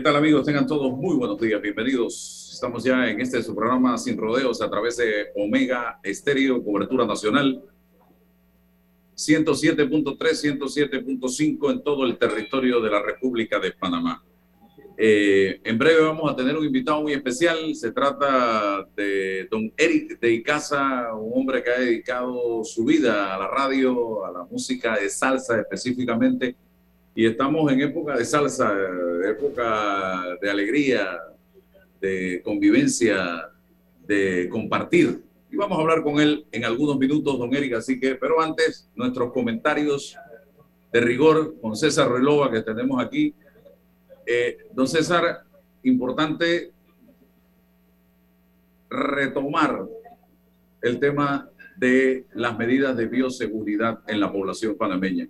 ¿Qué 0.00 0.04
tal 0.04 0.16
amigos? 0.16 0.46
Tengan 0.46 0.66
todos 0.66 0.96
muy 0.96 1.14
buenos 1.14 1.38
días, 1.38 1.60
bienvenidos. 1.60 2.52
Estamos 2.54 2.82
ya 2.82 3.10
en 3.10 3.20
este 3.20 3.42
su 3.42 3.54
programa 3.54 3.98
Sin 3.98 4.16
Rodeos 4.16 4.62
a 4.62 4.70
través 4.70 4.96
de 4.96 5.26
Omega 5.36 6.00
Estéreo, 6.02 6.64
cobertura 6.64 7.04
nacional. 7.04 7.62
107.3, 9.14 10.16
107.5 10.58 11.70
en 11.72 11.82
todo 11.82 12.06
el 12.06 12.16
territorio 12.16 12.80
de 12.80 12.90
la 12.90 13.02
República 13.02 13.58
de 13.58 13.72
Panamá. 13.72 14.24
Eh, 14.96 15.60
en 15.64 15.76
breve 15.76 16.00
vamos 16.00 16.32
a 16.32 16.34
tener 16.34 16.56
un 16.56 16.64
invitado 16.64 17.02
muy 17.02 17.12
especial. 17.12 17.74
Se 17.74 17.92
trata 17.92 18.88
de 18.96 19.48
don 19.50 19.70
Eric 19.76 20.18
de 20.18 20.32
Icaza, 20.32 21.14
un 21.14 21.40
hombre 21.40 21.62
que 21.62 21.70
ha 21.72 21.78
dedicado 21.78 22.64
su 22.64 22.86
vida 22.86 23.34
a 23.34 23.38
la 23.38 23.48
radio, 23.48 24.24
a 24.24 24.32
la 24.32 24.44
música 24.44 24.96
de 24.98 25.10
salsa 25.10 25.60
específicamente 25.60 26.56
y 27.14 27.26
estamos 27.26 27.70
en 27.72 27.80
época 27.80 28.16
de 28.16 28.24
salsa, 28.24 28.72
época 29.28 30.36
de 30.40 30.50
alegría, 30.50 31.18
de 32.00 32.40
convivencia, 32.42 33.50
de 34.06 34.48
compartir. 34.48 35.22
Y 35.50 35.56
vamos 35.56 35.78
a 35.78 35.80
hablar 35.82 36.02
con 36.02 36.20
él 36.20 36.46
en 36.52 36.64
algunos 36.64 36.98
minutos, 36.98 37.38
don 37.38 37.54
Eric. 37.54 37.74
Así 37.74 37.98
que, 37.98 38.14
pero 38.14 38.40
antes, 38.40 38.88
nuestros 38.94 39.32
comentarios 39.32 40.16
de 40.92 41.00
rigor 41.00 41.60
con 41.60 41.76
César 41.76 42.10
Relova 42.10 42.50
que 42.50 42.62
tenemos 42.62 43.02
aquí. 43.02 43.34
Eh, 44.26 44.58
don 44.72 44.86
César, 44.86 45.44
importante 45.82 46.72
retomar 48.88 49.86
el 50.82 50.98
tema 50.98 51.50
de 51.76 52.26
las 52.34 52.58
medidas 52.58 52.96
de 52.96 53.06
bioseguridad 53.06 54.00
en 54.06 54.20
la 54.20 54.32
población 54.32 54.76
panameña. 54.76 55.28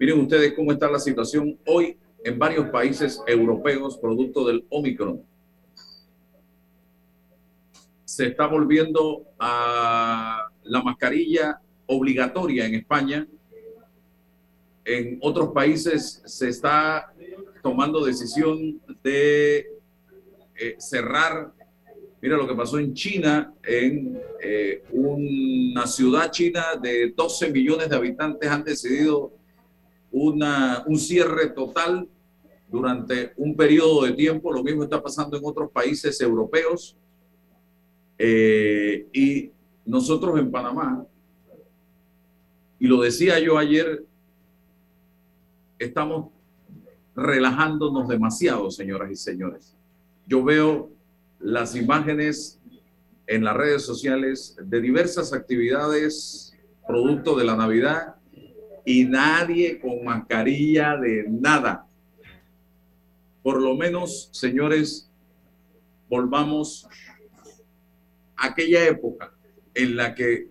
Miren 0.00 0.18
ustedes 0.18 0.54
cómo 0.54 0.72
está 0.72 0.90
la 0.90 0.98
situación 0.98 1.58
hoy 1.66 1.98
en 2.24 2.38
varios 2.38 2.70
países 2.70 3.20
europeos 3.26 3.98
producto 3.98 4.46
del 4.46 4.64
Omicron. 4.70 5.22
Se 8.06 8.28
está 8.28 8.46
volviendo 8.46 9.26
a 9.38 10.48
la 10.62 10.82
mascarilla 10.82 11.60
obligatoria 11.84 12.64
en 12.64 12.76
España. 12.76 13.28
En 14.86 15.18
otros 15.20 15.50
países 15.52 16.22
se 16.24 16.48
está 16.48 17.12
tomando 17.62 18.02
decisión 18.02 18.80
de 19.04 19.66
eh, 20.56 20.76
cerrar. 20.78 21.52
Mira 22.22 22.38
lo 22.38 22.48
que 22.48 22.54
pasó 22.54 22.78
en 22.78 22.94
China, 22.94 23.52
en 23.62 24.18
eh, 24.42 24.82
una 24.92 25.86
ciudad 25.86 26.30
china 26.30 26.68
de 26.80 27.12
12 27.14 27.50
millones 27.50 27.90
de 27.90 27.96
habitantes 27.96 28.50
han 28.50 28.64
decidido 28.64 29.38
una, 30.10 30.84
un 30.86 30.98
cierre 30.98 31.48
total 31.50 32.08
durante 32.68 33.32
un 33.36 33.56
periodo 33.56 34.04
de 34.04 34.12
tiempo. 34.12 34.52
Lo 34.52 34.62
mismo 34.62 34.84
está 34.84 35.02
pasando 35.02 35.36
en 35.36 35.44
otros 35.44 35.70
países 35.70 36.20
europeos. 36.20 36.96
Eh, 38.18 39.08
y 39.12 39.50
nosotros 39.84 40.38
en 40.38 40.50
Panamá, 40.50 41.06
y 42.78 42.86
lo 42.86 43.00
decía 43.00 43.38
yo 43.38 43.58
ayer, 43.58 44.04
estamos 45.78 46.30
relajándonos 47.16 48.08
demasiado, 48.08 48.70
señoras 48.70 49.10
y 49.10 49.16
señores. 49.16 49.76
Yo 50.26 50.44
veo 50.44 50.90
las 51.38 51.74
imágenes 51.74 52.60
en 53.26 53.44
las 53.44 53.56
redes 53.56 53.82
sociales 53.82 54.56
de 54.62 54.80
diversas 54.80 55.32
actividades 55.32 56.54
producto 56.86 57.36
de 57.36 57.44
la 57.44 57.56
Navidad 57.56 58.16
y 58.90 59.04
nadie 59.04 59.78
con 59.78 60.04
mascarilla 60.04 60.96
de 60.96 61.24
nada. 61.28 61.86
Por 63.40 63.62
lo 63.62 63.76
menos, 63.76 64.28
señores, 64.32 65.08
volvamos 66.08 66.88
a 68.36 68.48
aquella 68.48 68.88
época 68.88 69.32
en 69.74 69.94
la 69.94 70.12
que 70.12 70.48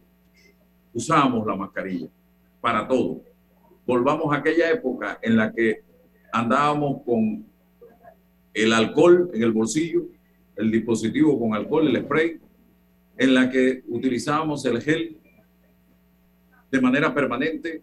usábamos 0.94 1.46
la 1.46 1.58
mascarilla 1.58 2.08
para 2.62 2.88
todo. 2.88 3.22
Volvamos 3.86 4.34
a 4.34 4.38
aquella 4.38 4.72
época 4.72 5.20
en 5.22 5.36
la 5.36 5.52
que 5.52 5.82
andábamos 6.32 7.02
con 7.04 7.46
el 8.54 8.72
alcohol 8.72 9.32
en 9.34 9.44
el 9.44 9.52
bolsillo, 9.52 10.06
el 10.56 10.72
dispositivo 10.72 11.38
con 11.38 11.54
alcohol, 11.56 11.90
el 11.90 12.06
spray, 12.06 12.40
en 13.18 13.34
la 13.34 13.50
que 13.50 13.84
utilizábamos 13.90 14.64
el 14.64 14.82
gel 14.82 15.18
de 16.72 16.80
manera 16.80 17.14
permanente, 17.14 17.82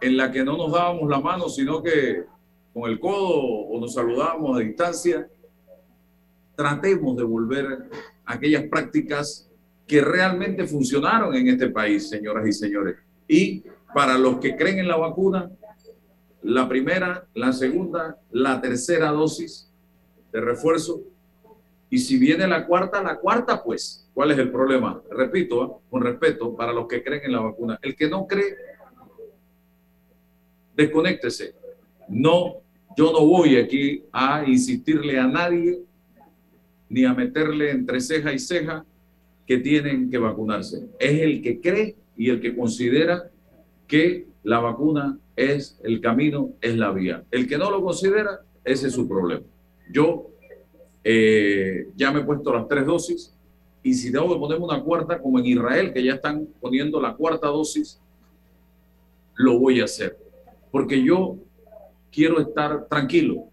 en 0.00 0.16
la 0.16 0.30
que 0.30 0.44
no 0.44 0.56
nos 0.56 0.72
dábamos 0.72 1.08
la 1.08 1.20
mano, 1.20 1.48
sino 1.48 1.82
que 1.82 2.24
con 2.72 2.90
el 2.90 2.98
codo 2.98 3.40
o 3.40 3.80
nos 3.80 3.94
saludábamos 3.94 4.56
a 4.56 4.60
distancia, 4.60 5.28
tratemos 6.56 7.16
de 7.16 7.22
volver 7.22 7.66
a 8.24 8.34
aquellas 8.34 8.64
prácticas 8.64 9.48
que 9.86 10.00
realmente 10.00 10.66
funcionaron 10.66 11.34
en 11.34 11.48
este 11.48 11.68
país, 11.68 12.08
señoras 12.08 12.46
y 12.46 12.52
señores. 12.52 12.96
Y 13.28 13.64
para 13.94 14.18
los 14.18 14.38
que 14.38 14.56
creen 14.56 14.80
en 14.80 14.88
la 14.88 14.96
vacuna, 14.96 15.50
la 16.42 16.68
primera, 16.68 17.26
la 17.34 17.52
segunda, 17.52 18.18
la 18.30 18.60
tercera 18.60 19.10
dosis 19.10 19.70
de 20.32 20.40
refuerzo. 20.40 21.02
Y 21.88 21.98
si 21.98 22.18
viene 22.18 22.46
la 22.46 22.66
cuarta, 22.66 23.02
la 23.02 23.18
cuarta, 23.18 23.62
pues, 23.62 24.08
¿cuál 24.12 24.32
es 24.32 24.38
el 24.38 24.50
problema? 24.50 25.00
Repito, 25.10 25.64
¿eh? 25.64 25.84
con 25.90 26.02
respeto, 26.02 26.54
para 26.54 26.72
los 26.72 26.86
que 26.88 27.02
creen 27.02 27.22
en 27.24 27.32
la 27.32 27.40
vacuna. 27.40 27.78
El 27.80 27.94
que 27.94 28.08
no 28.08 28.26
cree, 28.26 28.56
desconéctese. 30.76 31.54
No, 32.08 32.56
yo 32.96 33.12
no 33.12 33.26
voy 33.26 33.56
aquí 33.56 34.04
a 34.12 34.44
insistirle 34.46 35.18
a 35.18 35.26
nadie 35.26 35.80
ni 36.88 37.04
a 37.04 37.14
meterle 37.14 37.70
entre 37.70 38.00
ceja 38.00 38.32
y 38.32 38.38
ceja 38.38 38.84
que 39.46 39.58
tienen 39.58 40.10
que 40.10 40.18
vacunarse. 40.18 40.86
Es 40.98 41.20
el 41.20 41.42
que 41.42 41.60
cree 41.60 41.96
y 42.16 42.30
el 42.30 42.40
que 42.40 42.56
considera 42.56 43.30
que 43.86 44.26
la 44.42 44.60
vacuna 44.60 45.18
es 45.36 45.78
el 45.82 46.00
camino, 46.00 46.52
es 46.60 46.76
la 46.76 46.92
vía. 46.92 47.24
El 47.30 47.48
que 47.48 47.58
no 47.58 47.70
lo 47.70 47.82
considera, 47.82 48.40
ese 48.64 48.88
es 48.88 48.92
su 48.92 49.08
problema. 49.08 49.42
Yo 49.92 50.30
eh, 51.02 51.88
ya 51.96 52.12
me 52.12 52.20
he 52.20 52.24
puesto 52.24 52.52
las 52.54 52.68
tres 52.68 52.86
dosis 52.86 53.34
y 53.82 53.92
si 53.94 54.12
tengo 54.12 54.32
que 54.32 54.38
poner 54.38 54.58
una 54.58 54.80
cuarta, 54.80 55.20
como 55.20 55.38
en 55.38 55.46
Israel, 55.46 55.92
que 55.92 56.02
ya 56.02 56.14
están 56.14 56.46
poniendo 56.60 57.00
la 57.00 57.14
cuarta 57.14 57.48
dosis, 57.48 58.00
lo 59.36 59.58
voy 59.58 59.80
a 59.80 59.84
hacer 59.84 60.23
porque 60.74 61.00
yo 61.04 61.38
quiero 62.10 62.40
estar 62.40 62.88
tranquilo, 62.88 63.44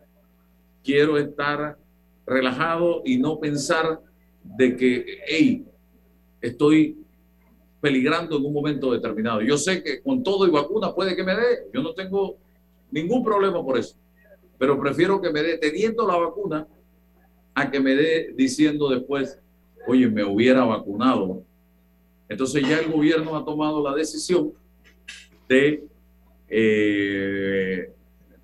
quiero 0.83 1.19
estar 1.19 1.77
relajado 2.25 3.03
y 3.05 3.19
no 3.19 3.39
pensar 3.39 3.99
de 4.43 4.75
que, 4.75 5.19
hey, 5.27 5.63
estoy 6.41 6.97
peligrando 7.79 8.37
en 8.37 8.45
un 8.45 8.51
momento 8.51 8.91
determinado. 8.91 9.43
Yo 9.43 9.55
sé 9.55 9.83
que 9.83 10.01
con 10.01 10.23
todo 10.23 10.47
y 10.47 10.49
vacuna 10.49 10.95
puede 10.95 11.15
que 11.15 11.23
me 11.23 11.35
dé, 11.35 11.67
yo 11.71 11.83
no 11.83 11.93
tengo 11.93 12.37
ningún 12.89 13.23
problema 13.23 13.63
por 13.63 13.77
eso, 13.77 13.95
pero 14.57 14.81
prefiero 14.81 15.21
que 15.21 15.31
me 15.31 15.43
dé 15.43 15.59
teniendo 15.59 16.07
la 16.07 16.17
vacuna 16.17 16.67
a 17.53 17.69
que 17.69 17.79
me 17.79 17.93
dé 17.93 18.33
diciendo 18.35 18.89
después, 18.89 19.39
oye, 19.85 20.09
me 20.09 20.23
hubiera 20.23 20.63
vacunado. 20.63 21.43
Entonces 22.27 22.67
ya 22.67 22.79
el 22.79 22.91
gobierno 22.91 23.37
ha 23.37 23.45
tomado 23.45 23.83
la 23.83 23.93
decisión 23.93 24.53
de 25.47 25.90
eh, 26.53 27.93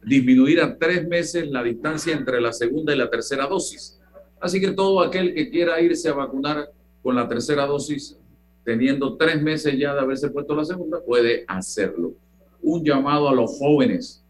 disminuir 0.01 0.61
a 0.61 0.77
tres 0.77 1.05
meses 1.05 1.45
la 1.49 1.61
distancia 1.61 2.13
entre 2.13 2.39
la 2.39 2.53
segunda 2.53 2.95
y 2.95 2.97
la 2.97 3.09
tercera 3.09 3.45
dosis. 3.47 3.99
Así 4.39 4.61
que 4.61 4.71
todo 4.71 5.01
aquel 5.01 5.33
que 5.33 5.49
quiera 5.49 5.81
irse 5.81 6.07
a 6.07 6.13
vacunar 6.13 6.71
con 7.03 7.15
la 7.15 7.27
tercera 7.27 7.65
dosis, 7.65 8.17
teniendo 8.63 9.17
tres 9.17 9.41
meses 9.41 9.77
ya 9.77 9.93
de 9.93 9.99
haberse 9.99 10.29
puesto 10.29 10.55
la 10.55 10.63
segunda, 10.63 11.03
puede 11.03 11.43
hacerlo. 11.47 12.13
Un 12.61 12.83
llamado 12.83 13.27
a 13.27 13.35
los 13.35 13.57
jóvenes. 13.57 14.23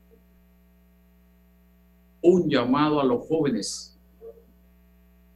Un 2.22 2.50
llamado 2.50 3.00
a 3.00 3.06
los 3.06 3.28
jóvenes. 3.28 3.96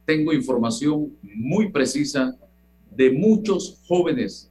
Tengo 0.04 0.32
información 0.32 1.16
muy 1.22 1.70
precisa 1.70 2.36
de 2.90 3.12
muchos 3.12 3.80
jóvenes, 3.86 4.50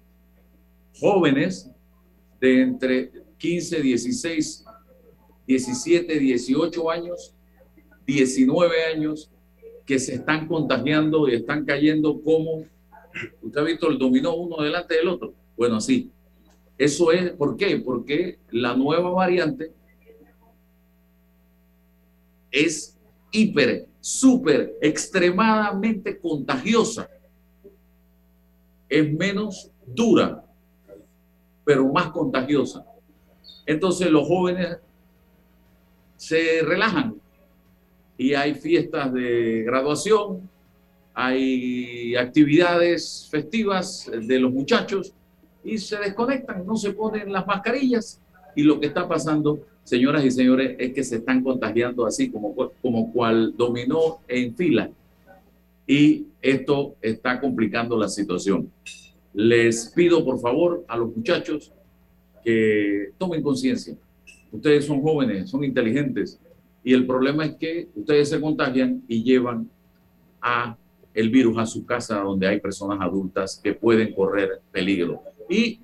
jóvenes 0.98 1.70
de 2.40 2.62
entre 2.62 3.21
15, 3.42 3.82
16, 3.82 4.66
17, 5.48 6.20
18 6.20 6.92
años, 6.92 7.34
19 8.06 8.86
años, 8.86 9.32
que 9.84 9.98
se 9.98 10.14
están 10.16 10.48
contagiando 10.48 11.28
y 11.28 11.34
están 11.34 11.66
cayendo 11.66 12.22
como, 12.22 12.64
usted 13.42 13.60
ha 13.60 13.64
visto 13.64 13.90
el 13.90 13.98
dominó 13.98 14.36
uno 14.36 14.62
delante 14.64 14.96
del 14.96 15.08
otro. 15.08 15.34
Bueno, 15.58 15.78
así. 15.78 16.12
Eso 16.78 17.12
es, 17.12 17.32
¿por 17.32 17.58
qué? 17.58 17.78
Porque 17.78 18.38
la 18.52 18.76
nueva 18.76 19.10
variante 19.10 19.72
es 22.52 22.96
hiper, 23.32 23.88
súper, 24.00 24.78
extremadamente 24.82 26.20
contagiosa 26.20 27.10
es 28.88 29.12
menos 29.12 29.72
dura, 29.88 30.44
pero 31.64 31.92
más 31.92 32.12
contagiosa. 32.12 32.86
Entonces 33.66 34.10
los 34.10 34.28
jóvenes 34.28 34.78
se 36.18 36.62
relajan 36.62 37.16
y 38.18 38.34
hay 38.34 38.54
fiestas 38.54 39.12
de 39.14 39.64
graduación, 39.64 40.50
hay 41.14 42.16
actividades 42.16 43.28
festivas 43.30 44.10
de 44.12 44.40
los 44.40 44.52
muchachos 44.52 45.14
y 45.64 45.78
se 45.78 45.98
desconectan, 45.98 46.66
no 46.66 46.76
se 46.76 46.94
ponen 46.94 47.32
las 47.32 47.46
mascarillas 47.46 48.22
y 48.56 48.64
lo 48.64 48.80
que 48.80 48.88
está 48.88 49.08
pasando, 49.08 49.62
señoras 49.84 50.24
y 50.26 50.32
señores, 50.32 50.76
es 50.78 50.94
que 50.94 51.04
se 51.04 51.18
están 51.18 51.44
contagiando 51.44 52.06
así 52.06 52.30
como, 52.30 52.54
como 52.82 53.12
cual 53.12 53.56
dominó 53.58 54.20
en 54.28 54.56
fila 54.56 54.90
y 55.88 56.28
esto 56.42 56.96
está 57.02 57.40
complicando 57.40 57.98
la 57.98 58.08
situación. 58.08 58.72
Les 59.34 59.90
pido 59.90 60.24
por 60.24 60.40
favor 60.40 60.84
a 60.88 60.98
los 60.98 61.16
muchachos 61.16 61.72
que 62.44 63.10
tomen 63.18 63.42
conciencia. 63.42 63.96
Ustedes 64.52 64.86
son 64.86 65.02
jóvenes, 65.02 65.50
son 65.50 65.64
inteligentes 65.64 66.40
y 66.84 66.94
el 66.94 67.06
problema 67.06 67.46
es 67.46 67.56
que 67.56 67.90
ustedes 67.96 68.30
se 68.30 68.42
contagian 68.42 69.04
y 69.08 69.24
llevan 69.24 69.70
a 70.42 70.78
el 71.14 71.30
virus 71.30 71.58
a 71.58 71.66
su 71.66 71.86
casa 71.86 72.22
donde 72.22 72.48
hay 72.48 72.60
personas 72.60 73.00
adultas 73.02 73.60
que 73.62 73.74
pueden 73.74 74.14
correr 74.14 74.62
peligro. 74.72 75.22
Y 75.50 75.82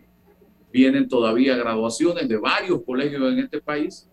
vienen 0.71 1.07
todavía 1.07 1.56
graduaciones 1.56 2.27
de 2.27 2.38
varios 2.38 2.81
colegios 2.83 3.31
en 3.31 3.39
este 3.39 3.62
país 3.62 4.09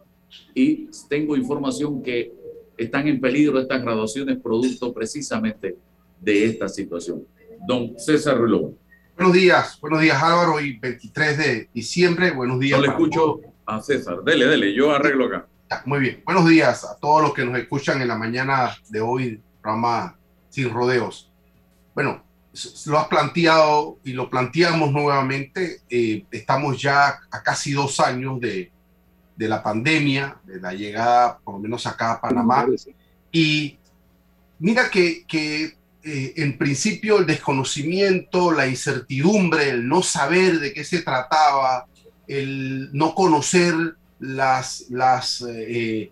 y 0.55 0.89
tengo 1.09 1.37
información 1.37 2.03
que 2.03 2.33
están 2.77 3.07
en 3.07 3.21
peligro 3.21 3.61
estas 3.61 3.83
graduaciones 3.83 4.39
producto 4.41 4.93
precisamente 4.93 5.77
de 6.21 6.45
esta 6.45 6.69
situación. 6.69 7.25
Don 7.67 7.99
César 7.99 8.39
Ruló. 8.39 8.75
Buenos 9.17 9.33
días, 9.33 9.79
buenos 9.81 10.01
días 10.01 10.21
Álvaro, 10.21 10.55
hoy 10.55 10.77
23 10.77 11.39
de 11.39 11.69
diciembre, 11.73 12.33
buenos 12.33 12.59
días. 12.59 12.81
Yo 12.81 12.83
le 12.83 12.89
escucho 12.89 13.41
a 13.65 13.81
César, 13.81 14.25
dele, 14.25 14.45
dele, 14.47 14.75
yo 14.75 14.91
arreglo 14.91 15.27
acá. 15.27 15.47
Muy 15.85 16.01
bien, 16.01 16.23
buenos 16.27 16.49
días 16.49 16.85
a 16.85 16.97
todos 16.99 17.23
los 17.23 17.33
que 17.33 17.45
nos 17.45 17.57
escuchan 17.57 18.03
en 18.03 18.09
la 18.09 18.17
mañana 18.17 18.77
de 18.89 19.01
hoy, 19.01 19.41
programa 19.63 20.19
Sin 20.49 20.69
Rodeos. 20.69 21.31
Bueno, 21.95 22.25
lo 22.87 22.99
has 22.99 23.07
planteado 23.07 23.99
y 24.03 24.15
lo 24.15 24.29
planteamos 24.29 24.91
nuevamente, 24.91 25.83
eh, 25.89 26.27
estamos 26.33 26.83
ya 26.83 27.21
a 27.31 27.43
casi 27.45 27.73
dos 27.73 28.01
años 28.01 28.41
de, 28.41 28.73
de 29.37 29.49
la 29.49 29.63
pandemia, 29.63 30.39
de 30.43 30.61
la 30.61 30.73
llegada, 30.73 31.39
por 31.39 31.55
lo 31.55 31.61
menos 31.61 31.87
acá 31.87 32.15
a 32.15 32.21
Panamá. 32.21 32.67
Y 33.31 33.79
mira 34.59 34.91
que, 34.91 35.25
que 35.25 35.77
eh, 36.07 36.35
en 36.37 36.59
principio 36.59 37.19
el 37.19 37.27
desconocimiento, 37.27 38.53
la 38.53 38.67
incertidumbre, 38.67 39.71
el 39.71 39.89
no 39.89 40.03
saber 40.03 40.61
de 40.61 40.73
qué 40.75 40.85
se 40.85 41.01
trataba, 41.01 41.87
el 42.27 42.91
no 42.93 43.15
conocer 43.15 43.75
las, 44.19 44.85
las 44.91 45.45
eh, 45.49 46.11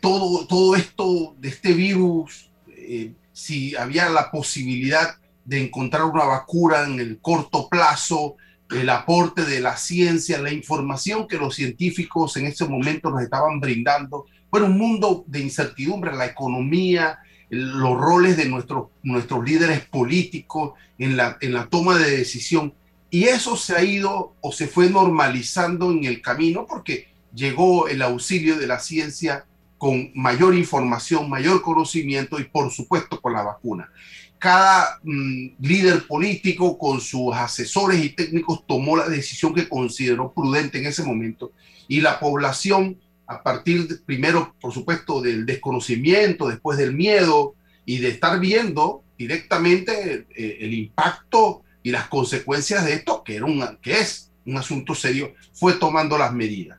todo, 0.00 0.46
todo 0.46 0.76
esto 0.76 1.34
de 1.38 1.48
este 1.48 1.74
virus, 1.74 2.50
eh, 2.68 3.12
si 3.32 3.76
había 3.76 4.08
la 4.08 4.30
posibilidad 4.30 5.16
de 5.44 5.62
encontrar 5.62 6.04
una 6.04 6.24
vacuna 6.24 6.84
en 6.84 7.00
el 7.00 7.18
corto 7.20 7.68
plazo, 7.68 8.36
el 8.70 8.88
aporte 8.88 9.44
de 9.44 9.60
la 9.60 9.76
ciencia, 9.76 10.40
la 10.40 10.52
información 10.52 11.28
que 11.28 11.36
los 11.36 11.54
científicos 11.54 12.36
en 12.38 12.46
ese 12.46 12.66
momento 12.66 13.10
nos 13.10 13.22
estaban 13.22 13.60
brindando. 13.60 14.24
Bueno, 14.50 14.66
un 14.66 14.78
mundo 14.78 15.24
de 15.26 15.40
incertidumbre, 15.40 16.16
la 16.16 16.26
economía, 16.26 17.18
los 17.52 18.00
roles 18.00 18.38
de 18.38 18.46
nuestros, 18.46 18.86
nuestros 19.02 19.44
líderes 19.44 19.84
políticos 19.84 20.72
en 20.96 21.18
la, 21.18 21.36
en 21.42 21.52
la 21.52 21.66
toma 21.66 21.98
de 21.98 22.10
decisión. 22.10 22.72
Y 23.10 23.24
eso 23.24 23.58
se 23.58 23.76
ha 23.76 23.84
ido 23.84 24.34
o 24.40 24.52
se 24.52 24.66
fue 24.66 24.88
normalizando 24.88 25.90
en 25.90 26.04
el 26.04 26.22
camino 26.22 26.66
porque 26.66 27.08
llegó 27.34 27.88
el 27.88 28.00
auxilio 28.00 28.56
de 28.56 28.66
la 28.66 28.78
ciencia 28.80 29.44
con 29.76 30.12
mayor 30.14 30.54
información, 30.54 31.28
mayor 31.28 31.60
conocimiento 31.60 32.40
y 32.40 32.44
por 32.44 32.70
supuesto 32.70 33.20
con 33.20 33.34
la 33.34 33.42
vacuna. 33.42 33.90
Cada 34.38 34.98
mm, 35.02 35.48
líder 35.60 36.06
político 36.06 36.78
con 36.78 37.02
sus 37.02 37.34
asesores 37.34 38.02
y 38.02 38.08
técnicos 38.10 38.66
tomó 38.66 38.96
la 38.96 39.10
decisión 39.10 39.52
que 39.52 39.68
consideró 39.68 40.32
prudente 40.32 40.78
en 40.78 40.86
ese 40.86 41.02
momento 41.02 41.52
y 41.86 42.00
la 42.00 42.18
población 42.18 42.96
a 43.26 43.42
partir 43.42 44.02
primero, 44.04 44.54
por 44.60 44.72
supuesto, 44.72 45.20
del 45.22 45.46
desconocimiento, 45.46 46.48
después 46.48 46.78
del 46.78 46.94
miedo 46.94 47.54
y 47.84 47.98
de 47.98 48.08
estar 48.08 48.38
viendo 48.40 49.02
directamente 49.16 50.26
eh, 50.34 50.58
el 50.60 50.74
impacto 50.74 51.62
y 51.82 51.90
las 51.90 52.08
consecuencias 52.08 52.84
de 52.84 52.94
esto, 52.94 53.22
que, 53.24 53.36
era 53.36 53.44
un, 53.44 53.78
que 53.80 54.00
es 54.00 54.30
un 54.46 54.56
asunto 54.56 54.94
serio, 54.94 55.34
fue 55.52 55.74
tomando 55.74 56.18
las 56.18 56.32
medidas. 56.32 56.78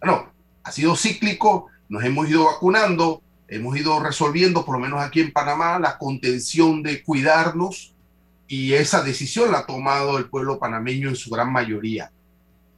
Bueno, 0.00 0.32
ha 0.62 0.72
sido 0.72 0.96
cíclico, 0.96 1.68
nos 1.88 2.04
hemos 2.04 2.28
ido 2.28 2.44
vacunando, 2.44 3.22
hemos 3.48 3.76
ido 3.76 4.00
resolviendo, 4.00 4.64
por 4.64 4.76
lo 4.76 4.80
menos 4.80 5.00
aquí 5.00 5.20
en 5.20 5.32
Panamá, 5.32 5.78
la 5.78 5.98
contención 5.98 6.82
de 6.82 7.02
cuidarnos 7.02 7.94
y 8.46 8.72
esa 8.74 9.02
decisión 9.02 9.52
la 9.52 9.60
ha 9.60 9.66
tomado 9.66 10.18
el 10.18 10.28
pueblo 10.28 10.58
panameño 10.58 11.08
en 11.08 11.16
su 11.16 11.30
gran 11.30 11.52
mayoría. 11.52 12.10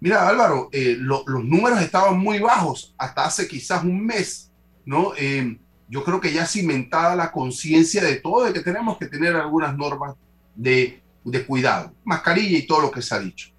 Mira, 0.00 0.29
Álvaro, 0.29 0.69
eh, 0.73 0.97
los 0.99 1.25
números 1.26 1.81
estaban 1.81 2.19
muy 2.19 2.38
bajos 2.38 2.95
hasta 2.99 3.25
hace 3.25 3.49
quizás 3.49 3.83
un 3.83 4.05
mes, 4.05 4.50
¿no? 4.85 5.12
Eh, 5.17 5.59
yo 5.88 6.05
creo 6.05 6.21
que 6.21 6.33
ya 6.33 6.47
cimentada 6.47 7.17
la 7.17 7.33
conciencia 7.33 8.03
de 8.03 8.17
todo, 8.17 8.45
de 8.45 8.53
que 8.53 8.61
tenemos 8.61 8.99
que 8.99 9.07
tener 9.07 9.35
algunas 9.37 9.76
normas 9.76 10.15
de, 10.55 11.03
de 11.25 11.47
cuidado, 11.47 11.93
mascarilla 12.05 12.59
y 12.59 12.67
todo 12.67 12.81
lo 12.81 12.91
que 12.91 13.03
se 13.03 13.15
ha 13.15 13.19
dicho. 13.19 13.50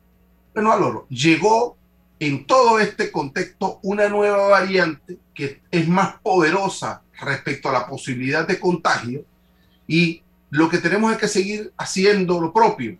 Bueno, 0.54 0.72
Álvaro, 0.72 1.08
llegó 1.10 1.78
en 2.20 2.46
todo 2.46 2.80
este 2.80 3.12
contexto 3.12 3.80
una 3.84 4.10
nueva 4.10 4.48
variante 4.48 5.20
que 5.34 5.62
es 5.70 5.88
más 5.88 6.20
poderosa 6.22 7.04
respecto 7.20 7.70
a 7.70 7.74
la 7.74 7.88
posibilidad 7.88 8.48
de 8.48 8.60
contagio 8.60 9.24
y 9.88 10.24
lo 10.50 10.70
que 10.70 10.80
tenemos 10.80 11.12
es 11.12 11.18
que 11.18 11.28
seguir 11.28 11.74
haciendo 11.78 12.40
lo 12.42 12.54
propio. 12.54 12.98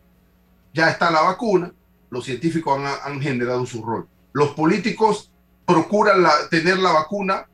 Ya 0.74 0.90
está 0.90 1.10
la 1.10 1.22
vacuna, 1.22 1.74
los 2.10 2.26
científicos 2.26 2.80
han, 3.04 3.22
generado 3.22 3.66
su 3.66 3.84
rol. 3.84 4.08
Los 4.34 4.50
políticos 4.50 5.32
procuran 5.66 6.26
tener 6.50 6.78
la 6.80 6.92
vacuna, 6.92 7.48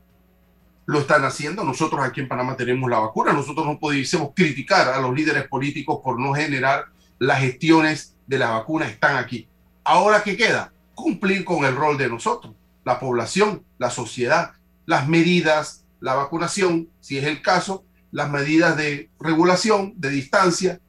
lo 0.86 1.00
están 1.00 1.24
haciendo. 1.24 1.64
Nosotros 1.64 2.00
aquí 2.04 2.20
en 2.20 2.28
Panamá 2.28 2.56
tenemos 2.56 2.90
la 2.90 2.98
vacuna. 2.98 3.32
Nosotros 3.32 3.66
no 3.66 3.78
podemos 3.78 4.30
criticar 4.34 4.88
a 4.88 5.00
los 5.00 5.14
líderes 5.14 5.48
políticos 5.48 6.00
por 6.04 6.20
no 6.20 6.34
generar 6.34 6.86
las 7.18 7.40
gestiones 7.40 8.14
de 8.26 8.38
la 8.38 8.50
vacuna. 8.50 8.86
Están 8.86 9.16
aquí. 9.16 9.48
Ahora, 9.82 10.22
¿qué 10.22 10.36
queda? 10.36 10.72
Cumplir 10.94 11.44
con 11.44 11.64
el 11.64 11.74
rol 11.74 11.98
de 11.98 12.08
nosotros, 12.08 12.54
la 12.84 13.00
población, 13.00 13.64
la 13.78 13.90
sociedad, 13.90 14.52
las 14.86 15.08
medidas, 15.08 15.84
la 16.00 16.14
vacunación, 16.14 16.88
si 17.00 17.18
es 17.18 17.24
el 17.24 17.42
caso, 17.42 17.84
las 18.12 18.30
medidas 18.30 18.76
de 18.76 19.10
regulación, 19.18 19.94
de 19.96 20.10
distancia, 20.10 20.80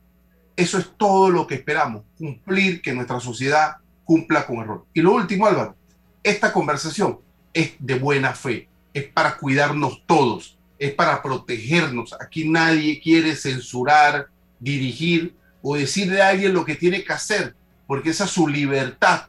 eso 0.56 0.78
es 0.78 0.92
todo 0.98 1.30
lo 1.30 1.48
que 1.48 1.56
esperamos, 1.56 2.04
cumplir 2.18 2.82
que 2.82 2.94
nuestra 2.94 3.20
sociedad 3.20 3.78
cumpla 4.06 4.46
con 4.46 4.58
el 4.60 4.68
rol. 4.68 4.86
Y 4.94 5.02
lo 5.02 5.14
último, 5.14 5.48
Álvaro, 5.48 5.76
esta 6.24 6.54
conversación 6.54 7.20
es 7.54 7.74
de 7.80 8.00
buena 8.00 8.34
fe, 8.34 8.70
es 8.94 9.04
para 9.06 9.38
cuidarnos 9.38 10.04
todos, 10.06 10.58
es 10.80 10.94
para 10.94 11.22
protegernos. 11.22 12.16
Aquí 12.20 12.48
nadie 12.48 13.02
quiere 13.02 13.36
censurar, 13.36 14.28
dirigir 14.60 15.36
o 15.62 15.76
decirle 15.76 16.22
a 16.22 16.30
alguien 16.30 16.54
lo 16.54 16.64
que 16.64 16.76
tiene 16.76 17.04
que 17.04 17.14
hacer, 17.14 17.56
porque 17.88 18.12
esa 18.12 18.26
es 18.26 18.32
su 18.32 18.48
libertad. 18.48 19.28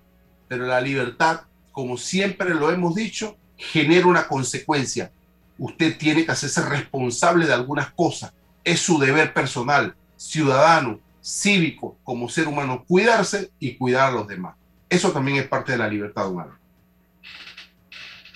Pero 0.48 0.66
la 0.66 0.80
libertad, 0.80 1.42
como 1.72 1.96
siempre 1.96 2.54
lo 2.54 2.70
hemos 2.70 2.94
dicho, 2.94 3.36
genera 3.56 4.06
una 4.06 4.28
consecuencia. 4.28 5.10
Usted 5.58 5.96
tiene 5.96 6.24
que 6.24 6.32
hacerse 6.32 6.62
responsable 6.62 7.46
de 7.46 7.54
algunas 7.54 7.90
cosas. 7.90 8.32
Es 8.62 8.80
su 8.80 8.98
deber 8.98 9.32
personal, 9.32 9.94
ciudadano, 10.16 11.00
cívico, 11.26 11.98
como 12.04 12.28
ser 12.28 12.46
humano, 12.46 12.84
cuidarse 12.86 13.50
y 13.58 13.74
cuidar 13.74 14.10
a 14.10 14.14
los 14.14 14.28
demás. 14.28 14.54
Eso 14.88 15.10
también 15.10 15.38
es 15.38 15.48
parte 15.48 15.72
de 15.72 15.78
la 15.78 15.88
libertad 15.88 16.30
humana. 16.30 16.56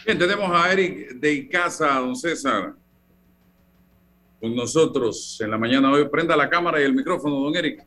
Bien, 0.04 0.18
tenemos 0.18 0.50
a 0.52 0.72
Eric 0.72 1.12
de 1.12 1.32
Icaza, 1.32 1.94
don 2.00 2.16
César, 2.16 2.74
con 4.40 4.56
nosotros 4.56 5.38
en 5.40 5.52
la 5.52 5.58
mañana 5.58 5.92
hoy. 5.92 6.08
Prenda 6.08 6.36
la 6.36 6.50
cámara 6.50 6.80
y 6.80 6.84
el 6.84 6.92
micrófono, 6.92 7.36
don 7.36 7.54
Eric. 7.54 7.84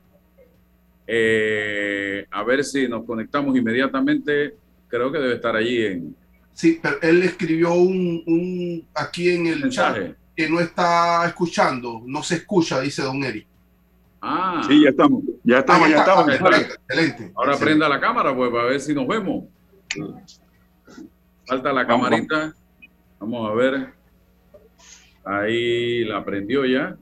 Eh, 1.06 2.26
a 2.32 2.44
ver 2.44 2.64
si 2.64 2.88
nos 2.88 3.04
conectamos 3.06 3.58
inmediatamente. 3.58 4.56
Creo 4.88 5.12
que 5.12 5.18
debe 5.18 5.36
estar 5.36 5.54
allí 5.54 5.86
en. 5.86 6.16
Sí, 6.54 6.80
pero 6.82 7.02
él 7.02 7.24
escribió 7.24 7.74
un, 7.74 8.88
aquí 8.94 9.32
en 9.32 9.48
el 9.48 9.70
chat 9.70 10.16
que 10.34 10.50
no 10.50 10.62
está 10.62 11.26
escuchando, 11.28 12.02
no 12.06 12.24
se 12.24 12.36
escucha, 12.36 12.80
dice 12.80 13.02
don 13.02 13.22
Eric. 13.22 13.48
Ah. 14.26 14.62
Sí, 14.66 14.82
ya 14.82 14.90
estamos. 14.92 15.22
Ya 15.44 15.60
estamos, 15.60 15.90
ya, 15.90 15.98
estamos. 15.98 16.30
excelente, 16.30 17.34
Ahora 17.36 17.58
prenda 17.58 17.90
la 17.90 18.00
cámara, 18.00 18.34
pues, 18.34 18.50
para 18.52 18.64
ver 18.64 18.80
si 18.80 18.94
nos 18.94 19.06
vemos. 19.06 19.44
Falta 21.46 21.74
la 21.74 21.86
camarita. 21.86 22.56
Vamos 23.20 23.52
a 23.52 23.54
ver. 23.54 23.94
Ahí 25.26 26.06
la 26.06 26.24
prendió 26.24 26.64
ya. 26.64 26.96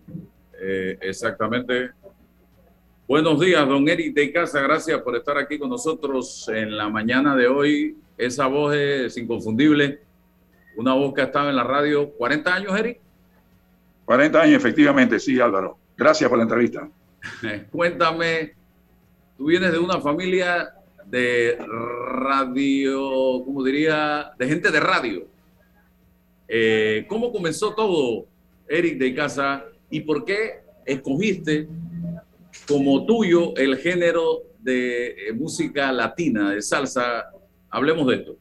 Eh, 0.60 0.98
exactamente. 1.00 1.92
Buenos 3.08 3.40
días, 3.40 3.68
don 3.68 3.88
Eric 3.88 4.16
de 4.16 4.32
Casa. 4.34 4.60
Gracias 4.62 5.00
por 5.02 5.16
estar 5.16 5.38
aquí 5.38 5.60
con 5.60 5.70
nosotros 5.70 6.50
en 6.52 6.76
la 6.76 6.90
mañana 6.90 7.36
de 7.36 7.48
hoy. 7.48 7.98
Esa 8.18 8.48
voz 8.48 8.74
es 8.74 9.16
inconfundible. 9.16 10.02
Una 10.76 10.96
voz 10.96 11.14
que 11.14 11.22
ha 11.22 11.26
estado 11.26 11.52
en 11.52 11.56
la 11.56 11.64
radio. 11.64 12.18
¿40 12.18 12.48
años, 12.48 12.80
Eric? 12.80 13.00
40 14.06 14.42
años, 14.42 14.56
efectivamente, 14.56 15.20
sí, 15.20 15.40
Álvaro. 15.40 15.78
Gracias 15.96 16.28
por 16.28 16.40
la 16.40 16.46
entrevista. 16.46 16.90
Cuéntame, 17.72 18.54
tú 19.38 19.46
vienes 19.46 19.72
de 19.72 19.80
una 19.80 20.00
familia 20.00 20.74
de 21.06 21.58
radio, 21.58 23.44
¿cómo 23.46 23.64
diría? 23.64 24.32
De 24.38 24.48
gente 24.48 24.72
de 24.72 24.80
radio. 24.80 25.28
Eh, 26.48 27.06
¿Cómo 27.08 27.32
comenzó 27.32 27.74
todo, 27.74 28.26
Eric 28.68 28.98
de 28.98 29.14
Casa? 29.16 29.66
¿Y 29.90 30.02
por 30.02 30.26
qué 30.26 30.62
escogiste 30.86 31.68
como 32.68 33.06
tuyo 33.06 33.56
el 33.56 33.78
género 33.78 34.44
de 34.60 35.08
eh, 35.08 35.34
música 35.34 35.92
latina, 35.92 36.52
de 36.52 36.62
salsa. 36.62 37.26
Hablemos 37.70 38.08
de 38.08 38.16
esto. 38.16 38.36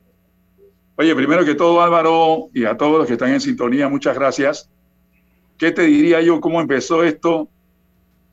Oye, 0.96 1.14
primero 1.14 1.44
que 1.44 1.54
todo, 1.54 1.80
Álvaro, 1.80 2.50
y 2.52 2.64
a 2.64 2.76
todos 2.76 2.99
los 2.99 3.06
que 3.06 3.14
están 3.14 3.32
en 3.32 3.40
sintonía, 3.40 3.88
muchas 3.88 4.14
gracias. 4.14 4.68
¿Qué 5.56 5.70
te 5.72 5.82
diría 5.82 6.20
yo 6.20 6.40
cómo 6.40 6.60
empezó 6.60 7.02
esto? 7.04 7.49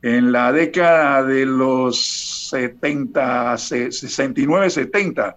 En 0.02 0.30
la 0.30 0.52
década 0.52 1.24
de 1.24 1.44
los 1.44 2.48
70, 2.50 3.58
69, 3.58 4.70
70, 4.70 5.36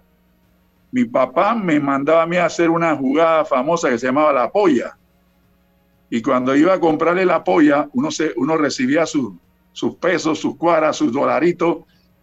mi 0.92 1.04
papá 1.04 1.54
me 1.54 1.80
mandaba 1.80 2.22
a 2.22 2.26
mí 2.26 2.36
a 2.36 2.46
hacer 2.46 2.70
una 2.70 2.94
jugada 2.96 3.44
famosa 3.44 3.88
que 3.88 3.98
se 3.98 4.06
llamaba 4.06 4.32
la 4.32 4.50
polla. 4.50 4.96
Y 6.10 6.22
cuando 6.22 6.54
iba 6.54 6.74
a 6.74 6.80
comprarle 6.80 7.24
la 7.24 7.42
polla, 7.42 7.88
uno, 7.94 8.10
se, 8.10 8.32
uno 8.36 8.56
recibía 8.56 9.06
su, 9.06 9.36
sus 9.72 9.96
pesos, 9.96 10.38
sus 10.38 10.56
cuaras, 10.56 10.96
sus 10.96 11.12
dolaritos. 11.12 11.78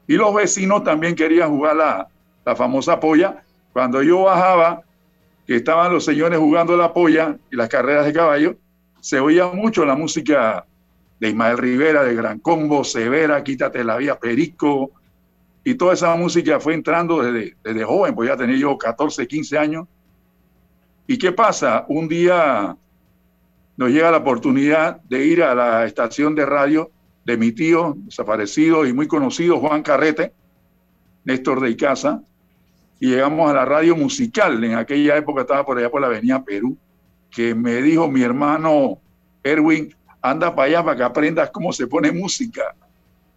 Y 0.08 0.14
los 0.14 0.34
vecinos 0.34 0.84
también 0.84 1.16
querían 1.16 1.50
jugar 1.50 1.76
la, 1.76 2.08
la 2.46 2.56
famosa 2.56 3.00
polla. 3.00 3.44
Cuando 3.74 4.02
yo 4.02 4.24
bajaba, 4.24 4.84
que 5.46 5.56
estaban 5.56 5.92
los 5.92 6.06
señores 6.06 6.38
jugando 6.38 6.78
la 6.78 6.94
polla 6.94 7.36
y 7.52 7.56
las 7.56 7.68
carreras 7.70 8.06
de 8.06 8.14
caballo, 8.14 8.56
se 9.02 9.20
oía 9.20 9.48
mucho 9.48 9.84
la 9.84 9.96
música 9.96 10.66
de 11.20 11.30
Ismael 11.30 11.58
Rivera, 11.58 12.04
de 12.04 12.16
Gran 12.16 12.40
Combo, 12.40 12.84
Severa, 12.84 13.44
Quítate 13.44 13.84
la 13.84 13.98
Vía, 13.98 14.18
Perico, 14.18 14.92
y 15.64 15.76
toda 15.76 15.94
esa 15.94 16.16
música 16.16 16.60
fue 16.60 16.74
entrando 16.74 17.22
desde, 17.22 17.56
desde 17.64 17.84
joven, 17.84 18.16
pues 18.16 18.30
ya 18.30 18.38
tenía 18.38 18.58
yo 18.58 18.78
14, 18.78 19.28
15 19.28 19.58
años. 19.58 19.88
¿Y 21.06 21.18
qué 21.18 21.32
pasa? 21.32 21.86
Un 21.90 22.08
día 22.08 22.76
nos 23.76 23.90
llega 23.90 24.12
la 24.12 24.18
oportunidad 24.18 25.02
de 25.04 25.26
ir 25.26 25.44
a 25.44 25.54
la 25.56 25.86
estación 25.86 26.36
de 26.36 26.46
radio 26.46 26.92
de 27.26 27.38
mi 27.38 27.52
tío, 27.52 27.96
desaparecido 27.98 28.86
y 28.86 28.94
muy 28.94 29.08
conocido, 29.08 29.60
Juan 29.60 29.84
Carrete, 29.84 30.34
Néstor 31.26 31.62
de 31.62 31.70
Icaza, 31.70 32.22
y 33.00 33.10
llegamos 33.10 33.50
a 33.50 33.54
la 33.54 33.66
radio 33.66 33.96
musical. 33.96 34.64
En 34.64 34.76
aquella 34.76 35.18
época 35.18 35.42
estaba 35.42 35.66
por 35.66 35.78
allá 35.78 35.90
por 35.90 36.02
la 36.02 36.08
Avenida 36.08 36.44
Perú, 36.44 36.78
que 37.30 37.54
me 37.54 37.82
dijo 37.82 38.10
mi 38.10 38.22
hermano 38.22 39.00
Erwin, 39.44 39.96
anda 40.22 40.56
para 40.56 40.68
allá 40.68 40.84
para 40.84 40.98
que 40.98 41.04
aprendas 41.04 41.50
cómo 41.52 41.72
se 41.74 41.88
pone 41.88 42.12
música. 42.12 42.76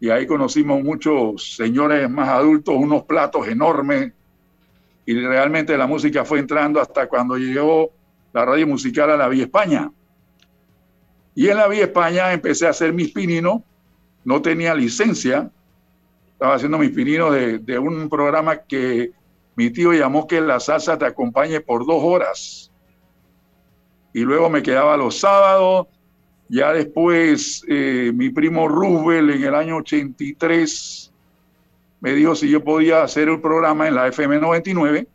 Y 0.00 0.10
ahí 0.10 0.26
conocimos 0.26 0.82
muchos 0.82 1.54
señores 1.56 2.10
más 2.10 2.28
adultos, 2.28 2.74
unos 2.76 3.04
platos 3.04 3.46
enormes, 3.46 4.12
y 5.04 5.14
realmente 5.14 5.76
la 5.76 5.86
música 5.86 6.24
fue 6.24 6.38
entrando 6.38 6.80
hasta 6.80 7.08
cuando 7.08 7.36
llegó 7.36 7.90
la 8.32 8.44
radio 8.44 8.66
musical 8.66 9.10
a 9.10 9.16
la 9.16 9.28
Vía 9.28 9.44
España. 9.44 9.90
Y 11.34 11.48
en 11.48 11.56
la 11.56 11.68
Vía 11.68 11.84
España 11.84 12.32
empecé 12.32 12.66
a 12.66 12.70
hacer 12.70 12.92
mis 12.92 13.12
pininos 13.12 13.62
no 14.24 14.40
tenía 14.40 14.74
licencia, 14.74 15.50
estaba 16.32 16.54
haciendo 16.54 16.78
mis 16.78 16.90
pininos 16.90 17.32
de, 17.32 17.78
un 17.78 18.08
programa 18.08 18.58
que 18.58 19.12
mi 19.56 19.70
tío 19.70 19.92
llamó 19.92 20.26
que 20.26 20.40
la 20.40 20.60
salsa 20.60 20.98
te 20.98 21.04
acompañe 21.04 21.60
por 21.60 21.86
dos 21.86 22.02
horas. 22.02 22.70
Y 24.12 24.20
luego 24.20 24.50
me 24.50 24.62
quedaba 24.62 24.96
los 24.96 25.18
sábados. 25.18 25.86
Ya 26.52 26.70
después 26.74 27.64
eh, 27.66 28.12
mi 28.14 28.28
primo 28.28 28.68
Rubel 28.68 29.30
en 29.30 29.42
el 29.42 29.54
año 29.54 29.76
83 29.76 31.10
me 32.00 32.12
dijo 32.12 32.34
si 32.34 32.50
yo 32.50 32.62
podía 32.62 33.02
hacer 33.02 33.30
el 33.30 33.40
programa 33.40 33.88
en 33.88 33.94
la 33.94 34.08
FM 34.08 34.38
99 34.38 35.06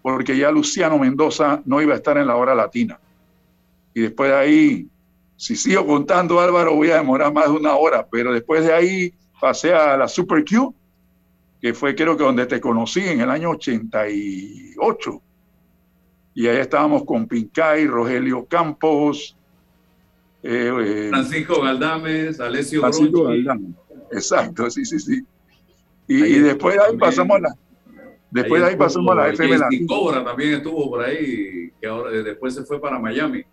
porque 0.00 0.36
ya 0.36 0.52
Luciano 0.52 0.96
Mendoza 0.96 1.60
no 1.64 1.82
iba 1.82 1.94
a 1.94 1.96
estar 1.96 2.16
en 2.18 2.28
la 2.28 2.36
hora 2.36 2.54
latina. 2.54 3.00
Y 3.94 4.02
después 4.02 4.30
de 4.30 4.36
ahí 4.36 4.88
si 5.36 5.56
sigo 5.56 5.84
contando, 5.84 6.38
Álvaro, 6.38 6.76
voy 6.76 6.90
a 6.90 6.98
demorar 6.98 7.32
más 7.32 7.46
de 7.46 7.50
una 7.50 7.74
hora, 7.74 8.06
pero 8.08 8.32
después 8.32 8.64
de 8.64 8.72
ahí 8.72 9.12
pasé 9.40 9.74
a 9.74 9.96
la 9.96 10.06
Super 10.06 10.44
Q, 10.44 10.72
que 11.60 11.74
fue 11.74 11.96
creo 11.96 12.16
que 12.16 12.22
donde 12.22 12.46
te 12.46 12.60
conocí 12.60 13.00
en 13.00 13.22
el 13.22 13.30
año 13.30 13.50
88. 13.50 15.22
Y 16.34 16.46
ahí 16.46 16.58
estábamos 16.58 17.04
con 17.04 17.26
Pincay, 17.26 17.86
Rogelio 17.88 18.46
Campos. 18.46 19.36
Eh, 20.42 20.72
eh, 20.80 21.08
Francisco 21.10 21.62
Galdames, 21.62 22.40
Alessio 22.40 22.80
Francisco 22.80 23.24
Galdames. 23.24 23.74
Exacto, 24.12 24.70
sí, 24.70 24.84
sí, 24.84 24.98
sí. 24.98 25.22
Y, 26.08 26.38
después 26.38 26.76
de 26.76 26.82
ahí 26.82 26.96
pasamos 26.96 27.36
a 27.36 27.40
la, 27.40 27.56
después 28.30 28.62
de 28.62 28.68
ahí 28.68 28.76
pasamos 28.76 29.10
a 29.10 29.14
la 29.16 29.28
FM 29.30 29.86
Cobra 29.88 30.24
también 30.24 30.54
estuvo 30.54 30.88
por 30.88 31.04
ahí, 31.04 31.72
que 31.80 31.86
ahora 31.88 32.10
después 32.10 32.54
se 32.54 32.62
fue 32.62 32.80
para 32.80 32.98
Miami 32.98 33.44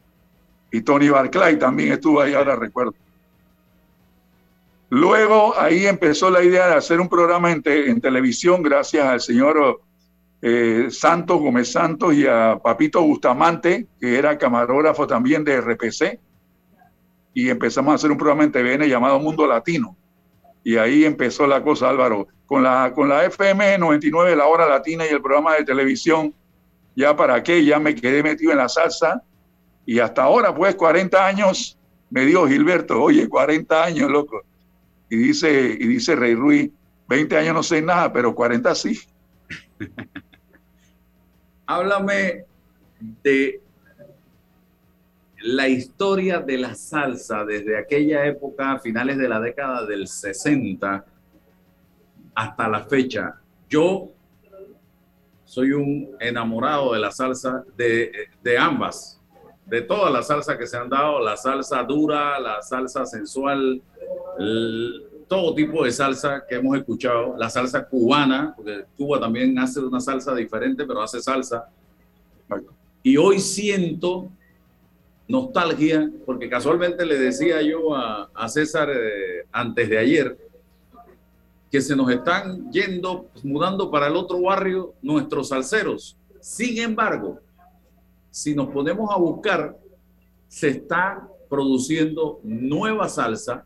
y 0.73 0.81
Tony 0.81 1.07
Barclay 1.07 1.57
también 1.59 1.93
estuvo 1.93 2.19
ahí, 2.19 2.33
ahora 2.33 2.55
recuerdo. 2.55 2.95
Luego 4.89 5.53
ahí 5.57 5.85
empezó 5.85 6.31
la 6.31 6.43
idea 6.43 6.67
de 6.67 6.73
hacer 6.73 6.99
un 6.99 7.07
programa 7.07 7.51
en, 7.51 7.61
televisión 8.01 8.63
gracias 8.63 9.05
al 9.05 9.21
señor 9.21 9.81
eh, 10.41 10.87
Santos 10.89 11.39
Gómez 11.39 11.71
Santos 11.71 12.15
y 12.15 12.25
a 12.25 12.59
Papito 12.61 13.03
Bustamante, 13.03 13.85
que 13.99 14.17
era 14.17 14.37
camarógrafo 14.39 15.05
también 15.05 15.43
de 15.43 15.61
RPC. 15.61 16.19
Y 17.33 17.49
empezamos 17.49 17.91
a 17.91 17.95
hacer 17.95 18.11
un 18.11 18.17
programa 18.17 18.43
en 18.43 18.51
TVN 18.51 18.87
llamado 18.87 19.19
Mundo 19.19 19.47
Latino. 19.47 19.95
Y 20.63 20.77
ahí 20.77 21.03
empezó 21.03 21.47
la 21.47 21.63
cosa, 21.63 21.89
Álvaro. 21.89 22.27
Con 22.45 22.63
la, 22.63 22.91
con 22.93 23.09
la 23.09 23.25
FM 23.25 23.77
99, 23.79 24.35
la 24.35 24.45
hora 24.45 24.67
latina 24.67 25.05
y 25.05 25.09
el 25.09 25.21
programa 25.21 25.55
de 25.55 25.63
televisión, 25.63 26.33
ya 26.95 27.15
para 27.15 27.41
qué, 27.41 27.65
ya 27.65 27.79
me 27.79 27.95
quedé 27.95 28.21
metido 28.21 28.51
en 28.51 28.59
la 28.59 28.69
salsa 28.69 29.23
y 29.85 29.99
hasta 29.99 30.23
ahora, 30.23 30.53
pues, 30.55 30.75
40 30.75 31.25
años, 31.25 31.77
me 32.09 32.25
dio 32.25 32.47
Gilberto, 32.47 33.01
oye, 33.01 33.27
40 33.27 33.83
años, 33.83 34.09
loco. 34.09 34.41
Y 35.09 35.17
dice, 35.17 35.77
y 35.79 35.87
dice 35.87 36.15
Rey 36.15 36.35
Ruiz, 36.35 36.71
20 37.07 37.37
años 37.37 37.53
no 37.53 37.63
sé 37.63 37.81
nada, 37.81 38.11
pero 38.13 38.33
40 38.33 38.73
sí. 38.75 38.99
Háblame 41.65 42.45
de 43.23 43.61
la 45.43 45.67
historia 45.67 46.39
de 46.39 46.57
la 46.57 46.73
salsa 46.73 47.43
desde 47.43 47.77
aquella 47.77 48.25
época, 48.25 48.79
finales 48.79 49.17
de 49.17 49.27
la 49.27 49.41
década 49.41 49.85
del 49.85 50.07
60, 50.07 51.05
hasta 52.33 52.67
la 52.69 52.85
fecha. 52.85 53.35
Yo 53.69 54.09
soy 55.43 55.73
un 55.73 56.15
enamorado 56.19 56.93
de 56.93 56.99
la 56.99 57.11
salsa, 57.11 57.63
de, 57.75 58.29
de 58.41 58.57
ambas, 58.57 59.19
de 59.65 59.81
todas 59.81 60.13
las 60.13 60.27
salsas 60.27 60.57
que 60.57 60.65
se 60.65 60.77
han 60.77 60.89
dado, 60.89 61.19
la 61.19 61.35
salsa 61.35 61.83
dura, 61.83 62.39
la 62.39 62.61
salsa 62.61 63.05
sensual, 63.05 63.81
todo 65.27 65.53
tipo 65.55 65.83
de 65.83 65.91
salsa 65.91 66.45
que 66.47 66.55
hemos 66.55 66.77
escuchado, 66.77 67.35
la 67.37 67.49
salsa 67.49 67.85
cubana, 67.85 68.53
porque 68.55 68.85
Cuba 68.97 69.19
también 69.19 69.59
hace 69.59 69.81
una 69.81 69.99
salsa 69.99 70.33
diferente, 70.33 70.85
pero 70.85 71.01
hace 71.01 71.19
salsa. 71.21 71.67
Y 73.01 73.17
hoy 73.17 73.39
siento 73.39 74.31
nostalgia, 75.27 76.11
porque 76.25 76.49
casualmente 76.49 77.05
le 77.05 77.17
decía 77.17 77.61
yo 77.61 77.95
a, 77.95 78.47
César 78.49 78.89
eh, 78.89 79.45
antes 79.51 79.89
de 79.89 79.97
ayer, 79.97 80.37
que 81.71 81.81
se 81.81 81.95
nos 81.95 82.09
están 82.11 82.71
yendo, 82.71 83.29
mudando 83.43 83.89
para 83.89 84.07
el 84.07 84.15
otro 84.15 84.41
barrio 84.41 84.93
nuestros 85.01 85.49
salseros. 85.49 86.17
Sin 86.39 86.77
embargo, 86.77 87.39
si 88.29 88.53
nos 88.53 88.69
ponemos 88.69 89.09
a 89.11 89.17
buscar, 89.17 89.77
se 90.47 90.69
está 90.69 91.27
produciendo 91.49 92.39
nueva 92.43 93.09
salsa, 93.09 93.65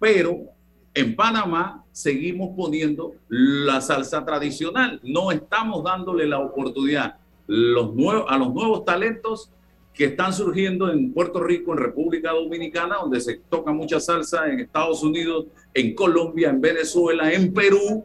pero 0.00 0.46
en 0.94 1.14
Panamá 1.14 1.84
seguimos 1.92 2.56
poniendo 2.56 3.14
la 3.28 3.80
salsa 3.80 4.24
tradicional. 4.24 5.00
No 5.04 5.30
estamos 5.30 5.84
dándole 5.84 6.26
la 6.26 6.40
oportunidad 6.40 7.18
los 7.46 7.94
nuevos, 7.94 8.24
a 8.28 8.38
los 8.38 8.52
nuevos 8.52 8.84
talentos 8.84 9.50
que 9.94 10.06
están 10.06 10.32
surgiendo 10.32 10.90
en 10.90 11.12
Puerto 11.12 11.42
Rico, 11.42 11.72
en 11.72 11.78
República 11.78 12.30
Dominicana, 12.30 12.96
donde 12.96 13.20
se 13.20 13.40
toca 13.48 13.72
mucha 13.72 14.00
salsa, 14.00 14.48
en 14.48 14.60
Estados 14.60 15.02
Unidos, 15.02 15.46
en 15.74 15.94
Colombia, 15.94 16.48
en 16.48 16.60
Venezuela, 16.60 17.30
en 17.30 17.52
Perú. 17.52 18.04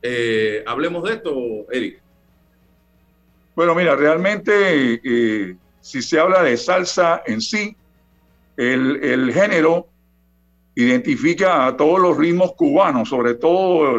Eh, 0.00 0.62
hablemos 0.66 1.04
de 1.04 1.14
esto, 1.14 1.32
Eric. 1.70 2.00
Bueno, 3.54 3.74
mira, 3.74 3.96
realmente 3.96 5.00
eh, 5.04 5.56
si 5.80 6.00
se 6.00 6.18
habla 6.18 6.42
de 6.42 6.56
salsa 6.56 7.22
en 7.26 7.40
sí, 7.40 7.76
el, 8.56 9.32
género 9.32 9.88
identifica 10.74 11.66
a 11.66 11.76
todos 11.76 12.00
los 12.00 12.16
ritmos 12.16 12.54
cubanos, 12.54 13.08
sobre 13.08 13.34
todo 13.34 13.94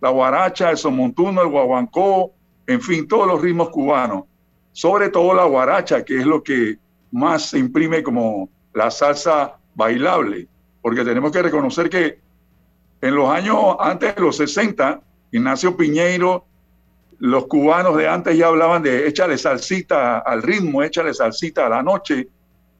la 0.00 0.10
guaracha, 0.10 0.70
el 0.70 0.76
somontuno, 0.76 1.42
el 1.42 1.48
guaguancó, 1.48 2.32
en 2.66 2.80
fin, 2.80 3.06
todos 3.06 3.26
los 3.26 3.40
ritmos 3.40 3.68
cubanos 3.70 4.24
sobre 4.76 5.08
todo 5.08 5.32
la 5.32 5.46
guaracha, 5.46 6.04
que 6.04 6.18
es 6.18 6.26
lo 6.26 6.42
que 6.42 6.76
más 7.10 7.46
se 7.48 7.58
imprime 7.58 8.02
como 8.02 8.50
la 8.74 8.90
salsa 8.90 9.56
bailable, 9.74 10.48
porque 10.82 11.02
tenemos 11.02 11.32
que 11.32 11.40
reconocer 11.40 11.88
que 11.88 12.20
en 13.00 13.14
los 13.14 13.30
años 13.30 13.56
antes 13.80 14.14
de 14.14 14.20
los 14.20 14.36
60, 14.36 15.00
Ignacio 15.32 15.78
Piñeiro, 15.78 16.44
los 17.20 17.46
cubanos 17.46 17.96
de 17.96 18.06
antes 18.06 18.36
ya 18.36 18.48
hablaban 18.48 18.82
de 18.82 19.08
échale 19.08 19.38
salsita 19.38 20.18
al 20.18 20.42
ritmo, 20.42 20.82
échale 20.82 21.14
salsita 21.14 21.64
a 21.64 21.70
la 21.70 21.82
noche, 21.82 22.28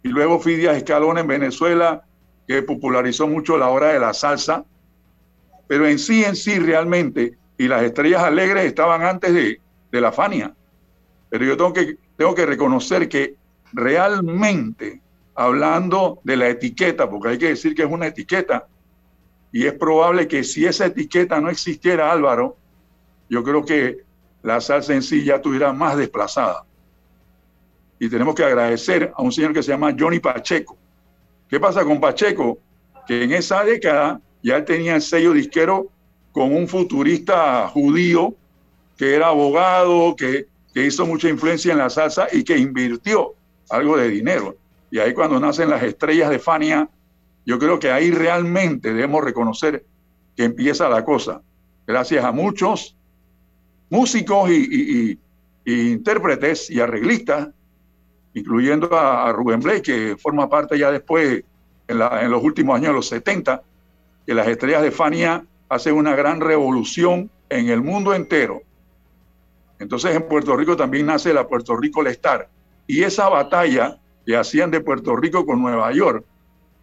y 0.02 0.08
luego 0.08 0.38
Fidias 0.38 0.76
Escalón 0.76 1.16
en 1.16 1.26
Venezuela, 1.26 2.04
que 2.46 2.60
popularizó 2.60 3.26
mucho 3.26 3.56
la 3.56 3.70
hora 3.70 3.94
de 3.94 4.00
la 4.00 4.12
salsa, 4.12 4.66
pero 5.66 5.88
en 5.88 5.98
sí, 5.98 6.24
en 6.24 6.36
sí 6.36 6.58
realmente, 6.58 7.38
y 7.56 7.68
las 7.68 7.84
estrellas 7.84 8.22
alegres 8.22 8.66
estaban 8.66 9.02
antes 9.02 9.32
de, 9.32 9.62
de 9.90 10.00
la 10.02 10.12
Fania. 10.12 10.52
Pero 11.28 11.44
yo 11.44 11.56
tengo 11.56 11.72
que, 11.72 11.98
tengo 12.16 12.34
que 12.34 12.46
reconocer 12.46 13.08
que 13.08 13.36
realmente, 13.72 15.00
hablando 15.34 16.20
de 16.24 16.36
la 16.36 16.48
etiqueta, 16.48 17.08
porque 17.08 17.28
hay 17.30 17.38
que 17.38 17.48
decir 17.48 17.74
que 17.74 17.82
es 17.82 17.90
una 17.90 18.06
etiqueta, 18.06 18.66
y 19.52 19.66
es 19.66 19.72
probable 19.74 20.28
que 20.28 20.44
si 20.44 20.66
esa 20.66 20.86
etiqueta 20.86 21.40
no 21.40 21.50
existiera, 21.50 22.12
Álvaro, 22.12 22.56
yo 23.28 23.42
creo 23.42 23.64
que 23.64 23.98
la 24.42 24.60
salsa 24.60 24.94
en 24.94 25.02
sí 25.02 25.24
ya 25.24 25.36
estuviera 25.36 25.72
más 25.72 25.96
desplazada. 25.96 26.64
Y 27.98 28.08
tenemos 28.08 28.34
que 28.34 28.44
agradecer 28.44 29.12
a 29.16 29.22
un 29.22 29.32
señor 29.32 29.52
que 29.52 29.62
se 29.62 29.72
llama 29.72 29.94
Johnny 29.98 30.20
Pacheco. 30.20 30.76
¿Qué 31.48 31.58
pasa 31.58 31.84
con 31.84 32.00
Pacheco? 32.00 32.58
Que 33.06 33.24
en 33.24 33.32
esa 33.32 33.64
década 33.64 34.20
ya 34.42 34.64
tenía 34.64 34.96
el 34.96 35.02
sello 35.02 35.32
disquero 35.32 35.88
con 36.32 36.54
un 36.54 36.68
futurista 36.68 37.66
judío 37.68 38.34
que 38.96 39.14
era 39.14 39.28
abogado, 39.28 40.14
que 40.16 40.46
que 40.76 40.84
hizo 40.84 41.06
mucha 41.06 41.30
influencia 41.30 41.72
en 41.72 41.78
la 41.78 41.88
salsa 41.88 42.28
y 42.30 42.44
que 42.44 42.58
invirtió 42.58 43.32
algo 43.70 43.96
de 43.96 44.10
dinero. 44.10 44.56
Y 44.90 44.98
ahí 44.98 45.14
cuando 45.14 45.40
nacen 45.40 45.70
las 45.70 45.82
estrellas 45.82 46.28
de 46.28 46.38
Fania, 46.38 46.86
yo 47.46 47.58
creo 47.58 47.78
que 47.78 47.90
ahí 47.90 48.10
realmente 48.10 48.92
debemos 48.92 49.24
reconocer 49.24 49.86
que 50.36 50.44
empieza 50.44 50.86
la 50.90 51.02
cosa. 51.02 51.40
Gracias 51.86 52.22
a 52.22 52.30
muchos 52.30 52.94
músicos 53.88 54.50
y, 54.50 55.18
intérpretes 55.64 56.68
y 56.68 56.78
arreglistas, 56.78 57.48
incluyendo 58.34 58.94
a, 58.94 59.32
Rubén 59.32 59.60
Blake, 59.60 59.80
que 59.80 60.16
forma 60.18 60.46
parte 60.46 60.78
ya 60.78 60.90
después, 60.90 61.42
en, 61.88 62.02
en 62.02 62.30
los 62.30 62.44
últimos 62.44 62.76
años 62.76 62.88
de 62.88 62.96
los 62.96 63.08
70, 63.08 63.62
que 64.26 64.34
las 64.34 64.46
estrellas 64.46 64.82
de 64.82 64.90
Fania 64.90 65.42
hacen 65.70 65.94
una 65.94 66.14
gran 66.14 66.38
revolución 66.42 67.30
en 67.48 67.70
el 67.70 67.80
mundo 67.80 68.12
entero 68.12 68.65
entonces 69.78 70.14
en 70.14 70.26
Puerto 70.28 70.56
Rico 70.56 70.76
también 70.76 71.06
nace 71.06 71.34
la 71.34 71.46
Puerto 71.46 71.76
Rico 71.76 72.02
Lestar. 72.02 72.48
Y 72.86 73.02
esa 73.02 73.28
batalla 73.28 73.98
que 74.24 74.36
hacían 74.36 74.70
de 74.70 74.80
Puerto 74.80 75.16
Rico 75.16 75.44
con 75.44 75.60
Nueva 75.60 75.92
York, 75.92 76.24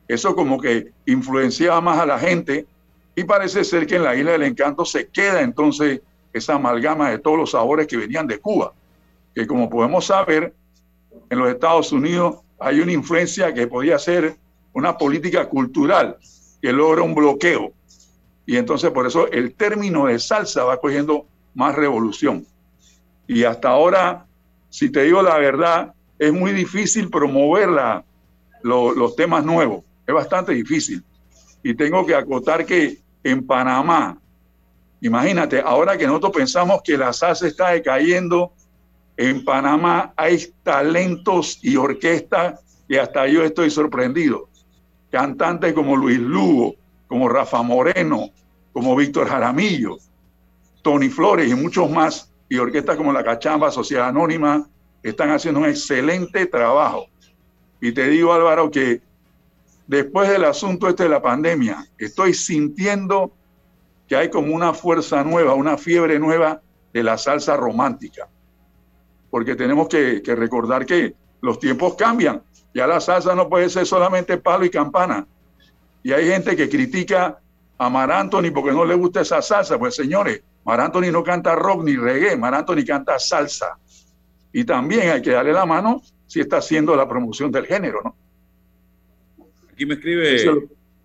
eso 0.08 0.36
como 0.36 0.60
que 0.60 0.92
influenciaba 1.06 1.82
más 1.82 2.00
a 2.00 2.06
la 2.06 2.20
gente 2.20 2.66
y 3.16 3.24
parece 3.24 3.64
ser 3.64 3.88
que 3.88 3.96
en 3.96 4.04
la 4.04 4.16
Isla 4.16 4.32
del 4.32 4.44
Encanto 4.44 4.86
se 4.86 5.08
queda 5.08 5.42
entonces 5.42 6.02
esa 6.34 6.56
amalgama 6.56 7.10
de 7.10 7.20
todos 7.20 7.38
los 7.38 7.52
sabores 7.52 7.88
que 7.88 7.98
venían 7.98 8.28
de 8.28 8.40
Cuba, 8.40 8.74
que 9.36 9.46
como 9.46 9.70
podemos 9.70 10.06
saber, 10.06 10.54
en 11.30 11.40
los 11.40 11.50
Estados 11.50 11.92
Unidos 11.92 12.38
hay 12.60 12.80
una 12.80 12.92
influencia 12.92 13.54
que 13.54 13.68
podía 13.68 14.00
ser 14.00 14.36
una 14.74 14.98
política 14.98 15.48
cultural 15.48 16.18
que 16.62 16.72
logra 16.72 17.04
un 17.04 17.14
bloqueo. 17.14 17.72
Y 18.46 18.58
entonces 18.58 18.92
por 18.92 19.06
eso 19.06 19.32
el 19.32 19.54
término 19.54 20.08
de 20.08 20.20
salsa 20.20 20.64
va 20.64 20.80
cogiendo 20.80 21.26
más 21.54 21.76
revolución. 21.76 22.46
Y 23.28 23.44
hasta 23.44 23.70
ahora, 23.70 24.26
si 24.70 24.90
te 24.90 25.04
digo 25.04 25.22
la 25.22 25.38
verdad, 25.38 25.94
es 26.20 26.34
muy 26.34 26.52
difícil 26.52 27.10
promover 27.10 27.70
los 28.64 29.16
temas 29.16 29.44
nuevos. 29.46 29.84
Es 30.06 30.14
bastante 30.14 30.54
difícil. 30.54 31.04
Y 31.64 31.74
tengo 31.74 32.06
que 32.06 32.16
acotar 32.16 32.66
que 32.66 33.00
en 33.24 33.46
Panamá, 33.46 34.18
imagínate, 35.00 35.62
ahora 35.62 35.98
que 35.98 36.06
nosotros 36.06 36.34
pensamos 36.34 36.82
que 36.84 36.98
la 36.98 37.14
salsa 37.14 37.48
está 37.48 37.70
decayendo, 37.70 38.52
en 39.16 39.46
Panamá 39.46 40.14
hay 40.18 40.54
talentos 40.64 41.60
y 41.62 41.78
orquestas 41.78 42.60
que 42.88 43.00
hasta 43.00 43.28
yo 43.28 43.44
estoy 43.44 43.70
sorprendido. 43.70 44.50
Cantantes 45.12 45.74
como 45.74 45.96
Luis 45.96 46.20
Lugo, 46.20 46.76
como 47.08 47.30
Rafa 47.30 47.62
Moreno, 47.62 48.32
como 48.74 48.96
Víctor 48.96 49.28
Jaramillo, 49.28 49.98
Tony 50.82 51.10
Flores 51.10 51.50
y 51.50 51.56
muchos 51.56 51.90
más 51.90 52.33
y 52.54 52.60
orquestas 52.60 52.98
como 52.98 53.12
la 53.12 53.24
Cachamba, 53.24 53.72
Sociedad 53.72 54.10
Anónima, 54.10 54.70
están 55.02 55.32
haciendo 55.32 55.62
un 55.62 55.66
excelente 55.66 56.46
trabajo. 56.46 57.08
Y 57.82 57.94
te 57.94 58.08
digo, 58.08 58.32
Álvaro, 58.32 58.70
que 58.70 59.02
después 59.88 60.30
del 60.30 60.46
asunto 60.46 60.88
este 60.88 61.02
de 61.02 61.10
la 61.10 61.20
pandemia, 61.20 61.84
estoy 61.98 62.36
sintiendo 62.36 63.32
que 64.08 64.16
hay 64.16 64.30
como 64.30 64.54
una 64.54 64.72
fuerza 64.72 65.24
nueva, 65.24 65.56
una 65.56 65.80
fiebre 65.80 66.20
nueva 66.20 66.62
de 66.94 67.02
la 67.02 67.18
salsa 67.18 67.58
romántica. 67.58 68.30
Porque 69.32 69.56
tenemos 69.56 69.88
que, 69.88 70.22
recordar 70.24 70.86
que 70.86 71.16
los 71.42 71.58
tiempos 71.58 71.96
cambian. 71.96 72.44
Ya 72.72 72.86
la 72.86 73.00
salsa 73.00 73.34
no 73.34 73.50
puede 73.50 73.68
ser 73.68 73.88
solamente 73.88 74.38
palo 74.38 74.64
y 74.64 74.70
campana. 74.70 75.26
Y 76.04 76.12
hay 76.12 76.28
gente 76.28 76.56
que 76.56 76.70
critica 76.70 77.40
a 77.80 77.90
Mar 77.90 78.12
Anthony 78.12 78.52
porque 78.54 78.74
no 78.74 78.86
le 78.86 78.94
gusta 78.94 79.22
esa 79.22 79.42
salsa. 79.42 79.80
Pues 79.80 79.96
señores, 79.96 80.44
Mar 80.66 80.80
Anthony 80.80 81.12
no 81.12 81.24
canta 81.24 81.56
rock 81.56 81.84
ni 81.84 81.96
reggae, 81.96 82.38
Mar 82.38 82.54
Anthony 82.56 82.86
canta 82.86 83.20
salsa. 83.20 83.78
Y 84.52 84.64
también 84.64 85.10
hay 85.10 85.22
que 85.22 85.32
darle 85.32 85.54
la 85.54 85.66
mano 85.66 86.02
si 86.28 86.40
está 86.40 86.58
haciendo 86.58 86.96
la 86.96 87.08
promoción 87.08 87.52
del 87.52 87.66
género, 87.66 88.02
¿no? 88.04 88.16
Aquí 89.72 89.86
me 89.86 89.96
escribe, 89.96 90.38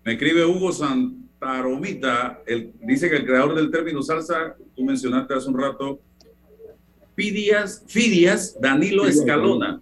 me 0.05 0.13
escribe 0.13 0.45
Hugo 0.45 0.71
Santaromita, 0.71 2.41
dice 2.81 3.09
que 3.09 3.17
el 3.17 3.25
creador 3.25 3.55
del 3.55 3.71
término 3.71 4.01
salsa, 4.03 4.55
tú 4.75 4.83
mencionaste 4.83 5.33
hace 5.33 5.49
un 5.49 5.59
rato, 5.59 5.99
Fidias, 7.15 7.83
Fidias 7.87 8.57
Danilo 8.61 9.05
Escalona. 9.05 9.81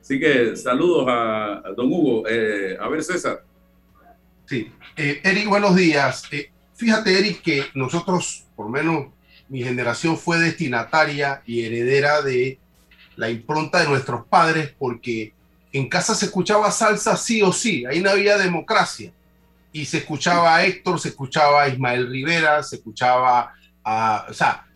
Así 0.00 0.18
que 0.18 0.56
saludos 0.56 1.04
a, 1.06 1.62
don 1.76 1.92
Hugo. 1.92 2.26
Eh, 2.26 2.78
a 2.80 2.88
ver, 2.88 3.02
César. 3.02 3.44
Sí, 4.46 4.72
eh, 4.96 5.20
Eric, 5.22 5.48
buenos 5.48 5.76
días. 5.76 6.24
Eh, 6.32 6.50
fíjate, 6.74 7.18
Eric, 7.18 7.42
que 7.42 7.64
nosotros, 7.74 8.46
por 8.56 8.66
lo 8.66 8.72
menos 8.72 9.08
mi 9.48 9.62
generación 9.62 10.18
fue 10.18 10.38
destinataria 10.38 11.42
y 11.46 11.64
heredera 11.64 12.22
de 12.22 12.58
la 13.16 13.30
impronta 13.30 13.80
de 13.80 13.88
nuestros 13.88 14.26
padres 14.26 14.74
porque 14.78 15.32
en 15.72 15.88
casa 15.88 16.14
se 16.14 16.26
escuchaba 16.26 16.70
salsa 16.70 17.16
sí 17.16 17.42
o 17.42 17.52
sí, 17.52 17.84
ahí 17.86 18.00
no 18.00 18.10
había 18.10 18.38
democracia. 18.38 19.12
Y 19.72 19.84
se 19.84 19.98
escuchaba 19.98 20.56
a 20.56 20.64
Héctor, 20.64 20.98
se 20.98 21.08
escuchaba 21.08 21.62
a 21.62 21.68
Ismael 21.68 22.08
Rivera, 22.08 22.62
se 22.62 22.76
escuchaba 22.76 23.52
a... 23.84 24.26
O 24.28 24.32
sea, 24.32 24.66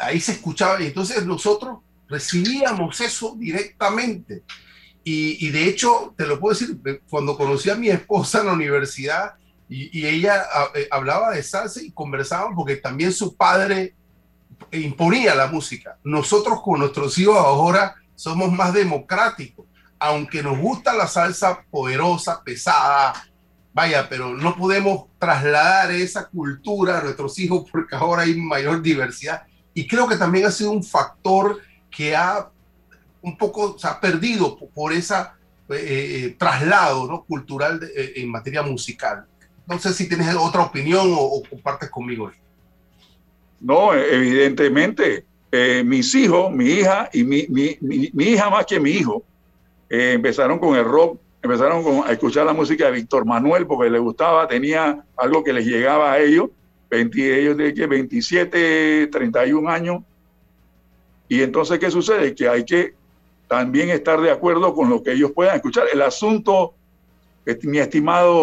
ahí 0.00 0.20
se 0.20 0.32
escuchaba 0.32 0.80
y 0.80 0.86
entonces 0.86 1.24
nosotros 1.24 1.78
recibíamos 2.08 3.00
eso 3.00 3.34
directamente. 3.38 4.42
Y, 5.04 5.48
de 5.50 5.68
hecho, 5.68 6.14
te 6.16 6.26
lo 6.26 6.38
puedo 6.38 6.56
decir, 6.56 6.78
cuando 7.10 7.36
conocí 7.36 7.68
a 7.70 7.74
mi 7.74 7.88
esposa 7.88 8.40
en 8.40 8.46
la 8.46 8.52
universidad 8.52 9.34
y, 9.68 9.98
y 9.98 10.06
ella 10.06 10.44
eh, 10.76 10.86
hablaba 10.92 11.32
de 11.32 11.42
salsa 11.42 11.82
y 11.82 11.90
conversábamos 11.90 12.54
porque 12.54 12.76
también 12.76 13.12
su 13.12 13.34
padre 13.34 13.96
imponía 14.70 15.34
la 15.34 15.48
música. 15.48 15.98
Nosotros 16.04 16.60
con 16.62 16.80
nuestros 16.80 17.18
hijos 17.18 17.36
ahora 17.36 17.96
somos 18.14 18.52
más 18.52 18.72
democráticos. 18.72 19.66
Aunque 19.98 20.42
nos 20.42 20.58
gusta 20.58 20.92
la 20.94 21.06
salsa 21.06 21.64
poderosa, 21.70 22.42
pesada, 22.42 23.12
vaya, 23.72 24.08
pero 24.08 24.34
no 24.34 24.56
podemos 24.56 25.06
trasladar 25.18 25.90
esa 25.92 26.28
cultura 26.28 26.98
a 26.98 27.02
nuestros 27.02 27.38
hijos 27.38 27.64
porque 27.70 27.94
ahora 27.94 28.22
hay 28.22 28.34
mayor 28.34 28.82
diversidad. 28.82 29.42
Y 29.74 29.86
creo 29.86 30.08
que 30.08 30.16
también 30.16 30.46
ha 30.46 30.50
sido 30.50 30.70
un 30.70 30.82
factor 30.82 31.60
que 31.90 32.16
ha 32.16 32.50
un 33.22 33.36
poco 33.36 33.78
se 33.78 33.86
ha 33.86 34.00
perdido 34.00 34.58
por 34.74 34.92
ese 34.92 35.14
eh, 35.14 35.24
eh, 35.70 36.36
traslado 36.38 37.06
¿no? 37.06 37.24
cultural 37.24 37.80
eh, 37.96 38.14
en 38.16 38.30
materia 38.30 38.62
musical. 38.62 39.26
No 39.66 39.78
sé 39.78 39.94
si 39.94 40.08
tienes 40.08 40.34
otra 40.34 40.62
opinión 40.62 41.12
o, 41.12 41.20
o 41.20 41.42
compartes 41.48 41.88
conmigo. 41.88 42.30
No, 43.62 43.94
evidentemente 43.94 45.24
eh, 45.52 45.84
mis 45.84 46.12
hijos, 46.16 46.52
mi 46.52 46.64
hija 46.64 47.08
y 47.12 47.22
mi, 47.22 47.46
mi, 47.48 47.78
mi, 47.80 48.24
hija 48.24 48.50
más 48.50 48.66
que 48.66 48.80
mi 48.80 48.90
hijo, 48.90 49.22
eh, 49.88 50.14
empezaron 50.14 50.58
con 50.58 50.74
el 50.76 50.84
rock, 50.84 51.20
empezaron 51.40 52.02
a 52.04 52.10
escuchar 52.10 52.44
la 52.44 52.52
música 52.52 52.86
de 52.86 52.92
Víctor 52.92 53.24
Manuel 53.24 53.66
porque 53.66 53.88
les 53.88 54.00
gustaba, 54.00 54.48
tenía 54.48 55.04
algo 55.16 55.44
que 55.44 55.52
les 55.52 55.64
llegaba 55.64 56.12
a 56.12 56.18
ellos, 56.18 56.48
20, 56.90 57.40
ellos 57.40 57.56
de 57.56 57.72
que 57.72 57.86
27, 57.86 59.06
31 59.06 59.70
años. 59.70 60.02
Y 61.28 61.42
entonces, 61.42 61.78
¿qué 61.78 61.90
sucede? 61.90 62.34
Que 62.34 62.48
hay 62.48 62.64
que 62.64 62.94
también 63.46 63.90
estar 63.90 64.20
de 64.20 64.30
acuerdo 64.30 64.74
con 64.74 64.90
lo 64.90 65.04
que 65.04 65.12
ellos 65.12 65.30
puedan 65.30 65.54
escuchar. 65.54 65.84
El 65.92 66.02
asunto, 66.02 66.74
mi 67.62 67.78
estimado 67.78 68.34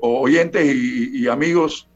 oyentes 0.00 0.62
y 0.74 1.26
amigos, 1.26 1.87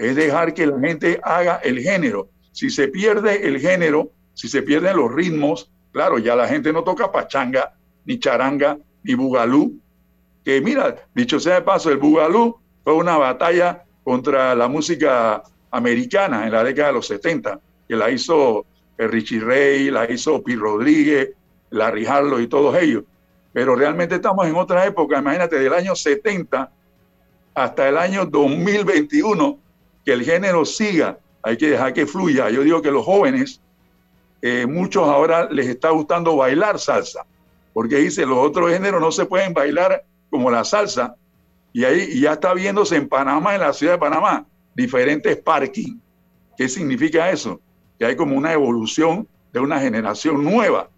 es 0.00 0.16
dejar 0.16 0.54
que 0.54 0.66
la 0.66 0.80
gente 0.80 1.20
haga 1.22 1.60
el 1.62 1.78
género. 1.78 2.30
Si 2.52 2.70
se 2.70 2.88
pierde 2.88 3.46
el 3.46 3.60
género, 3.60 4.10
si 4.32 4.48
se 4.48 4.62
pierden 4.62 4.96
los 4.96 5.12
ritmos, 5.12 5.70
claro, 5.92 6.18
ya 6.18 6.34
la 6.34 6.48
gente 6.48 6.72
no 6.72 6.82
toca 6.82 7.12
pachanga, 7.12 7.74
ni 8.06 8.18
charanga, 8.18 8.78
ni 9.02 9.12
bugalú. 9.14 9.78
Que 10.42 10.62
mira, 10.62 10.96
dicho 11.14 11.38
sea 11.38 11.56
de 11.56 11.62
paso, 11.62 11.90
el 11.90 11.98
bugalú 11.98 12.58
fue 12.82 12.94
una 12.94 13.18
batalla 13.18 13.84
contra 14.02 14.54
la 14.54 14.68
música 14.68 15.42
americana 15.70 16.46
en 16.46 16.52
la 16.52 16.64
década 16.64 16.88
de 16.88 16.94
los 16.94 17.06
70, 17.06 17.60
que 17.86 17.94
la 17.94 18.10
hizo 18.10 18.64
Richie 18.96 19.40
Ray, 19.40 19.90
la 19.90 20.10
hizo 20.10 20.42
Pi 20.42 20.56
Rodríguez, 20.56 21.28
Larry 21.68 22.06
Harlow 22.06 22.40
y 22.40 22.46
todos 22.46 22.74
ellos. 22.76 23.04
Pero 23.52 23.76
realmente 23.76 24.14
estamos 24.14 24.46
en 24.46 24.56
otra 24.56 24.86
época, 24.86 25.18
imagínate, 25.18 25.58
del 25.58 25.74
año 25.74 25.94
70 25.94 26.72
hasta 27.54 27.88
el 27.88 27.98
año 27.98 28.24
2021, 28.24 29.58
que 30.04 30.12
el 30.12 30.24
género 30.24 30.64
siga 30.64 31.18
hay 31.42 31.56
que 31.56 31.70
dejar 31.70 31.92
que 31.92 32.06
fluya. 32.06 32.50
Yo 32.50 32.62
digo 32.62 32.82
que 32.82 32.90
los 32.90 33.04
jóvenes, 33.04 33.60
eh, 34.42 34.66
muchos 34.66 35.08
ahora 35.08 35.48
les 35.50 35.68
está 35.68 35.90
gustando 35.90 36.36
bailar 36.36 36.78
salsa, 36.78 37.24
porque 37.72 37.96
dice, 37.96 38.26
los 38.26 38.38
otros 38.38 38.70
géneros 38.70 39.00
no 39.00 39.12
se 39.12 39.26
pueden 39.26 39.54
bailar 39.54 40.04
como 40.28 40.50
la 40.50 40.64
salsa. 40.64 41.16
Y 41.72 41.84
ahí 41.84 42.20
ya 42.20 42.32
está 42.32 42.52
viéndose 42.52 42.96
en 42.96 43.08
Panamá, 43.08 43.54
en 43.54 43.60
la 43.60 43.72
ciudad 43.72 43.94
de 43.94 43.98
Panamá, 43.98 44.46
diferentes 44.74 45.36
parking. 45.36 45.98
¿Qué 46.56 46.68
significa 46.68 47.30
eso? 47.30 47.60
Que 47.98 48.06
hay 48.06 48.16
como 48.16 48.36
una 48.36 48.52
evolución 48.52 49.28
de 49.52 49.60
una 49.60 49.80
generación 49.80 50.42
nueva 50.42 50.90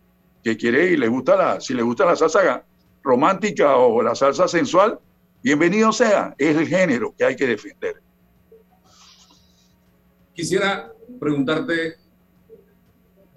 que 0.42 0.56
quiere 0.56 0.90
y 0.90 0.96
le 0.96 1.08
gusta 1.08 1.36
la, 1.36 1.60
si 1.60 1.74
le 1.74 1.82
gusta 1.82 2.04
la 2.04 2.16
salsa 2.16 2.64
romántica 3.02 3.76
o 3.76 4.02
la 4.02 4.14
salsa 4.14 4.48
sensual, 4.48 4.98
bienvenido 5.42 5.92
sea, 5.92 6.34
es 6.38 6.56
el 6.56 6.66
género 6.66 7.14
que 7.16 7.24
hay 7.24 7.36
que 7.36 7.46
defender. 7.46 8.00
Quisiera 10.34 10.92
preguntarte 11.20 11.96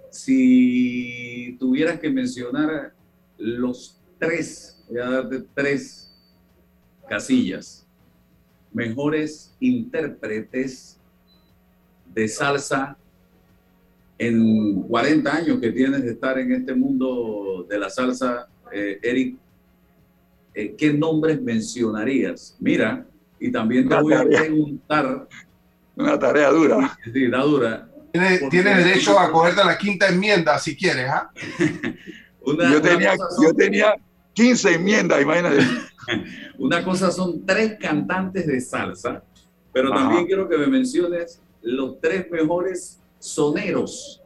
si 0.10 1.58
tuvieras 1.60 2.00
que 2.00 2.10
mencionar 2.10 2.94
los 3.38 4.00
tres, 4.18 4.82
voy 4.88 5.00
a 5.00 5.10
darte 5.10 5.44
tres 5.54 6.16
casillas, 7.10 7.86
mejores 8.72 9.54
intérpretes 9.60 10.98
de 12.14 12.28
salsa 12.30 12.98
en 14.18 14.84
40 14.84 15.36
años 15.36 15.60
que 15.60 15.72
tienes 15.72 16.02
de 16.02 16.12
estar 16.12 16.40
en 16.40 16.54
este 16.54 16.74
mundo 16.74 17.66
de 17.68 17.78
la 17.78 17.90
salsa, 17.90 18.48
eh, 18.72 19.00
Eric, 19.04 19.38
eh, 20.54 20.76
¿qué 20.78 20.94
nombres 20.94 21.42
mencionarías? 21.42 22.56
Mira, 22.60 23.06
y 23.38 23.52
también 23.52 23.90
te 23.90 24.02
voy 24.02 24.14
a 24.14 24.24
preguntar 24.24 25.28
una 25.96 26.20
tarea 26.20 26.50
dura. 26.50 26.98
Sí, 27.12 27.26
está 27.26 27.40
dura. 27.40 27.90
Tienes 28.50 28.78
derecho 28.78 29.20
a 29.20 29.32
cogerte 29.32 29.64
la 29.64 29.78
quinta 29.78 30.08
enmienda 30.08 30.58
si 30.58 30.76
quieres, 30.76 31.10
¿ah? 31.10 31.30
yo, 32.46 32.82
tenía, 32.82 33.16
yo 33.42 33.54
tenía 33.54 33.96
15 34.34 34.76
enmiendas, 34.76 35.22
imagínate. 35.22 35.60
una 36.58 36.84
cosa 36.84 37.12
son 37.12 37.46
tres 37.46 37.78
cantantes 37.80 38.48
de 38.48 38.62
salsa, 38.62 39.24
pero 39.74 39.90
también 39.90 40.26
quiero 40.26 40.48
que 40.48 40.58
me 40.58 40.68
menciones 40.68 41.42
los 41.62 42.00
tres 42.00 42.30
mejores 42.30 43.00
soneros 43.20 44.22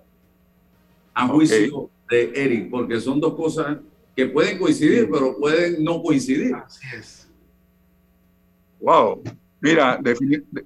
a 1.13 1.27
juicio 1.27 1.89
de 2.09 2.31
Eric, 2.35 2.69
porque 2.69 2.99
son 2.99 3.19
dos 3.19 3.33
cosas 3.33 3.77
que 4.15 4.25
pueden 4.27 4.57
coincidir, 4.59 5.09
pero 5.11 5.37
pueden 5.37 5.83
no 5.83 6.01
coincidir. 6.01 6.53
Así 6.53 6.85
es. 6.95 7.29
Wow. 8.79 9.23
Mira, 9.61 9.99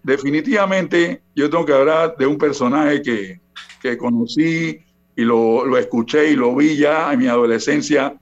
definitivamente 0.04 1.24
yo 1.36 1.50
tengo 1.50 1.66
que 1.66 1.74
hablar 1.74 2.16
de 2.16 2.28
un 2.28 2.38
personaje 2.38 3.02
que, 3.02 3.42
que 3.82 3.98
conocí 3.98 4.80
y 5.16 5.22
lo, 5.24 5.66
lo, 5.66 5.78
escuché 5.78 6.30
y 6.30 6.36
lo 6.36 6.56
vi 6.56 6.78
ya 6.78 7.12
en 7.12 7.20
mi 7.20 7.28
adolescencia. 7.28 8.16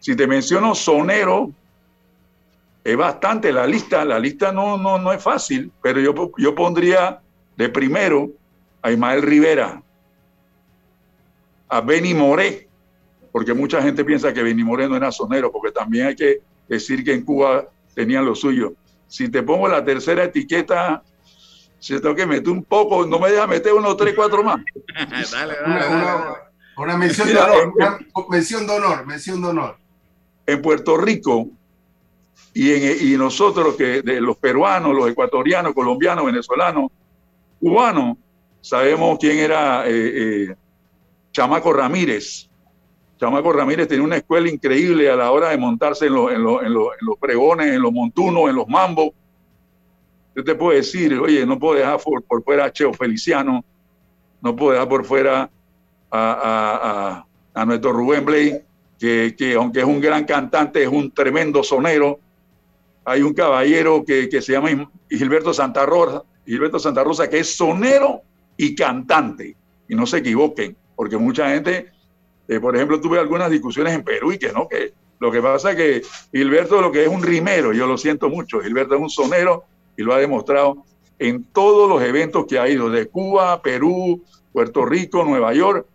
Si 0.00 0.14
te 0.14 0.26
menciono 0.26 0.74
sonero, 0.74 1.50
es 2.82 2.96
bastante 2.96 3.50
la 3.50 3.66
lista. 3.66 4.04
La 4.04 4.18
lista 4.18 4.52
no, 4.52 4.76
no, 4.76 4.98
no 4.98 5.10
es 5.10 5.22
fácil, 5.22 5.72
pero 5.82 6.00
yo, 6.00 6.32
yo 6.36 6.54
pondría 6.54 7.20
de 7.56 7.68
primero 7.70 8.30
a 8.82 8.90
Ismael 8.90 9.22
Rivera, 9.22 9.82
a 11.68 11.80
Benny 11.80 12.12
Moré, 12.12 12.68
porque 13.32 13.54
mucha 13.54 13.80
gente 13.80 14.04
piensa 14.04 14.34
que 14.34 14.42
Benny 14.42 14.62
Moré 14.62 14.86
no 14.86 14.96
era 14.96 15.10
sonero, 15.10 15.50
porque 15.50 15.72
también 15.72 16.08
hay 16.08 16.14
que 16.14 16.42
decir 16.68 17.02
que 17.02 17.14
en 17.14 17.24
Cuba 17.24 17.66
tenían 17.94 18.26
lo 18.26 18.34
suyo 18.34 18.74
si 19.08 19.28
te 19.28 19.42
pongo 19.42 19.68
la 19.68 19.84
tercera 19.84 20.24
etiqueta, 20.24 21.02
si 21.78 22.00
tengo 22.00 22.14
que 22.14 22.26
meter 22.26 22.48
un 22.50 22.64
poco, 22.64 23.06
no 23.06 23.18
me 23.18 23.30
deja 23.30 23.46
meter 23.46 23.72
uno, 23.72 23.96
tres, 23.96 24.14
cuatro 24.14 24.42
más. 24.42 24.60
dale, 25.32 25.54
dale, 25.66 25.86
una, 26.76 26.96
mención, 26.96 27.28
de 27.28 27.38
honor, 27.38 27.72
una 27.76 27.98
mención 28.30 28.66
de 28.66 28.72
honor, 28.72 29.06
mención 29.06 29.42
de 29.42 29.48
honor. 29.48 29.76
En 30.46 30.60
Puerto 30.60 30.96
Rico 30.96 31.48
y, 32.52 32.70
en, 32.72 33.08
y 33.08 33.16
nosotros, 33.16 33.76
que 33.76 34.02
de 34.02 34.20
los 34.20 34.36
peruanos, 34.36 34.94
los 34.94 35.08
ecuatorianos, 35.08 35.74
colombianos, 35.74 36.24
venezolanos, 36.24 36.90
cubanos, 37.60 38.16
sabemos 38.60 39.18
quién 39.20 39.38
era 39.38 39.86
eh, 39.86 39.92
eh, 40.48 40.56
Chamaco 41.32 41.72
Ramírez. 41.72 42.48
Chamaco 43.18 43.52
Ramírez 43.52 43.88
tenía 43.88 44.04
una 44.04 44.16
escuela 44.16 44.48
increíble 44.48 45.08
a 45.08 45.16
la 45.16 45.30
hora 45.30 45.50
de 45.50 45.58
montarse 45.58 46.06
en, 46.06 46.14
en, 46.14 46.42
los 46.42 47.18
pregones, 47.20 47.68
en 47.68 47.80
los 47.80 47.92
montunos, 47.92 48.48
en 48.48 48.56
los 48.56 48.68
mambos. 48.68 49.10
Yo 50.34 50.42
te 50.42 50.54
puedo 50.54 50.76
decir, 50.76 51.14
oye, 51.14 51.46
no 51.46 51.58
puedo 51.58 51.78
dejar 51.78 52.00
por, 52.00 52.42
fuera 52.42 52.64
a 52.64 52.72
Cheo 52.72 52.92
Feliciano, 52.92 53.64
no 54.40 54.56
puedo 54.56 54.72
dejar 54.72 54.88
por 54.88 55.04
fuera 55.04 55.48
a, 56.10 57.24
nuestro 57.66 57.92
Rubén 57.92 58.24
Blay, 58.24 58.60
que, 58.98 59.34
que, 59.38 59.54
aunque 59.54 59.80
es 59.80 59.84
un 59.84 60.00
gran 60.00 60.24
cantante, 60.24 60.82
es 60.82 60.88
un 60.88 61.10
tremendo 61.12 61.62
sonero. 61.62 62.18
Hay 63.04 63.22
un 63.22 63.32
caballero 63.32 64.04
que, 64.04 64.28
que 64.28 64.42
se 64.42 64.52
llama 64.52 64.90
Gilberto 65.08 65.54
Santa 65.54 65.86
Rosa, 65.86 66.24
Gilberto 66.44 66.80
Santa 66.80 67.04
Rosa, 67.04 67.30
que 67.30 67.38
es 67.38 67.54
sonero 67.54 68.22
y 68.56 68.74
cantante. 68.74 69.56
Y 69.88 69.94
no 69.94 70.04
se 70.04 70.18
equivoquen, 70.18 70.76
porque 70.96 71.16
mucha 71.16 71.50
gente 71.50 71.93
eh, 72.48 72.60
por 72.60 72.76
ejemplo, 72.76 73.00
tuve 73.00 73.18
algunas 73.18 73.50
discusiones 73.50 73.94
en 73.94 74.02
Perú 74.02 74.32
y 74.32 74.38
que 74.38 74.52
no, 74.52 74.68
que 74.68 74.92
lo 75.20 75.30
que 75.30 75.40
pasa 75.40 75.70
es 75.70 75.76
que 75.76 76.02
Gilberto 76.32 76.80
lo 76.80 76.92
que 76.92 77.04
es 77.04 77.08
un 77.08 77.22
rimero, 77.22 77.72
yo 77.72 77.86
lo 77.86 77.96
siento 77.96 78.28
mucho, 78.28 78.60
Gilberto 78.60 78.94
es 78.94 79.00
un 79.00 79.10
sonero 79.10 79.64
y 79.96 80.02
lo 80.02 80.12
ha 80.12 80.18
demostrado 80.18 80.84
en 81.18 81.44
todos 81.44 81.88
los 81.88 82.02
eventos 82.02 82.46
que 82.46 82.58
ha 82.58 82.68
ido, 82.68 82.90
de 82.90 83.06
Cuba, 83.08 83.62
Perú, 83.62 84.22
Puerto 84.52 84.84
Rico, 84.84 85.24
Nueva 85.24 85.54
York, 85.54 85.86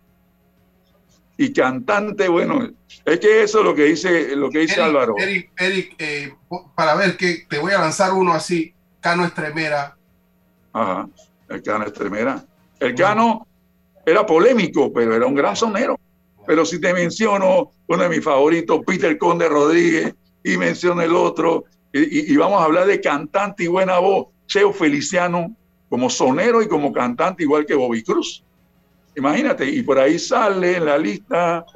y 1.36 1.54
cantante, 1.54 2.28
bueno, 2.28 2.68
es 3.04 3.18
que 3.18 3.42
eso 3.42 3.60
es 3.60 3.64
lo 3.64 3.74
que 3.74 3.84
dice, 3.84 4.36
lo 4.36 4.50
que 4.50 4.58
dice 4.58 4.82
Álvaro. 4.82 5.14
Eric, 5.16 5.50
Eric 5.58 5.94
eh, 5.98 6.34
para 6.74 6.94
ver 6.94 7.16
que 7.16 7.46
te 7.48 7.58
voy 7.58 7.72
a 7.72 7.80
lanzar 7.80 8.12
uno 8.12 8.34
así, 8.34 8.74
Cano 9.00 9.24
Estremera. 9.24 9.96
Ajá, 10.74 11.08
el 11.48 11.62
Cano 11.62 11.86
Estremera. 11.86 12.44
El 12.78 12.94
Cano 12.94 13.46
era 14.04 14.26
polémico, 14.26 14.92
pero 14.92 15.14
era 15.14 15.24
un 15.24 15.34
gran 15.34 15.56
sonero. 15.56 15.98
Pero 16.46 16.64
si 16.64 16.80
te 16.80 16.92
menciono 16.92 17.72
uno 17.86 18.02
de 18.02 18.08
mis 18.08 18.24
favoritos, 18.24 18.80
Peter 18.86 19.16
Conde 19.18 19.48
Rodríguez, 19.48 20.14
y 20.42 20.56
menciono 20.56 21.02
el 21.02 21.14
otro, 21.14 21.64
y, 21.92 22.36
vamos 22.36 22.60
a 22.60 22.64
hablar 22.64 22.86
de 22.86 23.00
cantante 23.00 23.64
y 23.64 23.66
buena 23.66 23.98
voz, 23.98 24.28
Cheo 24.46 24.72
Feliciano, 24.72 25.54
como 25.88 26.08
sonero 26.08 26.62
y 26.62 26.68
como 26.68 26.92
cantante, 26.92 27.42
igual 27.42 27.66
que 27.66 27.74
Bobby 27.74 28.02
Cruz. 28.02 28.44
Imagínate, 29.16 29.68
y 29.68 29.82
por 29.82 29.98
ahí 29.98 30.18
sale 30.18 30.76
en 30.76 30.84
la 30.84 30.96
lista 30.96 31.66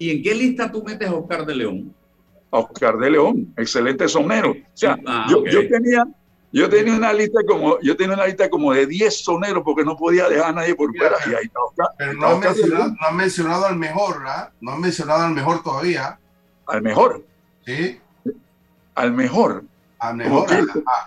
¿Y 0.00 0.10
en 0.10 0.22
qué 0.22 0.34
lista 0.34 0.72
tú 0.72 0.82
metes 0.82 1.06
a 1.06 1.14
Oscar 1.14 1.44
de 1.44 1.54
León? 1.54 1.94
Oscar 2.48 2.96
de 2.96 3.10
León, 3.10 3.52
excelente 3.58 4.08
sonero. 4.08 4.52
O 4.52 4.56
sea, 4.72 4.98
ah, 5.06 5.26
yo, 5.28 5.44
tenía, 5.68 6.08
yo 6.52 6.68
tenía 6.68 6.94
una 6.94 7.12
lista 7.12 7.40
como, 7.46 7.78
yo 7.80 7.96
tenía 7.96 8.14
una 8.14 8.26
lista 8.26 8.50
como 8.50 8.72
de 8.72 8.86
10 8.86 9.22
soneros 9.22 9.62
porque 9.64 9.84
no 9.84 9.96
podía 9.96 10.28
dejar 10.28 10.50
a 10.50 10.52
nadie 10.52 10.74
por 10.74 10.94
fuera. 10.96 11.16
y 11.26 11.34
ahí 11.34 11.44
está 11.44 11.60
Oscar, 11.60 11.88
pero 11.96 12.12
no, 12.14 12.26
han 12.26 12.40
mencionado, 12.40 12.96
no 13.00 13.12
mencionado 13.12 13.66
al 13.66 13.76
mejor, 13.76 14.18
¿verdad? 14.18 14.52
No 14.60 14.72
han 14.72 14.80
mencionado 14.80 15.22
al 15.22 15.32
mejor 15.32 15.62
todavía. 15.62 16.18
Al 16.66 16.82
mejor. 16.82 17.24
Sí. 17.64 18.00
Al 18.94 19.12
mejor. 19.12 19.64
Al 19.98 20.16
mejor, 20.16 20.48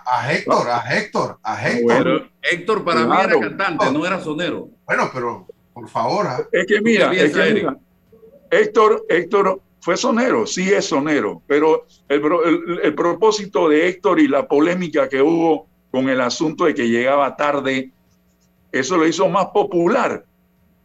a, 0.06 0.32
Héctor, 0.32 0.70
a 0.70 0.96
Héctor, 0.96 1.38
a 1.42 1.68
Héctor. 1.68 2.30
Héctor 2.40 2.84
para 2.84 3.04
mí 3.04 3.16
era 3.24 3.40
cantante, 3.40 3.90
no 3.90 4.06
era 4.06 4.20
sonero. 4.20 4.68
Bueno, 4.86 5.10
pero 5.12 5.48
por 5.72 5.88
favor. 5.88 6.26
¿ah? 6.28 6.44
Es 6.52 6.64
que 6.66 6.80
mira, 6.80 7.12
es 7.12 7.32
que 7.32 7.54
mira 7.54 7.76
Héctor, 8.52 9.04
Héctor 9.08 9.60
fue 9.84 9.98
sonero, 9.98 10.46
sí 10.46 10.72
es 10.72 10.86
sonero, 10.86 11.42
pero 11.46 11.84
el, 12.08 12.94
propósito 12.94 13.68
de 13.68 13.86
Héctor 13.86 14.18
y 14.18 14.28
la 14.28 14.48
polémica 14.48 15.10
que 15.10 15.20
hubo 15.20 15.68
con 15.90 16.08
el 16.08 16.22
asunto 16.22 16.64
de 16.64 16.74
que 16.74 16.88
llegaba 16.88 17.36
tarde, 17.36 17.92
eso 18.72 18.96
lo 18.96 19.06
hizo 19.06 19.28
más 19.28 19.48
popular. 19.48 20.24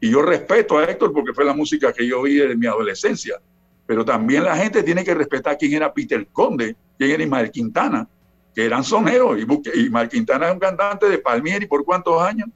Y 0.01 0.11
yo 0.11 0.21
respeto 0.21 0.77
a 0.77 0.83
Héctor 0.83 1.13
porque 1.13 1.31
fue 1.33 1.45
la 1.45 1.53
música 1.53 1.93
que 1.93 2.05
yo 2.05 2.19
oí 2.19 2.35
desde 2.35 2.57
mi 2.57 2.67
adolescencia. 2.67 3.39
Pero 3.85 4.03
también 4.03 4.43
la 4.43 4.57
gente 4.57 4.83
tiene 4.83 5.05
que 5.05 5.13
respetar 5.13 5.57
quién 5.57 5.75
era 5.75 5.93
Peter 5.93 6.27
Conde, 6.33 6.75
quién 6.97 7.11
era 7.11 7.23
Ismael 7.23 7.51
Quintana, 7.51 8.05
que 8.53 8.65
eran 8.65 8.83
soneros. 8.83 9.39
Y 9.39 9.79
Ismael 9.79 10.09
Quintana 10.09 10.47
es 10.47 10.53
un 10.55 10.59
cantante 10.59 11.07
de 11.07 11.19
Palmieri 11.19 11.67
por 11.67 11.85
cuántos 11.85 12.21
años. 12.21 12.49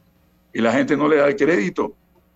Y 0.51 0.60
la 0.60 0.73
gente 0.73 0.97
no 0.97 1.08
le 1.08 1.15
da 1.15 1.27
el 1.29 1.38
crédito. 1.38 1.95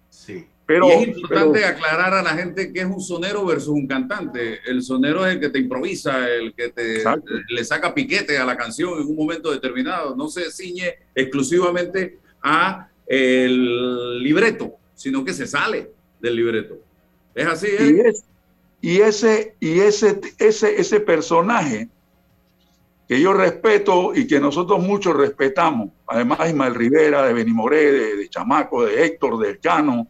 Sí. 0.10 0.48
Pero, 0.68 0.90
es 0.90 1.08
importante 1.08 1.64
aclarar 1.64 2.14
a 2.14 2.22
la 2.22 2.32
gente 2.32 2.74
que 2.74 2.82
es 2.82 2.86
un 2.86 3.00
sonero 3.00 3.46
versus 3.46 3.70
un 3.70 3.88
cantante. 3.88 4.60
El 4.66 4.84
sonero 4.84 5.26
es 5.26 5.36
el 5.36 5.40
que 5.40 5.48
te 5.48 5.60
improvisa, 5.60 6.30
el 6.30 6.54
que 6.54 6.68
te 6.68 7.04
le 7.48 7.64
saca 7.64 7.94
piquete 7.94 8.38
a 8.38 8.44
la 8.44 8.58
canción 8.58 9.00
en 9.00 9.08
un 9.08 9.16
momento 9.16 9.50
determinado. 9.50 10.14
No 10.14 10.28
se 10.28 10.52
ciñe 10.52 10.94
exclusivamente 11.16 12.20
a 12.44 12.90
el 13.06 14.22
libreto, 14.22 14.74
sino 14.94 15.24
que 15.24 15.32
se 15.32 15.48
sale 15.48 15.90
del 16.20 16.36
libreto. 16.36 16.78
Es 17.34 17.48
así. 17.48 17.68
¿eh? 17.68 18.14
Y, 18.82 19.00
ese 19.00 19.56
y 19.62 19.80
ese 19.80 20.20
ese 20.38 20.82
ese 20.82 21.00
personaje 21.00 21.88
que 23.08 23.22
yo 23.22 23.32
respeto 23.32 24.14
y 24.14 24.28
que 24.28 24.42
nosotros 24.42 24.84
muchos 24.84 25.16
respetamos, 25.16 25.92
además 26.06 26.40
de 26.40 26.50
Ismael 26.50 26.76
Rivera, 26.76 27.26
de 27.26 27.32
Benimoré, 27.32 27.90
de, 27.90 28.16
de 28.18 28.28
Chamaco, 28.28 28.84
de 28.84 29.06
Héctor, 29.06 29.40
de 29.40 29.58
Cano, 29.60 30.10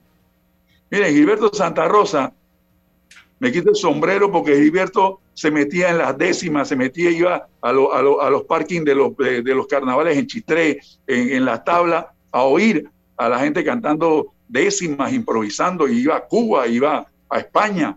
Miren, 0.89 1.13
Gilberto 1.13 1.51
Santa 1.53 1.87
Rosa, 1.87 2.33
me 3.39 3.51
quito 3.51 3.69
el 3.69 3.75
sombrero 3.75 4.31
porque 4.31 4.55
Gilberto 4.55 5.19
se 5.33 5.51
metía 5.51 5.89
en 5.89 5.99
las 5.99 6.17
décimas, 6.17 6.69
se 6.69 6.75
metía, 6.75 7.11
iba 7.11 7.47
a, 7.61 7.69
a, 7.69 7.71
los 7.71 8.43
parkings 8.45 8.85
de 8.85 8.95
los, 8.95 9.15
de, 9.17 9.43
los 9.43 9.67
carnavales 9.67 10.17
en 10.17 10.25
Chitré, 10.25 10.79
en, 11.05 11.33
en 11.33 11.45
las 11.45 11.63
tablas, 11.63 12.05
a 12.31 12.43
oír 12.43 12.89
a 13.17 13.29
la 13.29 13.39
gente 13.39 13.63
cantando 13.63 14.33
décimas, 14.47 15.13
improvisando, 15.13 15.87
y 15.87 15.99
iba 15.99 16.15
a 16.15 16.21
Cuba, 16.21 16.67
iba 16.67 17.05
a 17.29 17.39
España. 17.39 17.95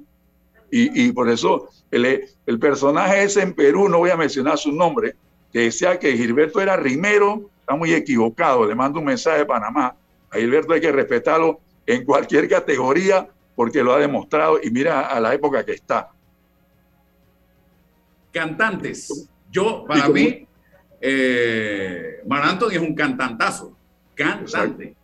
Y, 0.71 1.07
y 1.07 1.13
por 1.13 1.29
eso 1.31 1.69
el, 1.91 2.29
el, 2.47 2.59
personaje 2.59 3.23
ese 3.23 3.43
en 3.43 3.55
Perú, 3.55 3.89
no 3.89 3.99
voy 3.99 4.11
a 4.11 4.17
mencionar 4.17 4.59
su 4.59 4.73
nombre, 4.73 5.15
que 5.53 5.61
decía 5.61 5.99
que 5.99 6.17
Gilberto 6.17 6.61
era 6.61 6.77
rimero, 6.77 7.51
está 7.61 7.75
muy 7.75 7.93
equivocado, 7.93 8.67
le 8.67 8.75
mando 8.75 8.99
un 8.99 9.07
mensaje 9.07 9.39
de 9.39 9.47
Panamá. 9.47 9.95
A 10.31 10.37
Gilberto 10.37 10.73
hay 10.73 10.81
que 10.81 10.93
respetarlo 10.93 11.61
en 11.91 12.05
cualquier 12.05 12.49
categoría 12.49 13.29
porque 13.55 13.83
lo 13.83 13.93
ha 13.93 13.99
demostrado 13.99 14.61
y 14.63 14.71
mira 14.71 15.09
a 15.09 15.19
la 15.21 15.35
época 15.35 15.65
que 15.65 15.73
está. 15.73 16.11
Cantantes. 18.33 19.29
Yo, 19.51 19.85
para 19.85 20.09
mí, 20.09 20.47
eh, 21.01 22.23
Anthony 22.31 22.71
es 22.71 22.79
un 22.79 22.95
cantantazo. 22.95 23.77
Cantante. 24.15 24.95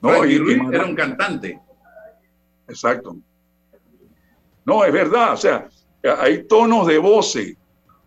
No, 0.00 0.24
y, 0.26 0.34
era 0.72 0.84
un 0.84 0.96
cantante. 0.96 1.60
Exacto. 2.66 3.16
No, 4.64 4.84
es 4.84 4.92
verdad. 4.92 5.34
O 5.34 5.36
sea, 5.36 5.68
hay 6.18 6.42
tonos 6.44 6.88
de 6.88 6.98
voces. 6.98 7.56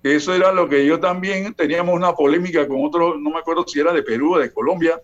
Eso 0.04 0.34
era 0.34 0.52
lo 0.52 0.68
que 0.68 0.86
yo 0.86 1.00
también 1.00 1.54
teníamos 1.54 1.96
una 1.96 2.14
polémica 2.14 2.68
con 2.68 2.86
otro, 2.86 3.18
no 3.18 3.30
me 3.30 3.40
acuerdo 3.40 3.66
si 3.66 3.80
era 3.80 3.94
de 3.94 4.04
Perú 4.04 4.36
o 4.36 4.40
de 4.40 4.52
Colombia, 4.52 5.02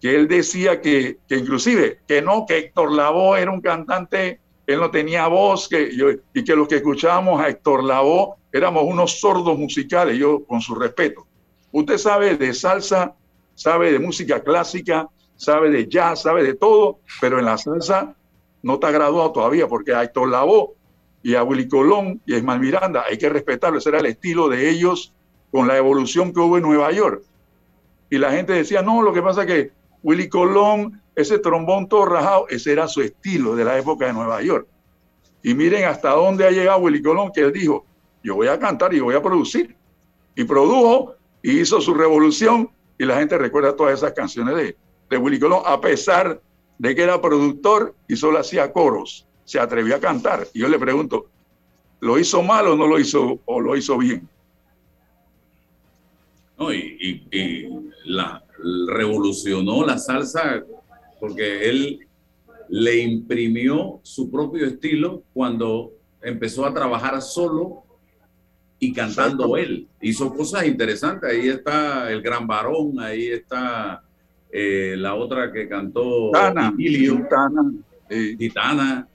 que 0.00 0.14
él 0.14 0.28
decía 0.28 0.80
que, 0.80 1.18
que 1.28 1.36
inclusive, 1.36 2.00
que 2.06 2.22
no, 2.22 2.44
que 2.46 2.58
Héctor 2.58 2.92
Lavoe 2.92 3.40
era 3.40 3.50
un 3.50 3.60
cantante, 3.60 4.40
él 4.66 4.80
no 4.80 4.90
tenía 4.90 5.26
voz, 5.28 5.68
que 5.68 5.90
y 6.34 6.44
que 6.44 6.56
los 6.56 6.68
que 6.68 6.76
escuchábamos 6.76 7.40
a 7.40 7.48
Héctor 7.48 7.84
Lavoe 7.84 8.34
éramos 8.52 8.84
unos 8.84 9.20
sordos 9.20 9.58
musicales, 9.58 10.18
yo 10.18 10.44
con 10.44 10.60
su 10.60 10.74
respeto. 10.74 11.26
Usted 11.72 11.98
sabe 11.98 12.36
de 12.36 12.52
salsa, 12.54 13.14
sabe 13.54 13.92
de 13.92 13.98
música 13.98 14.42
clásica, 14.42 15.08
sabe 15.36 15.70
de 15.70 15.86
jazz, 15.88 16.22
sabe 16.22 16.42
de 16.42 16.54
todo, 16.54 17.00
pero 17.20 17.38
en 17.38 17.44
la 17.44 17.58
salsa 17.58 18.14
no 18.62 18.74
está 18.74 18.90
graduado 18.90 19.32
todavía, 19.32 19.68
porque 19.68 19.94
a 19.94 20.02
Héctor 20.02 20.30
Lavoe 20.30 20.74
y 21.22 21.34
a 21.34 21.42
Willy 21.42 21.68
Colón 21.68 22.20
y 22.26 22.34
a 22.34 22.38
Ismael 22.38 22.60
Miranda 22.60 23.04
hay 23.08 23.18
que 23.18 23.28
respetarlo, 23.28 23.78
ese 23.78 23.90
era 23.90 23.98
el 23.98 24.06
estilo 24.06 24.48
de 24.48 24.68
ellos 24.70 25.12
con 25.50 25.68
la 25.68 25.76
evolución 25.76 26.32
que 26.32 26.40
hubo 26.40 26.56
en 26.56 26.64
Nueva 26.64 26.90
York. 26.92 27.22
Y 28.10 28.18
la 28.18 28.32
gente 28.32 28.52
decía, 28.52 28.82
no, 28.82 29.02
lo 29.02 29.12
que 29.12 29.22
pasa 29.22 29.42
es 29.42 29.46
que 29.46 29.70
Willy 30.06 30.28
Colón, 30.28 31.02
ese 31.16 31.40
trombón 31.40 31.88
todo 31.88 32.04
rajado, 32.04 32.46
ese 32.48 32.70
era 32.70 32.86
su 32.86 33.02
estilo 33.02 33.56
de 33.56 33.64
la 33.64 33.76
época 33.76 34.06
de 34.06 34.12
Nueva 34.12 34.40
York. 34.40 34.68
Y 35.42 35.52
miren 35.52 35.84
hasta 35.86 36.10
dónde 36.10 36.46
ha 36.46 36.52
llegado 36.52 36.78
Willy 36.78 37.02
Colón, 37.02 37.32
que 37.34 37.40
él 37.40 37.52
dijo, 37.52 37.84
yo 38.22 38.36
voy 38.36 38.46
a 38.46 38.56
cantar 38.56 38.94
y 38.94 39.00
voy 39.00 39.16
a 39.16 39.22
producir. 39.22 39.74
Y 40.36 40.44
produjo 40.44 41.16
y 41.42 41.58
hizo 41.58 41.80
su 41.80 41.92
revolución 41.92 42.70
y 42.96 43.04
la 43.04 43.18
gente 43.18 43.36
recuerda 43.36 43.74
todas 43.74 43.94
esas 43.94 44.12
canciones 44.12 44.76
de, 45.10 45.18
Willy 45.18 45.40
Colón, 45.40 45.62
a 45.66 45.80
pesar 45.80 46.40
de 46.78 46.94
que 46.94 47.02
era 47.02 47.20
productor 47.20 47.96
y 48.06 48.14
solo 48.14 48.38
hacía 48.38 48.72
coros, 48.72 49.26
se 49.44 49.58
atrevió 49.58 49.96
a 49.96 50.00
cantar. 50.00 50.46
Y 50.54 50.60
yo 50.60 50.68
le 50.68 50.78
pregunto, 50.78 51.26
¿lo 51.98 52.16
hizo 52.16 52.44
mal 52.44 52.68
o 52.68 52.76
no 52.76 52.86
lo 52.86 53.00
hizo 53.00 53.40
o 53.44 53.60
lo 53.60 53.74
hizo 53.74 53.98
bien? 53.98 54.28
No, 56.56 56.72
y, 56.72 57.26
y 57.32 57.68
la, 58.04 58.45
revolucionó 58.88 59.84
la 59.84 59.98
salsa 59.98 60.64
porque 61.20 61.68
él 61.68 62.00
le 62.68 62.98
imprimió 62.98 64.00
su 64.02 64.30
propio 64.30 64.66
estilo 64.66 65.22
cuando 65.32 65.92
empezó 66.22 66.66
a 66.66 66.74
trabajar 66.74 67.22
solo 67.22 67.84
y 68.78 68.92
cantando 68.92 69.56
él. 69.56 69.88
Hizo 70.00 70.34
cosas 70.34 70.66
interesantes. 70.66 71.30
Ahí 71.30 71.48
está 71.48 72.10
el 72.10 72.20
gran 72.20 72.46
varón, 72.46 73.00
ahí 73.00 73.28
está 73.28 74.02
eh, 74.50 74.94
la 74.98 75.14
otra 75.14 75.52
que 75.52 75.68
cantó 75.68 76.30
Tana, 76.32 76.74
Titana. 78.38 79.08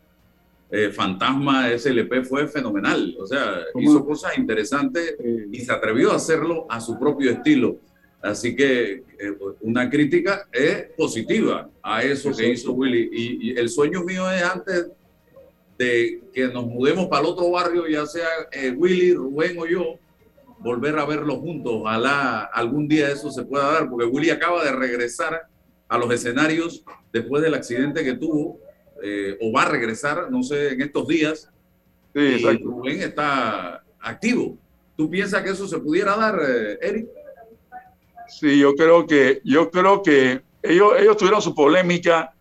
Eh, 0.73 0.89
Fantasma 0.89 1.67
SLP 1.77 2.23
fue 2.23 2.47
fenomenal. 2.47 3.15
O 3.19 3.27
sea, 3.27 3.59
hizo 3.77 4.05
cosas 4.05 4.37
interesantes 4.37 5.17
y 5.51 5.59
se 5.59 5.71
atrevió 5.71 6.13
a 6.13 6.15
hacerlo 6.15 6.65
a 6.69 6.79
su 6.79 6.97
propio 6.97 7.31
estilo. 7.31 7.77
Así 8.21 8.55
que 8.55 9.03
eh, 9.17 9.37
una 9.61 9.89
crítica 9.89 10.47
es 10.51 10.83
positiva 10.95 11.69
a 11.81 12.03
eso 12.03 12.35
que 12.35 12.49
hizo 12.49 12.71
Willy. 12.73 13.09
Y, 13.11 13.57
el 13.57 13.67
sueño 13.69 14.03
mío 14.03 14.29
es 14.29 14.43
antes 14.43 14.91
de 15.77 16.21
que 16.31 16.47
nos 16.47 16.67
mudemos 16.67 17.07
para 17.07 17.23
el 17.23 17.29
otro 17.29 17.49
barrio, 17.49 17.87
ya 17.87 18.05
sea 18.05 18.27
eh, 18.51 18.69
Willy, 18.69 19.15
Rubén 19.15 19.57
o 19.57 19.65
yo, 19.65 19.95
volver 20.59 20.99
a 20.99 21.05
verlos 21.05 21.39
juntos. 21.39 21.73
Ojalá 21.77 22.43
algún 22.53 22.87
día 22.87 23.09
eso 23.09 23.31
se 23.31 23.43
pueda 23.43 23.71
dar, 23.71 23.89
porque 23.89 24.05
Willy 24.05 24.29
acaba 24.29 24.63
de 24.63 24.71
regresar 24.71 25.41
a 25.87 25.97
los 25.97 26.13
escenarios 26.13 26.85
después 27.11 27.41
del 27.41 27.55
accidente 27.55 28.03
que 28.03 28.13
tuvo, 28.13 28.59
eh, 29.01 29.35
o 29.41 29.51
va 29.51 29.63
a 29.63 29.69
regresar, 29.69 30.29
no 30.29 30.43
sé, 30.43 30.73
en 30.73 30.81
estos 30.81 31.07
días. 31.07 31.49
y 32.13 32.37
Rubén 32.57 33.01
está 33.01 33.83
activo. 33.99 34.57
¿Tú 34.95 35.09
piensas 35.09 35.41
que 35.41 35.49
eso 35.49 35.67
se 35.67 35.79
pudiera 35.79 36.15
dar, 36.15 36.39
Eric? 36.81 37.07
Sí, 38.39 38.59
yo 38.59 38.75
creo 38.75 39.05
que, 39.05 39.41
yo 39.43 39.69
creo 39.69 40.01
que 40.01 40.41
ellos, 40.63 40.93
ellos 40.99 41.17
tuvieron 41.17 41.41
su 41.41 41.53
polémica 41.53 42.33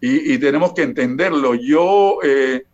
y, 0.00 0.38
tenemos 0.38 0.72
que 0.72 0.82
entenderlo. 0.82 1.54
Yo, 1.54 2.18
eh, 2.22 2.64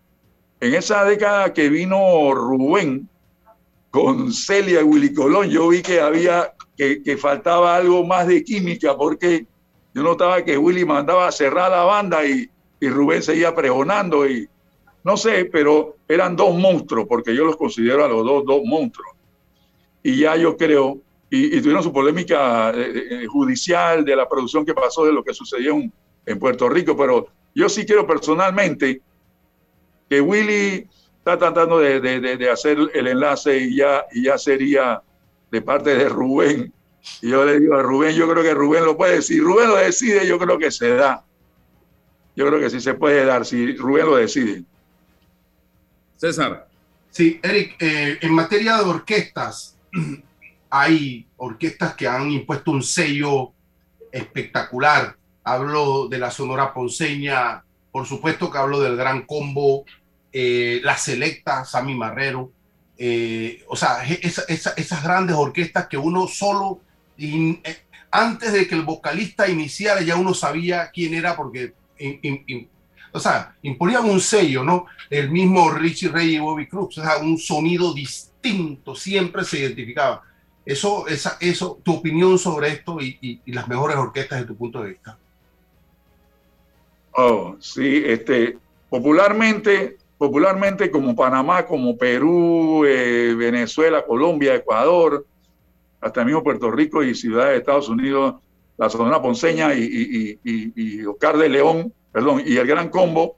en 0.60 0.74
esa 0.74 1.04
década 1.04 1.52
que 1.52 1.68
vino 1.70 2.34
Rubén 2.34 3.08
con 3.90 4.32
Celia 4.32 4.80
y 4.80 4.84
Willy 4.84 5.14
Colón, 5.14 5.48
yo 5.48 5.68
vi 5.68 5.82
que 5.82 6.00
había, 6.00 6.52
que, 6.76 7.02
que 7.02 7.16
faltaba 7.16 7.76
algo 7.76 8.04
más 8.04 8.26
de 8.26 8.44
química 8.44 8.96
porque 8.96 9.46
yo 9.94 10.02
notaba 10.02 10.44
que 10.44 10.58
Willy 10.58 10.84
mandaba 10.84 11.28
a 11.28 11.32
cerrar 11.32 11.70
la 11.70 11.84
banda 11.84 12.24
y, 12.26 12.50
y 12.80 12.88
Rubén 12.88 13.22
seguía 13.22 13.54
pregonando 13.54 14.28
y 14.28 14.48
no 15.04 15.16
sé, 15.16 15.46
pero 15.46 15.96
eran 16.06 16.36
dos 16.36 16.54
monstruos, 16.54 17.06
porque 17.08 17.34
yo 17.34 17.44
los 17.44 17.56
considero 17.56 18.04
a 18.04 18.08
los 18.08 18.24
dos, 18.24 18.44
dos 18.44 18.60
monstruos. 18.64 19.12
Y 20.02 20.18
ya 20.18 20.36
yo 20.36 20.56
creo 20.56 21.00
y, 21.34 21.62
tuvieron 21.62 21.82
su 21.82 21.90
polémica 21.90 22.72
eh, 22.72 23.22
eh, 23.22 23.26
judicial 23.26 24.04
de 24.04 24.14
la 24.14 24.28
producción 24.28 24.66
que 24.66 24.74
pasó 24.74 25.06
de 25.06 25.12
lo 25.12 25.24
que 25.24 25.32
sucedió 25.32 25.74
en, 26.26 26.38
Puerto 26.38 26.68
Rico, 26.68 26.94
pero 26.94 27.28
yo 27.54 27.70
sí 27.70 27.86
quiero 27.86 28.06
personalmente 28.06 29.00
que 30.10 30.20
Willy 30.20 30.86
está 31.16 31.38
tratando 31.38 31.78
de, 31.78 32.50
hacer 32.50 32.76
el 32.92 33.06
enlace 33.06 33.56
y 33.60 33.76
ya, 33.76 34.04
y 34.12 34.24
ya 34.24 34.36
sería 34.36 35.02
de 35.50 35.62
parte 35.62 35.96
de 35.96 36.08
Rubén. 36.10 36.70
Y 37.22 37.30
yo 37.30 37.46
le 37.46 37.60
digo 37.60 37.76
a 37.76 37.82
Rubén, 37.82 38.14
yo 38.14 38.28
creo 38.30 38.42
que 38.42 38.52
Rubén 38.52 38.84
lo 38.84 38.96
puede 38.96 39.16
decir. 39.16 39.42
Rubén 39.42 39.68
lo 39.68 39.76
decide, 39.76 40.26
yo 40.26 40.38
creo 40.38 40.58
que 40.58 40.70
se 40.70 40.94
da. 40.94 41.24
Yo 42.36 42.46
creo 42.46 42.60
que 42.60 42.68
sí 42.68 42.80
se 42.80 42.92
puede 42.92 43.24
dar, 43.24 43.46
si 43.46 43.74
Rubén 43.76 44.04
lo 44.04 44.16
decide. 44.16 44.64
César. 46.18 46.68
Sí, 47.10 47.40
Eric, 47.42 47.76
eh, 47.80 48.18
en 48.20 48.34
materia 48.34 48.76
de 48.76 48.84
orquestas, 48.84 49.76
hay 50.74 51.26
orquestas 51.36 51.94
que 51.94 52.08
han 52.08 52.30
impuesto 52.30 52.70
un 52.70 52.82
sello 52.82 53.52
espectacular. 54.10 55.16
Hablo 55.44 56.08
de 56.08 56.18
la 56.18 56.30
Sonora 56.30 56.72
Ponceña, 56.72 57.62
por 57.90 58.06
supuesto 58.06 58.50
que 58.50 58.56
hablo 58.56 58.80
del 58.80 58.96
Gran 58.96 59.26
Combo, 59.26 59.84
eh, 60.32 60.80
la 60.82 60.96
Selecta, 60.96 61.66
Sammy 61.66 61.94
Marrero, 61.94 62.50
eh, 62.96 63.62
o 63.68 63.76
sea, 63.76 64.02
esas 64.02 65.04
grandes 65.04 65.36
orquestas 65.36 65.88
que 65.88 65.98
uno 65.98 66.26
solo, 66.26 66.80
antes 68.10 68.52
de 68.54 68.66
que 68.66 68.74
el 68.74 68.82
vocalista 68.82 69.48
iniciara, 69.48 70.00
ya 70.00 70.16
uno 70.16 70.32
sabía 70.32 70.90
quién 70.90 71.12
era 71.12 71.36
porque 71.36 71.74
o 73.12 73.20
sea, 73.20 73.54
imponían 73.60 74.06
un 74.06 74.22
sello, 74.22 74.64
¿no? 74.64 74.86
El 75.10 75.30
mismo 75.30 75.70
Richie 75.70 76.08
Ray 76.08 76.36
y 76.36 76.38
Bobby 76.38 76.66
Cruz, 76.66 76.96
o 76.96 77.02
sea, 77.02 77.18
un 77.18 77.36
sonido 77.36 77.92
distinto, 77.92 78.94
siempre 78.94 79.44
se 79.44 79.58
identificaba. 79.58 80.31
Eso, 80.64 81.08
esa, 81.08 81.36
eso, 81.40 81.80
tu 81.82 81.94
opinión 81.94 82.38
sobre 82.38 82.68
esto 82.68 83.00
y, 83.00 83.40
las 83.46 83.66
mejores 83.68 83.96
orquestas 83.96 84.40
de 84.40 84.46
tu 84.46 84.56
punto 84.56 84.82
de 84.82 84.90
vista. 84.90 85.18
Oh, 87.12 87.56
sí, 87.58 88.02
este, 88.06 88.58
popularmente, 88.88 89.98
popularmente 90.16 90.90
como 90.90 91.16
Panamá, 91.16 91.66
como 91.66 91.96
Perú, 91.96 92.84
eh, 92.86 93.34
Venezuela, 93.36 94.04
Colombia, 94.06 94.54
Ecuador, 94.54 95.26
hasta 96.00 96.24
mismo 96.24 96.42
Puerto 96.42 96.70
Rico 96.70 97.02
y 97.02 97.14
ciudades 97.14 97.52
de 97.52 97.58
Estados 97.58 97.88
Unidos, 97.88 98.36
la 98.76 98.88
Sonora 98.88 99.20
Ponceña 99.20 99.74
y, 99.74 100.38
y, 100.42 101.04
Oscar 101.04 101.36
de 101.36 101.48
León, 101.48 101.92
perdón, 102.12 102.42
y 102.44 102.56
el 102.56 102.66
Gran 102.66 102.88
Combo, 102.88 103.36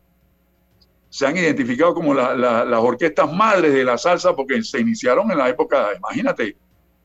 se 1.08 1.26
han 1.26 1.36
identificado 1.36 1.94
como 1.94 2.12
las 2.12 2.80
orquestas 2.80 3.32
madres 3.32 3.72
de 3.72 3.84
la 3.84 3.96
salsa 3.96 4.34
porque 4.34 4.62
se 4.62 4.80
iniciaron 4.80 5.30
en 5.30 5.38
la 5.38 5.48
época, 5.48 5.88
imagínate, 5.96 6.56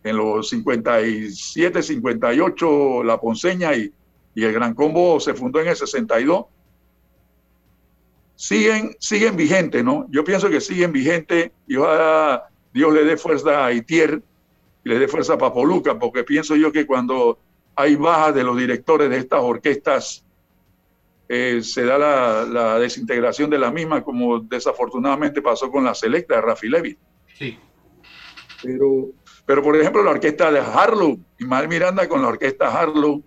en 0.04 0.18
los 0.18 0.50
57, 0.50 1.84
58, 1.84 3.04
la 3.04 3.20
Ponceña 3.20 3.76
y, 3.76 3.94
el 4.36 4.54
Gran 4.54 4.74
Combo 4.74 5.20
se 5.20 5.34
fundó 5.34 5.60
en 5.60 5.68
el 5.68 5.76
62. 5.76 6.46
Siguen, 8.36 8.96
siguen 8.98 9.36
vigentes, 9.36 9.84
¿no? 9.84 10.08
Yo 10.12 10.24
pienso 10.24 10.50
que 10.50 10.62
siguen 10.62 10.94
vigentes 10.94 11.52
y 11.68 11.76
ojalá 11.76 12.50
Dios 12.74 12.94
le 12.94 13.04
dé 13.04 13.18
fuerza 13.18 13.66
a 13.66 13.74
Itier 13.74 14.22
y 14.86 14.90
le 14.90 14.98
dé 14.98 15.10
fuerza 15.10 15.34
a 15.34 15.38
Papoluca, 15.38 16.00
porque 16.00 16.24
pienso 16.24 16.56
yo 16.56 16.72
que 16.72 16.86
cuando 16.86 17.38
hay 17.76 17.98
bajas 17.98 18.36
de 18.36 18.44
los 18.44 18.58
directores 18.58 19.10
de 19.10 19.18
estas 19.18 19.42
orquestas, 19.42 20.24
eh, 21.28 21.62
se 21.62 21.84
da 21.86 21.98
la, 21.98 22.80
desintegración 22.80 23.50
de 23.50 23.60
la 23.60 23.72
misma, 23.72 24.04
como 24.04 24.40
desafortunadamente 24.40 25.42
pasó 25.42 25.70
con 25.70 25.84
la 25.84 25.94
selecta 25.94 26.36
de 26.36 26.42
Rafi 26.42 26.70
Levy. 26.70 26.98
Sí. 27.36 27.58
Pero, 28.64 29.10
pero, 29.50 29.64
por 29.64 29.76
ejemplo, 29.76 30.04
la 30.04 30.12
orquesta 30.12 30.52
de 30.52 30.60
Harlow, 30.60 31.18
Mal 31.40 31.68
Miranda 31.68 32.08
con 32.08 32.22
la 32.22 32.28
orquesta 32.28 32.68
Harlow, 32.68 33.24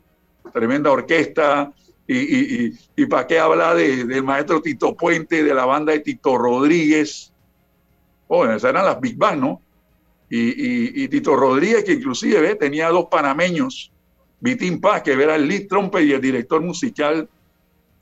tremenda 0.53 0.93
orquesta, 0.93 1.73
y, 2.07 2.17
y, 2.17 2.79
y, 2.95 3.07
para 3.07 3.27
qué 3.27 3.41
habla 3.41 3.75
de, 3.75 4.05
del 4.05 4.23
maestro 4.23 4.63
Tito 4.63 4.97
Puente, 4.97 5.43
de 5.43 5.53
la 5.53 5.65
banda 5.65 5.91
de 5.91 5.99
Tito 5.99 6.39
Rodríguez. 6.39 7.33
Oh, 8.29 8.45
esas 8.45 8.71
eran 8.71 8.85
las 8.85 9.01
Big 9.01 9.17
Bang, 9.17 9.41
¿no? 9.41 9.63
Y, 10.31 11.09
Tito 11.09 11.35
Rodríguez, 11.35 11.83
que 11.83 11.95
inclusive 11.95 12.55
tenía 12.55 12.91
dos 12.91 13.07
panameños 13.11 13.91
Vitín 14.39 14.81
Paz, 14.81 15.03
que 15.03 15.15
era 15.15 15.35
el 15.35 15.49
lead 15.49 15.67
trompe 15.67 16.05
y 16.05 16.13
el 16.13 16.21
director 16.21 16.61
musical 16.61 17.29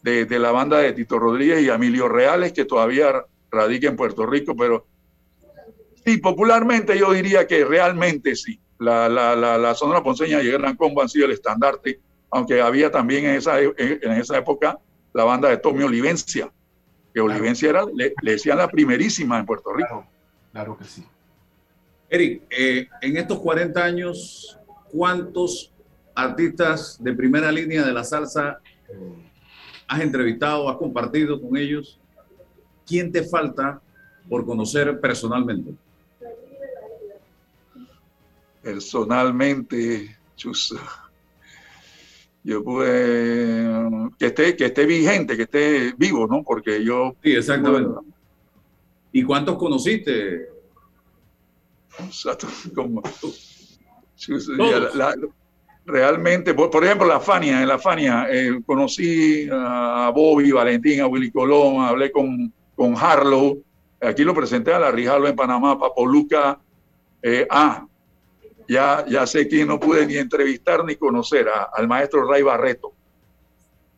de, 0.02 0.26
la 0.38 0.50
banda 0.50 0.76
de 0.76 0.92
Tito 0.92 1.18
Rodríguez 1.18 1.62
y 1.62 1.70
Emilio 1.70 2.06
Reales, 2.06 2.52
que 2.52 2.66
todavía 2.66 3.24
radica 3.50 3.88
en 3.88 3.96
Puerto 3.96 4.26
Rico, 4.26 4.54
pero 4.54 4.84
sí, 6.04 6.18
popularmente 6.18 6.98
yo 6.98 7.12
diría 7.12 7.46
que 7.46 7.64
realmente 7.64 8.36
sí. 8.36 8.60
La, 8.78 9.08
la, 9.08 9.36
la, 9.36 9.74
Sonora 9.74 10.02
Ponceña 10.02 10.42
y 10.42 10.48
el 10.48 10.58
Gran 10.58 10.74
Combo 10.74 11.02
han 11.02 11.08
sido 11.08 11.26
el 11.26 11.32
estandarte, 11.32 12.00
aunque 12.30 12.62
había 12.62 12.90
también 12.90 13.26
en 13.26 13.34
esa, 13.34 13.60
en 13.60 14.12
esa 14.12 14.38
época 14.38 14.78
la 15.12 15.24
banda 15.24 15.48
de 15.48 15.58
Tommy 15.58 15.82
Olivencia, 15.82 16.50
que 17.12 17.20
Olivencia 17.20 17.70
era, 17.70 17.84
le, 17.94 18.14
decían 18.22 18.58
la 18.58 18.68
primerísima 18.68 19.38
en 19.38 19.46
Puerto 19.46 19.72
Rico. 19.72 20.06
Claro, 20.52 20.76
que 20.78 20.84
sí. 20.84 21.04
Eric, 22.08 22.42
eh, 22.50 22.88
en 23.02 23.16
estos 23.16 23.38
40 23.40 23.82
años, 23.82 24.58
¿cuántos 24.90 25.72
artistas 26.14 26.96
de 27.00 27.12
primera 27.12 27.52
línea 27.52 27.84
de 27.84 27.92
la 27.92 28.04
salsa 28.04 28.60
has 29.86 30.00
entrevistado, 30.00 30.68
has 30.68 30.76
compartido 30.76 31.40
con 31.40 31.56
ellos? 31.56 32.00
¿Quién 32.86 33.12
te 33.12 33.22
falta 33.22 33.80
por 34.28 34.44
conocer 34.44 35.00
personalmente? 35.00 35.74
Personalmente, 38.70 40.16
yo 42.44 42.62
pude 42.62 44.10
que 44.16 44.26
esté, 44.26 44.56
que 44.56 44.66
esté 44.66 44.86
vigente, 44.86 45.36
que 45.36 45.42
esté 45.42 45.92
vivo, 45.96 46.28
¿no? 46.28 46.44
Porque 46.44 46.84
yo. 46.84 47.16
Sí, 47.22 47.32
exactamente. 47.32 47.90
¿Y 49.10 49.24
cuántos 49.24 49.56
conociste? 49.56 50.48
Como, 52.76 53.02
realmente, 55.84 56.54
por, 56.54 56.84
ejemplo, 56.84 57.08
la 57.08 57.18
Fania, 57.18 57.60
en 57.60 57.68
la 57.68 57.78
Fania 57.78 58.28
eh, 58.30 58.60
conocí 58.64 59.48
a 59.50 60.12
Bobby, 60.14 60.52
Valentín, 60.52 61.00
a 61.00 61.08
Willy 61.08 61.32
Colón, 61.32 61.82
hablé 61.82 62.12
con, 62.12 62.52
con 62.76 62.94
Harlow, 62.96 63.60
aquí 64.00 64.22
lo 64.22 64.32
presenté 64.32 64.72
a 64.72 64.78
la 64.78 64.88
Harlow 64.88 65.26
en 65.26 65.36
Panamá, 65.36 65.76
Papo 65.78 66.06
Luca, 66.06 66.60
eh, 67.20 67.46
ah, 67.50 67.84
ya, 68.70 69.04
ya 69.08 69.26
sé 69.26 69.48
que 69.48 69.66
no 69.66 69.80
pude 69.80 70.06
ni 70.06 70.16
entrevistar 70.16 70.84
ni 70.84 70.94
conocer 70.94 71.48
al 71.72 71.88
maestro 71.88 72.24
Ray 72.30 72.42
Barreto, 72.42 72.92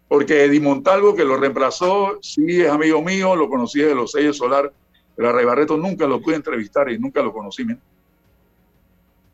porque 0.08 0.44
Eddie 0.44 0.60
Montalvo, 0.60 1.14
que 1.14 1.26
lo 1.26 1.36
reemplazó, 1.36 2.18
sí 2.22 2.62
es 2.62 2.70
amigo 2.70 3.02
mío, 3.02 3.36
lo 3.36 3.50
conocí 3.50 3.80
de 3.80 3.94
los 3.94 4.12
sellos 4.12 4.38
solar, 4.38 4.72
pero 5.14 5.28
a 5.28 5.32
Ray 5.32 5.44
Barreto 5.44 5.76
nunca 5.76 6.06
lo 6.06 6.22
pude 6.22 6.36
entrevistar 6.36 6.90
y 6.90 6.98
nunca 6.98 7.22
lo 7.22 7.34
conocí 7.34 7.66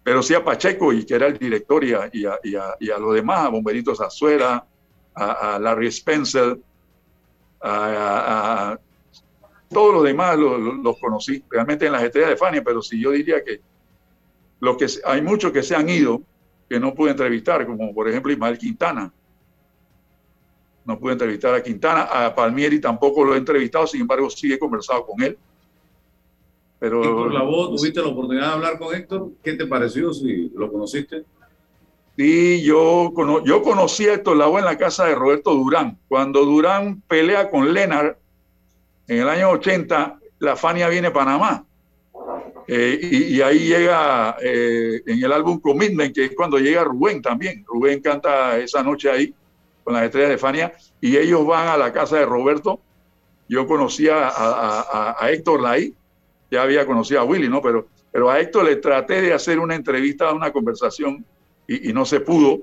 pero 0.02 0.22
sí 0.22 0.34
a 0.34 0.42
Pacheco, 0.42 0.92
y 0.92 1.04
que 1.04 1.14
era 1.14 1.26
el 1.26 1.38
director, 1.38 1.84
y 1.84 1.92
a, 1.92 2.10
y 2.12 2.24
a, 2.24 2.38
y 2.80 2.90
a, 2.90 2.98
los 2.98 3.14
demás, 3.14 3.44
a 3.44 3.48
Bomberito 3.48 3.94
Zazuera, 3.94 4.64
a, 5.14 5.58
Larry 5.60 5.88
Spencer, 5.88 6.58
a, 7.60 8.76
todos 9.68 9.94
los 9.94 10.02
demás 10.02 10.36
los, 10.36 10.98
conocí, 10.98 11.44
realmente 11.48 11.86
en 11.86 11.92
las 11.92 12.02
estrellas 12.02 12.30
de 12.30 12.36
Fania, 12.36 12.62
pero 12.64 12.80
sí 12.82 13.00
yo 13.00 13.10
diría 13.10 13.44
que, 13.44 13.60
lo 14.60 14.76
que 14.76 14.86
hay 15.04 15.22
muchos 15.22 15.52
que 15.52 15.62
se 15.62 15.74
han 15.74 15.88
ido, 15.88 16.22
que 16.68 16.78
no 16.78 16.94
pude 16.94 17.12
entrevistar, 17.12 17.66
como 17.66 17.94
por 17.94 18.08
ejemplo 18.08 18.32
Ismael 18.32 18.58
Quintana. 18.58 19.12
No 20.84 20.98
pude 20.98 21.12
entrevistar 21.12 21.54
a 21.54 21.62
Quintana, 21.62 22.02
a 22.02 22.34
Palmieri 22.34 22.80
tampoco 22.80 23.24
lo 23.24 23.34
he 23.34 23.38
entrevistado, 23.38 23.86
sin 23.86 24.00
embargo 24.02 24.30
sí 24.30 24.52
he 24.52 24.58
conversado 24.58 25.04
con 25.06 25.22
él. 25.22 25.38
Pero, 26.78 27.02
Héctor 27.02 27.34
Lavoe, 27.34 27.76
¿tuviste 27.76 28.00
la 28.00 28.08
oportunidad 28.08 28.46
de 28.46 28.52
hablar 28.52 28.78
con 28.78 28.94
Héctor? 28.94 29.32
¿Qué 29.42 29.54
te 29.54 29.66
pareció 29.66 30.12
si 30.12 30.50
lo 30.54 30.70
conociste? 30.70 31.24
Sí, 32.16 32.62
yo, 32.62 33.12
yo 33.44 33.62
conocí 33.62 34.06
a 34.06 34.14
Héctor 34.14 34.36
Lavoe 34.36 34.60
en 34.60 34.64
la 34.64 34.78
casa 34.78 35.06
de 35.06 35.14
Roberto 35.14 35.54
Durán. 35.54 35.98
Cuando 36.08 36.44
Durán 36.44 37.02
pelea 37.02 37.50
con 37.50 37.72
Lennart 37.72 38.18
en 39.08 39.20
el 39.20 39.28
año 39.28 39.50
80, 39.50 40.18
la 40.38 40.56
Fania 40.56 40.88
viene 40.88 41.08
a 41.08 41.12
Panamá. 41.12 41.64
Eh, 42.70 42.98
y, 43.00 43.40
ahí 43.40 43.60
llega 43.60 44.36
eh, 44.42 45.00
en 45.06 45.24
el 45.24 45.32
álbum 45.32 45.58
Commitment, 45.58 46.14
que 46.14 46.26
es 46.26 46.36
cuando 46.36 46.58
llega 46.58 46.84
Rubén 46.84 47.22
también. 47.22 47.64
Rubén 47.66 48.02
canta 48.02 48.58
esa 48.58 48.82
noche 48.82 49.10
ahí 49.10 49.34
con 49.82 49.94
las 49.94 50.04
estrellas 50.04 50.28
de 50.28 50.38
Fania 50.38 50.74
y 51.00 51.16
ellos 51.16 51.46
van 51.46 51.68
a 51.68 51.78
la 51.78 51.90
casa 51.94 52.18
de 52.18 52.26
Roberto. 52.26 52.78
Yo 53.48 53.66
conocí 53.66 54.06
a, 54.10 55.16
Héctor 55.30 55.66
ahí 55.66 55.94
ya 56.50 56.62
había 56.62 56.86
conocido 56.86 57.20
a 57.20 57.24
Willy, 57.24 57.48
¿no? 57.48 57.62
Pero, 57.62 57.88
pero 58.12 58.30
a 58.30 58.38
Héctor 58.38 58.66
le 58.66 58.76
traté 58.76 59.22
de 59.22 59.32
hacer 59.32 59.58
una 59.58 59.74
entrevista, 59.74 60.32
una 60.32 60.52
conversación 60.52 61.24
y, 61.66 61.92
no 61.94 62.04
se 62.04 62.20
pudo. 62.20 62.60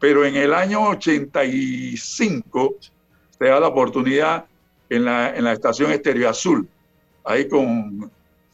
Pero 0.00 0.24
en 0.24 0.34
el 0.34 0.52
año 0.52 0.82
85 0.88 2.76
se 3.38 3.44
da 3.44 3.60
la 3.60 3.68
oportunidad 3.68 4.46
en 4.88 5.04
la, 5.04 5.36
en 5.36 5.44
la 5.44 5.52
estación 5.52 5.92
Estéreo 5.92 6.28
Azul, 6.28 6.68
ahí 7.24 7.48
con, 7.48 8.10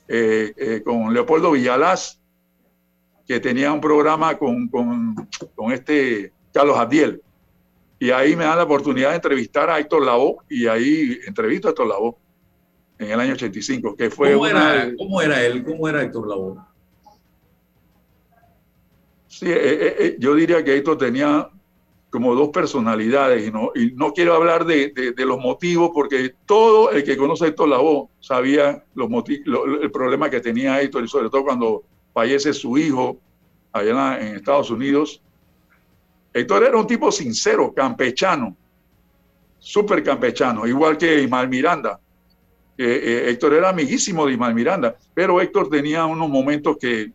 eh, 0.09 0.53
eh, 0.57 0.83
con 0.85 1.13
Leopoldo 1.13 1.53
Villalaz, 1.53 2.21
que 3.27 3.41
tenía 3.41 3.73
un 3.73 3.81
programa 3.81 4.37
con, 4.37 4.69
con, 4.69 5.15
con 5.55 5.73
este 5.73 6.33
Carlos 6.53 6.77
Adiel. 6.79 7.23
y 7.99 8.11
ahí 8.11 8.37
me 8.37 8.45
dan 8.45 8.59
la 8.59 8.65
oportunidad 8.65 9.11
de 9.11 9.17
entrevistar 9.17 9.71
a 9.71 9.79
Héctor 9.79 10.05
Lavoe 10.05 10.37
y 10.49 10.67
ahí 10.67 11.19
entrevisto 11.27 11.69
a 11.69 11.71
Héctor 11.71 11.89
Lavoe 11.89 12.17
en 12.99 13.11
el 13.11 13.21
año 13.21 13.33
85, 13.33 13.97
que 13.97 14.11
fue 14.11 14.33
¿Cómo, 14.35 14.43
una... 14.43 14.75
era, 14.75 14.97
¿Cómo 14.97 15.23
era 15.23 15.43
él? 15.43 15.65
¿Cómo 15.65 15.89
era 15.89 16.03
Héctor 16.03 16.29
Lavoe? 16.29 16.59
Sí, 19.27 19.47
eh, 19.49 20.17
yo 20.21 20.35
diría 20.35 20.63
que 20.63 20.77
Héctor 20.77 20.99
tenía 20.99 21.51
como 22.15 22.37
dos 22.37 22.51
personalidades 22.51 23.45
y 23.45 23.51
no, 23.51 23.73
y 23.75 23.91
no 23.91 24.13
quiero 24.13 24.37
hablar 24.37 24.65
de, 24.65 24.93
de, 24.95 25.27
los 25.27 25.41
motivos 25.41 25.91
porque 25.93 26.33
todo 26.47 26.93
el 26.93 27.03
que 27.03 27.17
conoce 27.17 27.45
a 27.45 27.49
Héctor 27.49 27.71
Lavoe 27.71 28.09
sabía 28.21 28.85
los 28.95 29.11
lo, 29.47 29.83
el 29.83 29.91
problema 29.91 30.31
que 30.31 30.39
tenía 30.39 30.81
Héctor 30.81 31.03
y 31.03 31.09
sobre 31.09 31.29
todo 31.29 31.43
cuando 31.43 31.83
fallece 32.13 32.53
su 32.53 32.79
hijo 32.79 33.19
allá 33.73 34.21
en, 34.21 34.37
Estados 34.37 34.71
Unidos. 34.71 35.21
Héctor 36.33 36.63
era 36.63 36.79
un 36.79 36.87
tipo 36.87 37.11
sincero, 37.11 37.75
campechano, 37.75 38.57
súper 39.59 40.05
campechano, 40.05 40.69
igual 40.69 40.97
que 40.97 41.21
Ismael 41.21 41.49
Miranda. 41.49 41.99
Héctor 42.79 43.55
era 43.55 43.71
amiguísimo 43.71 44.25
de 44.25 44.35
Ismael 44.35 44.55
Miranda, 44.55 44.95
pero 45.15 45.41
Héctor 45.41 45.69
tenía 45.69 46.05
unos 46.05 46.29
momentos 46.29 46.77
que 46.81 47.11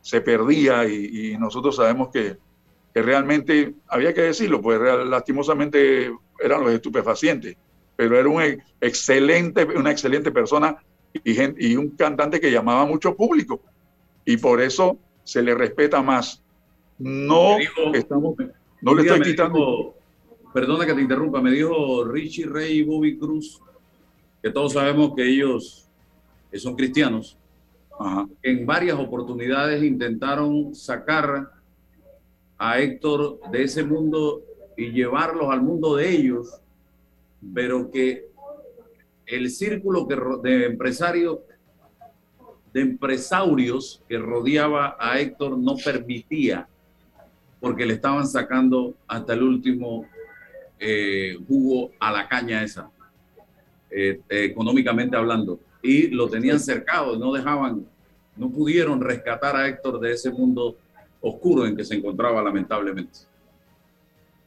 se 0.00 0.20
perdía 0.20 0.88
y, 0.88 1.36
nosotros 1.38 1.74
sabemos 1.74 2.10
que, 2.12 2.38
realmente, 3.02 3.74
había 3.88 4.14
que 4.14 4.22
decirlo, 4.22 4.60
pues 4.60 4.80
lastimosamente 5.06 6.10
eran 6.40 6.62
los 6.62 6.72
estupefacientes, 6.72 7.56
pero 7.96 8.18
era 8.18 8.28
un 8.28 8.62
excelente, 8.80 9.64
una 9.64 9.90
excelente 9.90 10.30
persona 10.30 10.76
y, 11.24 11.70
y 11.72 11.76
un 11.76 11.90
cantante 11.90 12.40
que 12.40 12.50
llamaba 12.50 12.84
mucho 12.86 13.14
público 13.14 13.60
y 14.24 14.36
por 14.36 14.60
eso 14.60 14.98
se 15.24 15.42
le 15.42 15.54
respeta 15.54 16.02
más. 16.02 16.42
No 16.98 17.56
estamos, 17.94 18.34
no 18.82 18.94
le 18.94 19.02
estoy 19.02 19.22
quitando. 19.22 19.94
perdona 20.52 20.84
que 20.84 20.94
te 20.94 21.00
interrumpa, 21.00 21.40
me 21.40 21.50
dijo 21.50 22.04
Richie 22.04 22.46
Rey 22.46 22.78
y 22.78 22.82
Bobby 22.82 23.16
Cruz, 23.18 23.60
que 24.42 24.50
todos 24.50 24.74
sabemos 24.74 25.14
que 25.14 25.26
ellos 25.26 25.88
son 26.54 26.76
cristianos, 26.76 27.38
en 28.42 28.66
varias 28.66 28.98
oportunidades 28.98 29.82
intentaron 29.82 30.74
sacar 30.74 31.50
a 32.58 32.80
Héctor 32.80 33.40
de 33.52 33.62
ese 33.62 33.84
mundo 33.84 34.42
y 34.76 34.90
llevarlos 34.90 35.50
al 35.50 35.62
mundo 35.62 35.96
de 35.96 36.10
ellos, 36.10 36.60
pero 37.54 37.90
que 37.90 38.26
el 39.26 39.50
círculo 39.50 40.06
de 40.42 40.66
empresarios, 40.66 41.38
de 42.72 42.80
empresarios 42.80 44.02
que 44.08 44.18
rodeaba 44.18 44.96
a 44.98 45.20
Héctor 45.20 45.56
no 45.56 45.76
permitía, 45.76 46.68
porque 47.60 47.86
le 47.86 47.94
estaban 47.94 48.26
sacando 48.26 48.94
hasta 49.06 49.34
el 49.34 49.42
último 49.42 50.06
eh, 50.78 51.36
jugo 51.46 51.90
a 51.98 52.12
la 52.12 52.28
caña 52.28 52.62
esa, 52.62 52.90
eh, 53.90 54.20
económicamente 54.28 55.16
hablando. 55.16 55.60
Y 55.82 56.08
lo 56.08 56.28
tenían 56.28 56.60
cercado, 56.60 57.16
no 57.16 57.32
dejaban, 57.32 57.86
no 58.36 58.50
pudieron 58.50 59.00
rescatar 59.00 59.56
a 59.56 59.68
Héctor 59.68 60.00
de 60.00 60.12
ese 60.12 60.30
mundo 60.30 60.76
oscuro 61.20 61.66
en 61.66 61.76
que 61.76 61.84
se 61.84 61.94
encontraba 61.94 62.42
lamentablemente. 62.42 63.18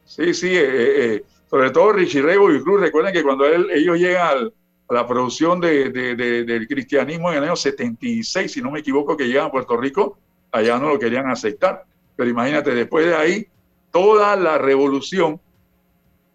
Sí, 0.06 0.34
sí, 0.34 0.50
eh, 0.50 0.62
eh, 0.64 1.16
eh, 1.16 1.24
sobre 1.50 1.72
todo 1.72 1.94
Richie 1.94 2.22
Rey 2.22 2.36
y 2.38 2.62
Cruz, 2.62 2.82
recuerden 2.82 3.14
que 3.14 3.24
cuando 3.24 3.46
ellos 3.46 3.98
llegan 3.98 4.52
a 4.90 4.94
la 4.94 5.08
producción 5.08 5.60
de, 5.60 5.90
del 5.90 6.68
cristianismo 6.68 7.32
en 7.32 7.38
el 7.38 7.44
año 7.46 7.56
76, 7.56 8.52
si 8.52 8.62
no 8.62 8.72
me 8.72 8.80
equivoco, 8.80 9.16
que 9.16 9.28
llegan 9.28 9.48
a 9.48 9.52
Puerto 9.52 9.78
Rico, 9.78 10.18
allá 10.52 10.78
no 10.78 10.90
lo 10.90 11.00
querían 11.00 11.30
aceptar. 11.30 11.86
Pero 12.16 12.30
imagínate, 12.30 12.74
después 12.76 13.06
de 13.06 13.16
ahí, 13.16 13.48
toda 13.92 14.36
la 14.36 14.58
revolución 14.58 15.40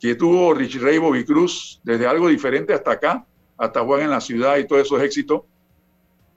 que 0.00 0.14
tuvo 0.14 0.54
Richie 0.54 0.80
Ray 0.80 1.00
y 1.20 1.24
Cruz, 1.24 1.80
desde 1.82 2.06
algo 2.06 2.28
diferente 2.28 2.72
hasta 2.72 2.92
acá, 2.92 3.26
hasta 3.56 3.80
Juan 3.82 4.02
en 4.02 4.10
la 4.10 4.20
ciudad 4.20 4.56
y 4.58 4.66
todos 4.66 4.82
esos 4.82 5.02
éxitos. 5.02 5.42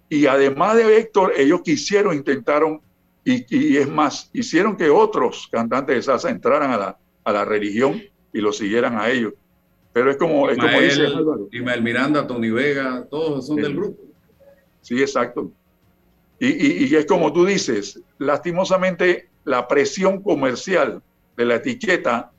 Y 0.08 0.26
además 0.26 0.76
de 0.76 0.97
Héctor, 0.97 1.34
ellos 1.38 1.62
quisieron, 1.62 2.16
intentaron, 2.16 2.82
y, 3.24 3.78
es 3.78 3.88
más, 3.88 4.30
hicieron 4.34 4.76
que 4.76 4.89
otros 4.89 5.47
cantantes 5.51 5.95
de 5.95 6.01
salsa 6.01 6.30
entraran 6.30 6.72
a 6.72 6.78
la, 6.78 6.97
a 7.24 7.32
la 7.32 7.45
religión 7.45 8.01
y 8.34 8.41
lo 8.41 8.51
siguieran 8.51 8.97
a 8.97 9.09
ellos. 9.09 9.34
Pero 9.93 10.11
es 10.11 10.17
como, 10.17 10.49
es 10.49 10.57
como 10.57 10.80
dice 10.80 11.05
Álvaro. 11.05 11.47
Ismael 11.51 11.82
Miranda, 11.82 12.26
Tony 12.26 12.49
Vega, 12.49 13.05
todos 13.09 13.47
son 13.47 13.57
del 13.57 13.76
grupo. 13.76 14.01
Sí, 14.82 15.01
exacto. 15.01 15.51
Y, 16.39 16.47
y, 16.47 16.86
y, 16.86 16.95
es 16.95 17.05
como 17.05 17.34
tú 17.34 17.45
dices, 17.45 18.01
lastimosamente 18.17 19.30
la 19.43 19.67
presión 19.67 20.22
comercial 20.22 21.01
de 21.36 21.45
la 21.45 21.55
etiqueta 21.55 22.32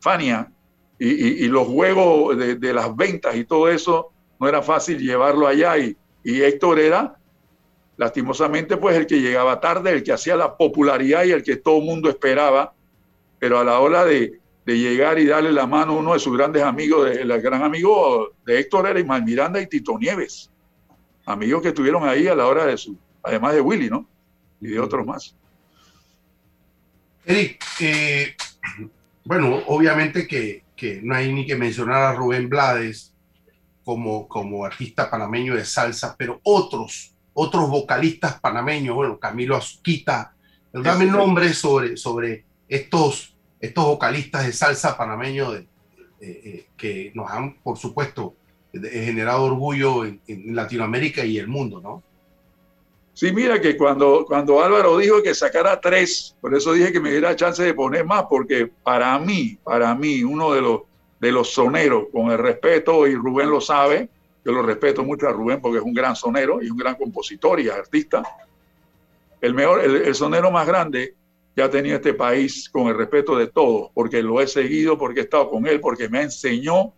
Fania 0.00 0.52
y, 0.98 1.44
y 1.44 1.48
los 1.48 1.66
juegos 1.66 2.38
de, 2.38 2.54
de, 2.54 2.72
las 2.72 2.94
ventas 2.94 3.34
y 3.34 3.44
todo 3.44 3.68
eso 3.68 4.12
no 4.38 4.48
era 4.48 4.62
fácil 4.62 4.98
llevarlo 4.98 5.46
allá 5.46 5.78
y, 5.78 5.96
y 6.22 6.42
Héctor 6.42 6.78
era 6.78 7.18
lastimosamente 8.00 8.78
pues 8.78 8.96
el 8.96 9.06
que 9.06 9.20
llegaba 9.20 9.60
tarde, 9.60 9.92
el 9.92 10.02
que 10.02 10.14
hacía 10.14 10.34
la 10.34 10.56
popularidad 10.56 11.24
y 11.24 11.32
el 11.32 11.42
que 11.42 11.56
todo 11.56 11.80
el 11.80 11.84
mundo 11.84 12.08
esperaba, 12.08 12.72
pero 13.38 13.58
a 13.58 13.64
la 13.64 13.78
hora 13.78 14.06
de, 14.06 14.40
de, 14.64 14.78
llegar 14.78 15.18
y 15.18 15.26
darle 15.26 15.52
la 15.52 15.66
mano 15.66 15.92
a 15.92 15.96
uno 15.96 16.14
de 16.14 16.18
sus 16.18 16.34
grandes 16.34 16.62
amigos, 16.62 17.10
el 17.10 17.28
gran 17.42 17.62
amigo 17.62 18.32
de 18.46 18.58
Héctor 18.58 18.88
era 18.88 18.98
Ismael 18.98 19.22
Miranda 19.22 19.60
y 19.60 19.66
Tito 19.66 19.98
Nieves, 19.98 20.50
amigos 21.26 21.60
que 21.60 21.68
estuvieron 21.68 22.08
ahí 22.08 22.26
a 22.26 22.34
la 22.34 22.46
hora 22.46 22.64
de 22.64 22.78
su, 22.78 22.96
además 23.22 23.52
de 23.52 23.60
Willy, 23.60 23.90
¿no? 23.90 24.08
Y 24.62 24.68
de 24.68 24.80
otros 24.80 25.04
más. 25.04 25.36
Eric, 27.26 27.62
eh, 27.80 28.34
bueno, 29.24 29.62
obviamente 29.66 30.26
que, 30.26 30.64
que 30.74 31.02
no 31.02 31.14
hay 31.14 31.30
ni 31.30 31.44
que 31.44 31.54
mencionar 31.54 32.02
a 32.02 32.14
Rubén 32.14 32.48
Blades, 32.48 33.12
como, 33.84 34.26
como 34.26 34.64
artista 34.64 35.10
panameño 35.10 35.54
de 35.54 35.66
salsa, 35.66 36.14
pero 36.16 36.40
otros, 36.44 37.14
otros 37.34 37.68
vocalistas 37.68 38.40
panameños, 38.40 38.94
bueno, 38.94 39.18
Camilo 39.18 39.56
Azuquita, 39.56 40.34
dame 40.72 41.06
nombres 41.06 41.58
sobre, 41.58 41.96
sobre 41.96 42.44
estos, 42.68 43.34
estos 43.60 43.84
vocalistas 43.84 44.46
de 44.46 44.52
salsa 44.52 44.96
panameño 44.96 45.52
de, 45.52 45.66
eh, 46.20 46.66
que 46.76 47.12
nos 47.14 47.30
han, 47.30 47.54
por 47.54 47.78
supuesto, 47.78 48.34
generado 48.72 49.44
orgullo 49.44 50.04
en, 50.04 50.20
Latinoamérica 50.54 51.24
y 51.24 51.38
el 51.38 51.48
mundo, 51.48 51.80
¿no? 51.80 52.02
Sí, 53.12 53.32
mira 53.32 53.60
que 53.60 53.76
cuando, 53.76 54.24
cuando 54.26 54.62
Álvaro 54.62 54.96
dijo 54.96 55.22
que 55.22 55.34
sacara 55.34 55.80
tres, 55.80 56.36
por 56.40 56.54
eso 56.54 56.72
dije 56.72 56.92
que 56.92 57.00
me 57.00 57.10
diera 57.10 57.36
chance 57.36 57.62
de 57.62 57.74
poner 57.74 58.04
más, 58.04 58.24
porque 58.30 58.70
para 58.82 59.18
mí, 59.18 59.58
para 59.62 59.94
mí, 59.94 60.22
uno 60.22 60.52
de 60.52 60.62
los 60.62 60.80
de 61.20 61.30
los 61.30 61.52
soneros, 61.52 62.04
con 62.10 62.30
el 62.30 62.38
respeto, 62.38 63.06
y 63.06 63.14
Rubén 63.14 63.50
lo 63.50 63.60
sabe, 63.60 64.08
yo 64.44 64.52
lo 64.52 64.62
respeto 64.62 65.04
mucho 65.04 65.28
a 65.28 65.32
Rubén 65.32 65.60
porque 65.60 65.78
es 65.78 65.84
un 65.84 65.92
gran 65.92 66.16
sonero 66.16 66.62
y 66.62 66.70
un 66.70 66.76
gran 66.76 66.94
compositor 66.94 67.60
y 67.60 67.68
artista. 67.68 68.22
El, 69.40 69.54
mejor, 69.54 69.84
el, 69.84 70.14
sonero 70.14 70.50
más 70.50 70.66
grande 70.66 71.14
que 71.54 71.62
ha 71.62 71.70
tenido 71.70 71.96
este 71.96 72.14
país 72.14 72.68
con 72.68 72.88
el 72.88 72.96
respeto 72.96 73.36
de 73.36 73.48
todos, 73.48 73.90
porque 73.94 74.22
lo 74.22 74.40
he 74.40 74.46
seguido, 74.46 74.96
porque 74.98 75.20
he 75.20 75.22
estado 75.24 75.50
con 75.50 75.66
él, 75.66 75.80
porque 75.80 76.08
me 76.08 76.22
enseñó, 76.22 76.92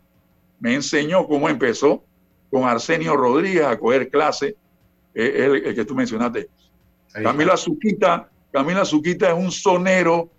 me 0.60 0.74
enseñó 0.74 1.26
cómo 1.26 1.48
empezó 1.48 2.04
con 2.50 2.64
Arsenio 2.64 3.16
Rodríguez 3.16 3.64
a 3.64 3.78
coger 3.78 4.10
clase, 4.10 4.56
eh, 5.14 5.32
el, 5.36 5.66
el, 5.66 5.74
que 5.74 5.84
tú 5.84 5.94
mencionaste. 5.94 6.48
Camila 7.12 7.56
Zuquita, 7.56 8.28
Camila 8.50 8.84
Zuquita 8.84 9.28
es 9.28 9.34
un 9.34 9.50
sonero 9.50 10.30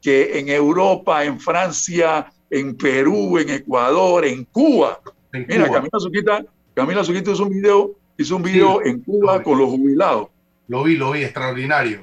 que 0.00 0.38
en 0.38 0.48
Europa, 0.48 1.24
en 1.24 1.40
Francia, 1.40 2.32
en 2.50 2.76
Perú, 2.76 3.38
en 3.38 3.50
Ecuador, 3.50 4.24
en 4.24 4.44
Cuba. 4.44 5.00
Mira, 5.32 5.70
Camila 5.70 5.98
Suquita, 5.98 6.44
Camila 6.74 7.04
Suquita 7.04 7.30
hizo 7.30 7.44
un 7.44 7.50
video, 7.50 7.96
hizo 8.16 8.36
un 8.36 8.42
video 8.42 8.84
en 8.84 9.00
Cuba 9.02 9.42
con 9.42 9.58
los 9.58 9.68
jubilados. 9.70 10.28
Lo 10.68 10.82
vi, 10.84 10.96
lo 10.96 11.12
vi, 11.12 11.22
extraordinario. 11.22 12.02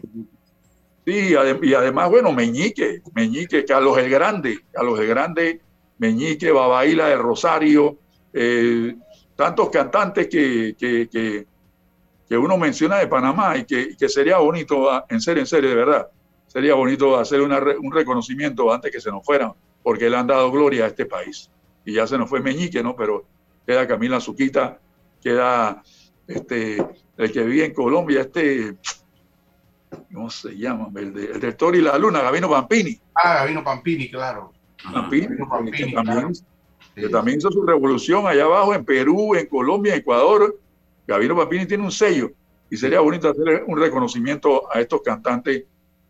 Sí, 1.05 1.35
y 1.61 1.73
además, 1.73 2.09
bueno, 2.09 2.31
Meñique, 2.31 3.01
Meñique, 3.13 3.63
Carlos 3.63 3.97
el 3.99 4.09
Grande, 4.09 4.59
Carlos 4.71 4.99
el 4.99 5.07
Grande, 5.07 5.61
Meñique, 5.99 6.51
Babaila 6.51 7.07
de 7.07 7.15
Rosario, 7.15 7.97
eh, 8.33 8.95
tantos 9.35 9.69
cantantes 9.69 10.27
que, 10.27 10.75
que, 10.77 11.07
que, 11.07 11.45
que, 12.27 12.37
uno 12.37 12.57
menciona 12.57 12.97
de 12.97 13.07
Panamá 13.07 13.55
y 13.55 13.65
que, 13.65 13.95
que 13.95 14.09
sería 14.09 14.37
bonito, 14.39 14.89
ah, 14.89 15.05
en 15.09 15.21
serio, 15.21 15.41
en 15.41 15.47
serio, 15.47 15.69
de 15.69 15.75
verdad, 15.75 16.07
sería 16.47 16.73
bonito 16.73 17.17
hacer 17.17 17.41
una, 17.41 17.59
un 17.59 17.91
reconocimiento 17.91 18.73
antes 18.73 18.91
que 18.91 18.99
se 18.99 19.11
nos 19.11 19.23
fueran 19.23 19.53
porque 19.83 20.09
le 20.09 20.17
han 20.17 20.25
dado 20.25 20.51
gloria 20.51 20.85
a 20.85 20.87
este 20.87 21.05
país. 21.05 21.51
Y 21.85 21.93
ya 21.93 22.07
se 22.07 22.17
nos 22.17 22.29
fue 22.29 22.41
Meñique, 22.41 22.81
¿no? 22.81 22.95
Pero 22.95 23.25
queda 23.65 23.87
Camila 23.87 24.19
Zuquita, 24.19 24.79
queda 25.21 25.83
este, 26.27 26.85
el 27.17 27.31
que 27.31 27.43
vive 27.43 27.65
en 27.65 27.73
Colombia, 27.73 28.21
este, 28.21 28.75
¿cómo 30.13 30.29
se 30.29 30.57
llama? 30.57 30.89
El, 30.95 31.13
de, 31.13 31.25
el 31.25 31.39
del 31.39 31.75
y 31.75 31.81
la 31.81 31.97
Luna, 31.97 32.21
Gavino 32.21 32.49
Pampini. 32.49 32.99
Ah, 33.13 33.35
Gavino 33.35 33.63
Pampini, 33.63 34.09
claro. 34.09 34.51
Pampini, 34.91 35.27
que, 35.27 35.91
también, 35.93 36.33
que 36.95 37.09
también 37.09 37.37
hizo 37.37 37.51
su 37.51 37.63
revolución 37.63 38.27
allá 38.27 38.43
abajo 38.43 38.73
en 38.73 38.85
Perú, 38.85 39.35
en 39.35 39.47
Colombia, 39.47 39.93
en 39.93 40.01
Ecuador. 40.01 40.59
Gavino 41.07 41.35
Pampini 41.35 41.65
tiene 41.65 41.83
un 41.83 41.91
sello 41.91 42.31
y 42.69 42.77
sería 42.77 42.99
bonito 42.99 43.29
hacer 43.29 43.63
un 43.67 43.79
reconocimiento 43.79 44.63
a 44.73 44.79
estos 44.79 45.01
cantantes 45.01 45.65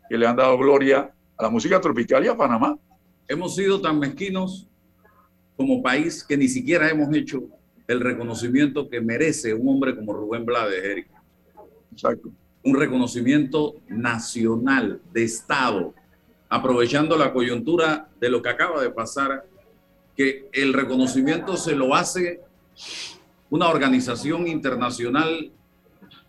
que 0.08 0.18
le 0.18 0.26
han 0.26 0.36
dado 0.36 0.56
gloria 0.56 1.12
a 1.36 1.42
la 1.42 1.50
música 1.50 1.80
tropical 1.80 2.24
y 2.24 2.28
a 2.28 2.36
Panamá 2.36 2.78
hemos 3.28 3.54
sido 3.54 3.80
tan 3.80 3.98
mezquinos 3.98 4.68
como 5.56 5.82
país 5.82 6.22
que 6.22 6.36
ni 6.36 6.48
siquiera 6.48 6.88
hemos 6.90 7.14
hecho 7.14 7.44
el 7.86 8.00
reconocimiento 8.00 8.88
que 8.88 9.00
merece 9.00 9.54
un 9.54 9.68
hombre 9.68 9.94
como 9.94 10.12
Rubén 10.12 10.44
Blades, 10.44 10.84
Eric. 10.84 11.08
Exacto. 11.92 12.30
Un 12.62 12.76
reconocimiento 12.76 13.76
nacional, 13.88 15.00
de 15.12 15.24
Estado, 15.24 15.94
aprovechando 16.48 17.16
la 17.16 17.32
coyuntura 17.32 18.08
de 18.20 18.28
lo 18.28 18.42
que 18.42 18.48
acaba 18.48 18.82
de 18.82 18.90
pasar, 18.90 19.44
que 20.16 20.48
el 20.52 20.72
reconocimiento 20.72 21.56
se 21.56 21.76
lo 21.76 21.94
hace 21.94 22.40
una 23.50 23.68
organización 23.68 24.48
internacional 24.48 25.52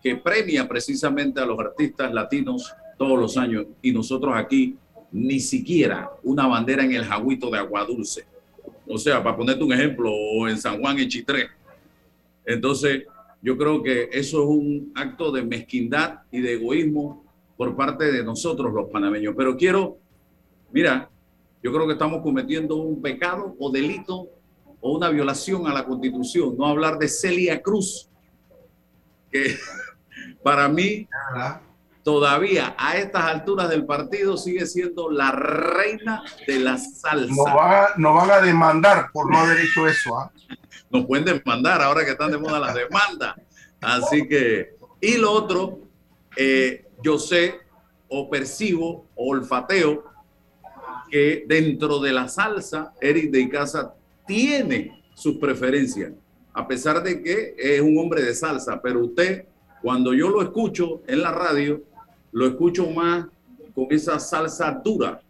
que 0.02 0.16
premia 0.16 0.68
precisamente 0.68 1.40
a 1.40 1.46
los 1.46 1.58
artistas 1.58 2.12
latinos 2.12 2.72
todos 2.96 3.18
los 3.18 3.36
años 3.36 3.66
y 3.82 3.92
nosotros 3.92 4.34
aquí 4.36 4.76
ni 5.10 5.40
siquiera 5.40 6.10
una 6.22 6.46
bandera 6.46 6.84
en 6.84 6.92
el 6.92 7.04
jaguito 7.04 7.50
de 7.50 7.58
agua 7.58 7.84
dulce. 7.84 8.26
O 8.88 8.98
sea, 8.98 9.22
para 9.22 9.36
ponerte 9.36 9.62
un 9.62 9.72
ejemplo, 9.72 10.10
o 10.10 10.48
en 10.48 10.58
San 10.58 10.80
Juan, 10.80 10.98
en 10.98 11.08
Chitré. 11.08 11.48
Entonces, 12.44 13.04
yo 13.42 13.56
creo 13.56 13.82
que 13.82 14.08
eso 14.12 14.42
es 14.42 14.48
un 14.48 14.92
acto 14.94 15.30
de 15.30 15.42
mezquindad 15.42 16.20
y 16.30 16.40
de 16.40 16.54
egoísmo 16.54 17.24
por 17.56 17.76
parte 17.76 18.10
de 18.10 18.24
nosotros 18.24 18.72
los 18.72 18.88
panameños. 18.90 19.34
Pero 19.36 19.56
quiero, 19.56 19.98
mira, 20.72 21.10
yo 21.62 21.72
creo 21.72 21.86
que 21.86 21.92
estamos 21.92 22.22
cometiendo 22.22 22.76
un 22.76 23.02
pecado 23.02 23.54
o 23.58 23.70
delito 23.70 24.28
o 24.80 24.96
una 24.96 25.10
violación 25.10 25.66
a 25.66 25.74
la 25.74 25.84
constitución. 25.84 26.56
No 26.56 26.66
hablar 26.66 26.98
de 26.98 27.08
Celia 27.08 27.60
Cruz, 27.60 28.08
que 29.30 29.56
para 30.42 30.68
mí 30.68 31.06
todavía 32.08 32.74
a 32.78 32.96
estas 32.96 33.24
alturas 33.24 33.68
del 33.68 33.84
partido 33.84 34.38
sigue 34.38 34.64
siendo 34.64 35.10
la 35.10 35.30
reina 35.30 36.22
de 36.46 36.58
la 36.58 36.78
salsa. 36.78 37.34
Nos 37.36 37.44
van 37.44 37.74
a, 37.74 37.86
no 37.98 38.14
van 38.14 38.30
a 38.30 38.40
demandar 38.40 39.10
por 39.12 39.30
no 39.30 39.36
haber 39.36 39.58
hecho 39.58 39.86
eso. 39.86 40.18
¿ah? 40.18 40.32
Nos 40.90 41.04
pueden 41.04 41.26
demandar 41.26 41.82
ahora 41.82 42.06
que 42.06 42.12
están 42.12 42.30
de 42.30 42.38
moda 42.38 42.60
las 42.60 42.74
demandas. 42.74 43.34
Así 43.82 44.26
que, 44.26 44.74
y 45.02 45.18
lo 45.18 45.32
otro, 45.32 45.80
eh, 46.34 46.86
yo 47.02 47.18
sé 47.18 47.60
o 48.08 48.30
percibo 48.30 49.04
o 49.14 49.28
olfateo 49.28 50.04
que 51.10 51.44
dentro 51.46 52.00
de 52.00 52.14
la 52.14 52.26
salsa, 52.26 52.94
Eric 53.02 53.30
de 53.30 53.40
Icaza 53.40 53.92
tiene 54.26 55.04
sus 55.12 55.36
preferencias, 55.36 56.12
a 56.54 56.66
pesar 56.66 57.02
de 57.02 57.22
que 57.22 57.54
es 57.58 57.82
un 57.82 57.98
hombre 57.98 58.22
de 58.22 58.34
salsa, 58.34 58.80
pero 58.80 59.04
usted, 59.04 59.44
cuando 59.82 60.14
yo 60.14 60.30
lo 60.30 60.40
escucho 60.40 61.02
en 61.06 61.20
la 61.20 61.32
radio, 61.32 61.82
lo 62.32 62.46
escucho 62.46 62.88
más 62.90 63.26
con 63.74 63.86
esa 63.90 64.18
salsa 64.18 64.70
dura 64.84 65.20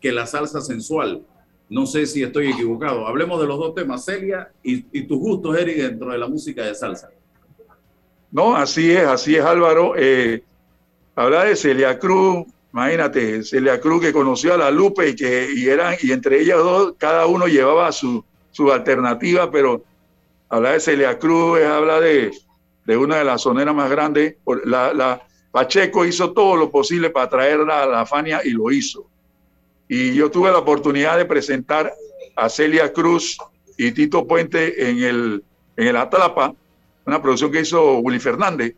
que 0.00 0.12
la 0.12 0.26
salsa 0.26 0.60
sensual. 0.60 1.22
No 1.68 1.86
sé 1.86 2.06
si 2.06 2.22
estoy 2.22 2.50
equivocado. 2.50 3.06
Hablemos 3.06 3.40
de 3.40 3.46
los 3.46 3.58
dos 3.58 3.74
temas, 3.74 4.04
Celia 4.04 4.50
y, 4.62 4.84
y 4.92 5.06
tus 5.06 5.18
gustos, 5.18 5.56
Eric, 5.56 5.76
dentro 5.76 6.10
de 6.10 6.18
la 6.18 6.26
música 6.26 6.64
de 6.64 6.74
salsa. 6.74 7.08
No, 8.30 8.56
así 8.56 8.90
es, 8.90 9.04
así 9.06 9.36
es, 9.36 9.44
Álvaro. 9.44 9.94
Eh, 9.96 10.42
habla 11.14 11.44
de 11.44 11.56
Celia 11.56 11.98
Cruz, 11.98 12.46
imagínate, 12.72 13.42
Celia 13.42 13.80
Cruz 13.80 14.00
que 14.02 14.12
conoció 14.12 14.54
a 14.54 14.58
la 14.58 14.70
Lupe 14.70 15.10
y 15.10 15.14
que 15.14 15.48
y 15.54 15.68
eran, 15.68 15.94
y 16.02 16.12
entre 16.12 16.40
ellas 16.40 16.58
dos, 16.58 16.94
cada 16.98 17.26
uno 17.26 17.46
llevaba 17.46 17.92
su, 17.92 18.24
su 18.50 18.72
alternativa, 18.72 19.50
pero 19.50 19.84
habla 20.48 20.72
de 20.72 20.80
Celia 20.80 21.18
Cruz, 21.18 21.60
habla 21.62 22.00
de, 22.00 22.32
de 22.86 22.96
una 22.96 23.16
de 23.18 23.24
las 23.24 23.42
soneras 23.42 23.74
más 23.74 23.90
grandes. 23.90 24.36
La, 24.64 24.92
la, 24.94 25.22
Pacheco 25.52 26.06
hizo 26.06 26.32
todo 26.32 26.56
lo 26.56 26.70
posible 26.70 27.10
para 27.10 27.28
traerla 27.28 27.82
a 27.82 27.86
la 27.86 28.06
Fania 28.06 28.40
y 28.42 28.50
lo 28.50 28.70
hizo. 28.70 29.06
Y 29.86 30.14
yo 30.14 30.30
tuve 30.30 30.50
la 30.50 30.58
oportunidad 30.58 31.18
de 31.18 31.26
presentar 31.26 31.92
a 32.34 32.48
Celia 32.48 32.90
Cruz 32.90 33.36
y 33.76 33.92
Tito 33.92 34.26
Puente 34.26 34.88
en 34.88 35.02
el, 35.02 35.44
en 35.76 35.88
el 35.88 35.96
Atlapa, 35.96 36.54
una 37.04 37.20
producción 37.20 37.52
que 37.52 37.60
hizo 37.60 37.98
Willy 37.98 38.18
Fernández. 38.18 38.74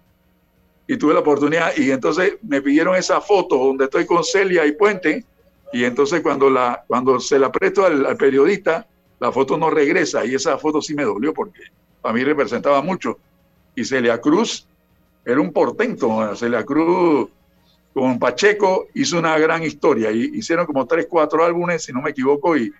Y 0.88 0.96
tuve 0.96 1.14
la 1.14 1.20
oportunidad, 1.20 1.74
y 1.76 1.92
entonces 1.92 2.34
me 2.42 2.60
pidieron 2.60 2.96
esa 2.96 3.20
foto 3.20 3.56
donde 3.56 3.84
estoy 3.84 4.04
con 4.04 4.24
Celia 4.24 4.66
y 4.66 4.72
Puente. 4.72 5.24
Y 5.72 5.84
entonces 5.84 6.20
cuando, 6.22 6.50
la, 6.50 6.84
cuando 6.88 7.20
se 7.20 7.38
la 7.38 7.50
presto 7.52 7.86
al, 7.86 8.04
al 8.04 8.16
periodista, 8.16 8.86
la 9.20 9.30
foto 9.30 9.56
no 9.56 9.70
regresa. 9.70 10.26
Y 10.26 10.34
esa 10.34 10.58
foto 10.58 10.82
sí 10.82 10.94
me 10.94 11.04
dolió 11.04 11.32
porque 11.32 11.60
para 12.02 12.12
mí 12.12 12.24
representaba 12.24 12.82
mucho. 12.82 13.18
Y 13.76 13.84
Celia 13.84 14.20
Cruz 14.20 14.66
era 15.24 15.40
un 15.40 15.52
portento. 15.52 16.34
Celia 16.36 16.64
Cruz 16.64 17.28
con 17.92 18.18
Pacheco 18.18 18.88
hizo 18.94 19.18
una 19.18 19.38
gran 19.38 19.62
historia. 19.62 20.10
Y 20.10 20.30
hicieron 20.34 20.66
como 20.66 20.86
tres, 20.86 21.06
cuatro 21.08 21.44
álbumes, 21.44 21.84
si 21.84 21.92
no 21.92 22.02
me 22.02 22.10
equivoco, 22.10 22.56
y, 22.56 22.72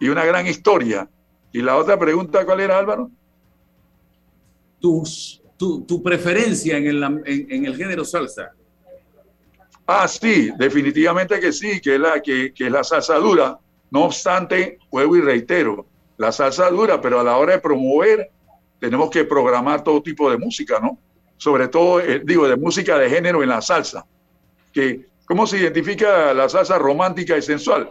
y 0.00 0.08
una 0.08 0.24
gran 0.24 0.46
historia. 0.46 1.08
Y 1.52 1.62
la 1.62 1.76
otra 1.76 1.98
pregunta, 1.98 2.44
¿cuál 2.44 2.60
era, 2.60 2.78
Álvaro? 2.78 3.10
Tus, 4.80 5.42
tu, 5.56 5.84
tu 5.84 6.02
preferencia 6.02 6.76
en 6.76 6.86
el, 6.86 7.02
en, 7.02 7.46
en, 7.50 7.64
el 7.66 7.76
género 7.76 8.04
salsa. 8.04 8.52
Ah, 9.86 10.06
sí, 10.06 10.50
definitivamente 10.58 11.40
que 11.40 11.52
sí, 11.52 11.80
que 11.80 11.94
es 11.94 12.00
la, 12.00 12.20
que, 12.20 12.52
que 12.52 12.66
es 12.66 12.72
la 12.72 12.84
salsa 12.84 13.16
dura. 13.16 13.58
No 13.90 14.04
obstante, 14.04 14.78
juego 14.90 15.16
y 15.16 15.20
reitero, 15.20 15.86
la 16.18 16.30
salsa 16.30 16.68
dura, 16.70 17.00
pero 17.00 17.20
a 17.20 17.24
la 17.24 17.36
hora 17.38 17.54
de 17.54 17.58
promover 17.58 18.30
tenemos 18.78 19.10
que 19.10 19.24
programar 19.24 19.82
todo 19.82 20.02
tipo 20.02 20.30
de 20.30 20.36
música, 20.36 20.78
¿no? 20.78 20.98
Sobre 21.38 21.68
todo, 21.68 22.00
eh, 22.00 22.20
digo, 22.24 22.46
de 22.46 22.56
música 22.56 22.98
de 22.98 23.08
género 23.08 23.42
en 23.42 23.48
la 23.48 23.62
salsa. 23.62 24.04
Que, 24.72 25.06
¿Cómo 25.24 25.46
se 25.46 25.58
identifica 25.58 26.32
la 26.34 26.48
salsa 26.48 26.78
romántica 26.78 27.36
y 27.36 27.42
sensual? 27.42 27.90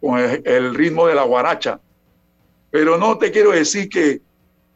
Con 0.00 0.18
el, 0.18 0.42
el 0.44 0.74
ritmo 0.74 1.06
de 1.06 1.14
la 1.16 1.24
guaracha. 1.24 1.80
Pero 2.70 2.96
no 2.96 3.18
te 3.18 3.30
quiero 3.30 3.50
decir 3.50 3.88
que 3.88 4.20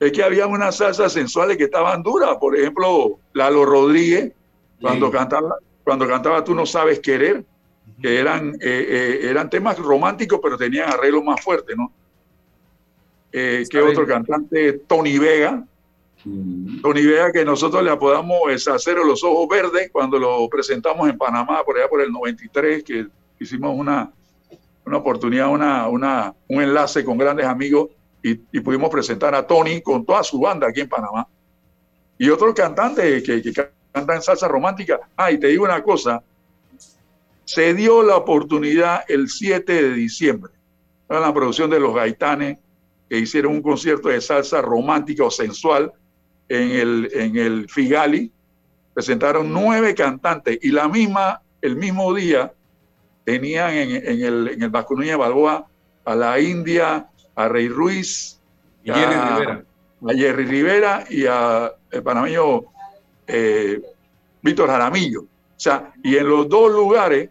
es 0.01 0.13
que 0.13 0.23
había 0.23 0.47
unas 0.47 0.77
salsas 0.77 1.13
sensuales 1.13 1.57
que 1.57 1.65
estaban 1.65 2.03
duras. 2.03 2.37
Por 2.39 2.57
ejemplo, 2.57 3.19
Lalo 3.33 3.65
Rodríguez, 3.65 4.33
cuando, 4.81 5.07
sí. 5.07 5.13
cantaba, 5.13 5.57
cuando 5.83 6.07
cantaba 6.07 6.45
Tú 6.45 6.55
no 6.55 6.67
sabes 6.67 7.01
querer, 7.01 7.45
que 8.01 8.19
eran, 8.21 8.55
eh, 8.61 8.87
eh, 9.21 9.21
eran 9.25 9.51
temas 9.51 9.79
románticos, 9.79 10.39
pero 10.43 10.57
tenían 10.57 10.89
arreglos 10.89 11.25
más 11.25 11.41
fuertes, 11.41 11.77
¿no? 11.77 11.93
Eh, 13.33 13.65
¿Qué 13.69 13.81
otro 13.81 14.07
cantante? 14.07 14.85
Tony 14.87 15.19
Vega, 15.19 15.65
Tony 16.25 17.03
Vega, 17.07 17.33
que 17.33 17.45
nosotros 17.45 17.83
le 17.83 17.91
apodamos 17.91 18.41
el 18.49 18.59
Sacero 18.59 19.05
Los 19.05 19.23
Ojos 19.23 19.49
Verdes, 19.49 19.91
cuando 19.93 20.19
lo 20.19 20.49
presentamos 20.49 21.09
en 21.09 21.17
Panamá, 21.17 21.63
por 21.65 21.79
allá 21.79 21.89
por 21.89 22.01
el 22.01 22.11
93, 22.11 22.83
que 22.83 23.07
hicimos 23.39 23.75
una, 23.77 24.11
una 24.85 24.97
oportunidad, 24.97 25.49
una, 25.49 25.89
una, 25.89 26.35
un 26.49 26.63
enlace 26.63 27.05
con 27.05 27.19
grandes 27.19 27.47
amigos 27.47 27.91
y, 28.23 28.35
pudimos 28.61 28.91
presentar 28.91 29.35
a 29.35 29.47
Tony 29.47 29.81
con 29.81 30.05
toda 30.05 30.23
su 30.25 30.41
banda 30.41 30.69
aquí 30.69 30.81
en 30.81 30.89
Panamá. 30.89 31.27
Y 32.19 32.29
otros 32.31 32.53
cantantes 32.55 33.23
que, 33.23 33.41
que 33.41 33.53
cantan 33.93 34.21
salsa 34.21 34.49
romántica. 34.49 34.99
Ah, 35.17 35.29
te 35.29 35.47
digo 35.47 35.65
una 35.65 35.83
cosa, 35.83 36.23
se 37.45 37.75
dio 37.75 38.03
la 38.03 38.17
oportunidad 38.17 39.05
el 39.09 39.29
7 39.29 39.73
de 39.73 39.93
diciembre, 39.93 40.53
en 41.09 41.21
la 41.21 41.33
producción 41.33 41.71
de 41.71 41.81
los 41.81 41.95
Gaitanes, 41.95 42.59
que 43.09 43.19
hicieron 43.19 43.53
un 43.53 43.63
concierto 43.63 44.09
de 44.09 44.21
salsa 44.21 44.61
romántica 44.61 45.25
o 45.25 45.31
sensual 45.31 45.93
en 46.49 46.71
el, 46.71 47.11
en 47.13 47.37
el 47.37 47.69
Figali, 47.69 48.33
presentaron 48.95 49.53
nueve 49.53 49.95
cantantes 49.95 50.59
y 50.63 50.71
la 50.71 50.89
misma, 50.89 51.43
el 51.61 51.77
mismo 51.77 52.13
día 52.15 52.53
tenían 53.25 53.73
en, 53.73 53.91
en 53.97 54.23
el, 54.23 54.49
en 54.49 54.63
el 54.63 54.71
Bascuña 54.71 55.17
Balboa 55.17 55.67
a 56.05 56.15
la 56.15 56.41
India, 56.41 57.07
a 57.35 57.49
Rey 57.49 57.69
Ruiz, 57.69 58.41
y 58.83 58.91
Jerry 58.91 59.15
a, 59.15 59.37
Rivera. 59.37 59.65
a 60.09 60.15
Jerry 60.15 60.45
Rivera 60.47 61.05
y 61.11 61.27
a 61.27 61.73
el 61.91 62.03
panameño 62.03 62.63
eh, 63.27 63.81
Víctor 64.43 64.69
Jaramillo. 64.69 65.21
O 65.23 65.27
sea, 65.61 65.93
y 66.03 66.17
en 66.17 66.29
los 66.29 66.49
dos 66.49 66.73
lugares 66.73 67.31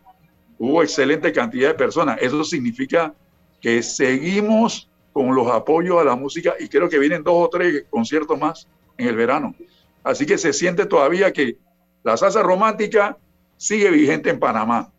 hubo 0.60 0.84
excelente 0.84 1.32
cantidad 1.32 1.70
de 1.70 1.74
personas. 1.76 2.18
Eso 2.22 2.44
significa 2.44 3.14
que 3.62 3.82
seguimos 3.82 4.90
con 5.14 5.34
los 5.34 5.48
apoyos 5.48 6.00
a 6.00 6.04
la 6.04 6.16
música 6.16 6.54
y 6.60 6.68
creo 6.68 6.88
que 6.88 7.00
vienen 7.00 7.24
dos 7.24 7.34
o 7.36 7.50
tres 7.50 7.86
conciertos 7.90 8.38
más 8.38 8.68
en 8.98 9.08
el 9.08 9.16
verano. 9.16 9.56
Así 10.04 10.26
que 10.26 10.38
se 10.38 10.54
siente 10.54 10.86
todavía 10.86 11.34
que 11.34 11.58
la 12.04 12.16
salsa 12.18 12.42
romántica 12.42 13.18
sigue 13.58 13.90
vigente 13.90 14.30
en 14.30 14.40
Panamá. 14.40 14.92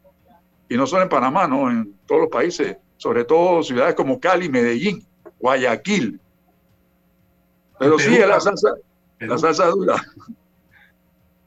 Y 0.69 0.77
no 0.77 0.87
solo 0.87 1.03
en 1.03 1.09
Panamá, 1.09 1.47
no, 1.47 1.71
en 1.71 1.95
todos 2.07 2.23
los 2.23 2.31
países, 2.31 2.77
sobre 2.99 3.25
todo 3.25 3.63
ciudades 3.63 3.95
como 3.95 4.21
Cali, 4.21 4.49
Medellín, 4.49 5.07
Guayaquil. 5.39 6.21
Pero 7.79 7.99
sí, 7.99 8.19
la 8.19 8.41
salsa, 8.41 8.75
la 9.21 9.39
salsa 9.39 9.67
dura. 9.67 9.95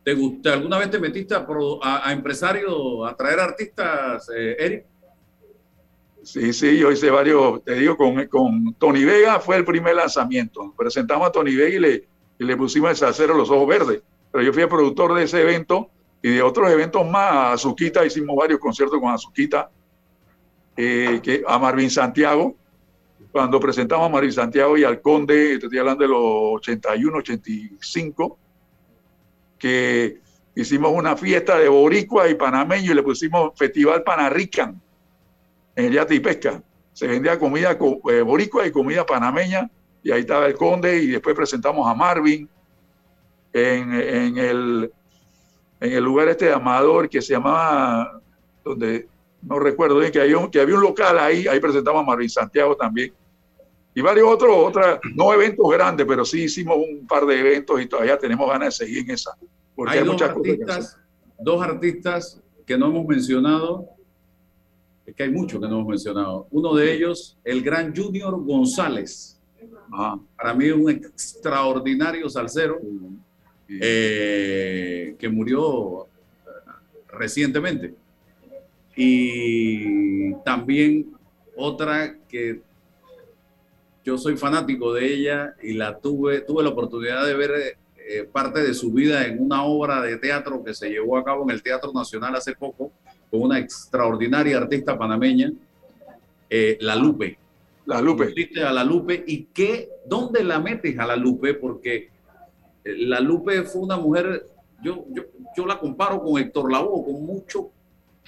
¿Te 0.04 0.16
gusta? 0.16 0.54
¿Alguna 0.54 0.80
vez 0.80 0.89
te 0.89 0.99
metiste 0.99 1.36
a, 1.36 1.45
a, 1.84 2.10
a 2.10 2.12
empresario, 2.12 3.06
a 3.06 3.16
traer 3.16 3.39
artistas, 3.39 4.28
eh, 4.36 4.56
Eric? 4.58 4.86
Sí, 6.24 6.54
sí, 6.54 6.78
yo 6.78 6.91
hice 6.91 7.10
varios, 7.10 7.64
te 7.64 7.74
digo, 7.74 7.97
con, 7.97 8.26
con 8.28 8.74
Tony 8.76 9.04
Vega 9.04 9.39
fue 9.39 9.58
el 9.58 9.66
primer 9.66 9.95
lanzamiento. 9.95 10.74
Presentamos 10.78 11.28
a 11.28 11.32
Tony 11.32 11.56
Vega 11.56 11.76
y 11.76 11.80
le, 11.80 12.08
y 12.41 12.43
le 12.43 12.57
pusimos 12.57 12.89
el 12.89 12.95
salsero 12.95 13.35
Los 13.35 13.51
Ojos 13.51 13.67
Verdes. 13.67 14.01
Pero 14.31 14.43
yo 14.43 14.51
fui 14.51 14.63
el 14.63 14.67
productor 14.67 15.13
de 15.13 15.25
ese 15.25 15.41
evento 15.41 15.91
y 16.23 16.31
de 16.31 16.41
otros 16.41 16.71
eventos 16.71 17.07
más. 17.07 17.53
Azuquita, 17.53 18.03
hicimos 18.03 18.35
varios 18.35 18.59
conciertos 18.59 18.99
con 18.99 19.11
Azuquita. 19.11 19.69
eh, 20.75 21.19
que, 21.21 21.43
a 21.47 21.59
Marvin 21.59 21.91
Santiago, 21.91 22.55
cuando 23.31 23.59
presentamos 23.59 24.07
a 24.07 24.09
Marvin 24.09 24.33
Santiago 24.33 24.75
y 24.75 24.83
al 24.83 25.01
Conde, 25.01 25.53
estoy 25.53 25.77
hablando 25.77 26.01
de 26.01 26.09
los 26.09 26.19
81, 26.55 27.15
85, 27.19 28.39
que 29.59 30.19
hicimos 30.55 30.91
una 30.95 31.15
fiesta 31.15 31.59
de 31.59 31.69
boricua 31.69 32.27
y 32.27 32.33
panameño 32.33 32.91
y 32.91 32.95
le 32.95 33.03
pusimos 33.03 33.51
Festival 33.55 34.01
Panarrican 34.01 34.81
en 35.75 35.85
el 35.85 35.93
Yate 35.93 36.15
y 36.15 36.19
Pesca. 36.19 36.63
Se 36.91 37.05
vendía 37.05 37.37
comida 37.37 37.77
eh, 38.09 38.21
boricua 38.23 38.65
y 38.65 38.71
comida 38.71 39.05
panameña 39.05 39.69
y 40.04 40.12
ahí 40.12 40.22
estaba 40.22 40.45
el 40.47 40.56
Conde 40.56 40.97
y 40.97 41.08
después 41.08 41.36
presentamos 41.36 41.88
a 41.88 41.93
Marvin 41.93 42.49
en, 43.54 43.93
en 43.93 44.38
el, 44.38 44.91
en 45.80 45.91
el 45.93 46.04
lugar 46.04 46.28
este 46.30 46.45
de 46.45 46.54
Amador 46.54 47.10
que 47.10 47.22
se 47.22 47.34
llamaba, 47.34 48.22
donde 48.64 49.08
no 49.41 49.60
recuerdo 49.60 49.99
bien, 49.99 50.12
que, 50.12 50.22
había 50.22 50.38
un, 50.38 50.49
que 50.49 50.62
había 50.62 50.76
un 50.76 50.82
local 50.82 51.18
ahí, 51.20 51.47
ahí 51.47 51.60
presentamos 51.60 52.02
a 52.02 52.06
Marvin 52.06 52.30
Santiago 52.30 52.76
también. 52.76 53.14
Y 53.93 54.02
varios 54.02 54.28
otros, 54.28 54.56
otras, 54.56 54.99
no 55.16 55.34
eventos 55.34 55.70
grandes, 55.70 56.06
pero 56.08 56.24
sí 56.24 56.43
hicimos 56.43 56.78
un 56.78 57.06
par 57.06 57.26
de 57.26 57.39
eventos 57.39 57.82
y 57.82 57.88
todavía 57.88 58.18
tenemos 58.18 58.47
ganas 58.49 58.78
de 58.78 58.86
seguir 58.86 58.99
en 58.99 59.12
esa. 59.12 59.32
Porque 59.76 59.99
hay, 59.99 60.06
muchas 60.06 60.30
artistas, 60.30 60.97
dos 61.39 61.62
artistas 61.62 62.41
que 62.66 62.78
no 62.78 62.88
hemos 62.88 63.06
mencionado, 63.06 63.89
es 65.06 65.14
que 65.14 65.24
hay 65.24 65.32
muchos 65.32 65.60
que 65.60 65.68
no 65.68 65.76
hemos 65.76 65.88
mencionado. 65.88 66.47
Uno 66.52 66.74
de 66.74 66.93
ellos, 66.93 67.38
el 67.43 67.62
gran 67.62 67.93
Junior 67.93 68.41
González. 68.41 69.40
Para 70.36 70.53
mí 70.53 70.70
un 70.70 70.89
extraordinario 70.89 72.30
salsero 72.30 72.80
eh, 73.68 75.16
que 75.18 75.30
murió 75.30 76.07
recientemente. 77.07 77.93
Y 78.95 80.34
también 80.43 81.12
otra 81.55 82.16
que 82.28 82.62
yo 84.03 84.18
soy 84.18 84.36
fanático 84.36 84.93
de 84.93 85.14
ella 85.14 85.55
y 85.62 85.74
la 85.74 85.97
tuve, 85.97 86.41
tuve 86.41 86.64
la 86.64 86.70
oportunidad 86.70 87.26
de 87.26 87.36
ver 87.36 87.78
eh, 88.14 88.24
parte 88.32 88.62
de 88.62 88.74
su 88.74 88.91
vida 88.91 89.26
en 89.26 89.41
una 89.41 89.64
obra 89.64 90.01
de 90.01 90.18
teatro 90.18 90.64
que 90.64 90.74
se 90.74 90.89
llevó 90.89 91.18
a 91.18 91.24
cabo 91.24 91.43
en 91.43 91.51
el 91.51 91.62
Teatro 91.62 91.93
Nacional 91.93 92.36
hace 92.36 92.53
poco 92.55 92.91
con 93.30 93.41
una 93.43 93.59
extraordinaria 93.59 94.57
artista 94.57 94.97
panameña, 94.97 95.51
eh, 96.49 96.78
La 96.82 96.95
Lupe. 96.95 97.38
La 97.86 98.01
Lupe. 98.01 98.34
a 98.63 98.71
La 98.71 98.84
Lupe 98.84 99.23
y 99.25 99.45
qué, 99.45 99.89
¿dónde 100.05 100.43
la 100.43 100.59
metes 100.59 100.97
a 100.99 101.05
La 101.05 101.15
Lupe? 101.15 101.53
Porque 101.55 102.09
eh, 102.84 102.95
La 102.97 103.19
Lupe 103.19 103.63
fue 103.63 103.82
una 103.82 103.97
mujer, 103.97 104.45
yo, 104.84 105.05
yo, 105.09 105.23
yo 105.55 105.65
la 105.65 105.79
comparo 105.79 106.21
con 106.21 106.41
Héctor 106.41 106.71
Lavoe, 106.71 107.05
con 107.05 107.25
muchos 107.25 107.65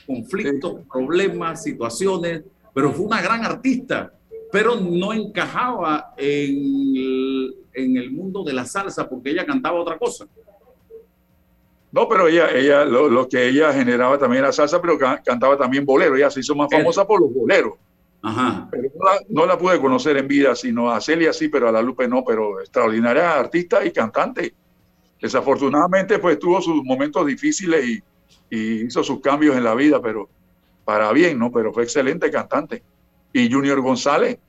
conflictos, 0.06 0.82
problemas, 0.92 1.64
situaciones, 1.64 2.44
pero 2.74 2.92
fue 2.92 3.06
una 3.06 3.22
gran 3.22 3.46
artista, 3.46 4.14
pero 4.52 4.76
no 4.76 5.14
encajaba 5.14 6.14
en 6.18 6.96
el, 6.96 7.56
en 7.74 7.98
el 7.98 8.12
mundo 8.12 8.44
de 8.44 8.54
la 8.54 8.66
salsa 8.66 9.08
porque 9.08 9.32
ella 9.32 9.46
cantaba 9.46 9.80
otra 9.80 9.98
cosa. 9.98 10.28
No, 11.92 12.10
pero 12.10 12.28
ella, 12.28 12.50
ella 12.52 12.86
lo, 12.86 13.30
que 13.30 13.48
ella 13.48 13.72
generaba 13.72 14.18
también 14.18 14.44
era 14.44 14.52
salsa, 14.52 14.82
pero 14.82 14.98
cantaba 14.98 15.56
también 15.56 15.86
bolero. 15.86 16.16
Ella 16.16 16.32
se 16.32 16.40
hizo 16.40 16.56
más 16.56 16.68
famosa 16.72 17.06
por 17.06 17.22
los 17.22 17.32
boleros. 17.32 17.74
Ajá. 18.24 18.70
Pero 18.72 18.90
no 19.30 19.46
la, 19.46 19.58
pude 19.58 19.80
conocer 19.82 20.16
en 20.16 20.28
vida, 20.28 20.56
sino 20.56 20.90
a 20.90 21.02
Celia 21.02 21.34
sí, 21.34 21.50
pero 21.50 21.68
a 21.68 21.72
la 21.74 21.82
Lupe 21.82 22.08
no, 22.08 22.24
pero 22.24 22.62
extraordinaria 22.62 23.38
artista 23.38 23.86
y 23.86 23.92
cantante. 23.92 24.54
Desafortunadamente, 25.22 26.20
pues 26.20 26.40
tuvo 26.40 26.62
sus 26.62 26.84
momentos 26.84 27.26
difíciles 27.26 27.86
y, 27.86 28.04
y 28.50 28.86
hizo 28.86 29.04
sus 29.04 29.20
cambios 29.20 29.58
en 29.58 29.64
la 29.66 29.76
vida, 29.76 30.02
pero 30.02 30.30
para 30.86 31.12
bien, 31.12 31.38
¿no? 31.38 31.52
Pero 31.52 31.74
fue 31.74 31.84
excelente 31.84 32.32
cantante. 32.32 32.82
Y 33.34 33.52
Junior 33.52 33.82
González, 33.82 34.40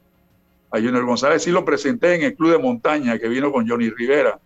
a 0.70 0.77
Junior 0.79 1.05
González 1.05 1.43
sí 1.43 1.51
lo 1.51 1.64
presenté 1.64 2.14
en 2.14 2.22
el 2.22 2.35
Club 2.37 2.53
de 2.53 2.59
Montaña 2.59 3.18
que 3.18 3.29
vino 3.29 3.51
con 3.51 3.68
Johnny 3.68 3.91
Rivera. 3.91 4.39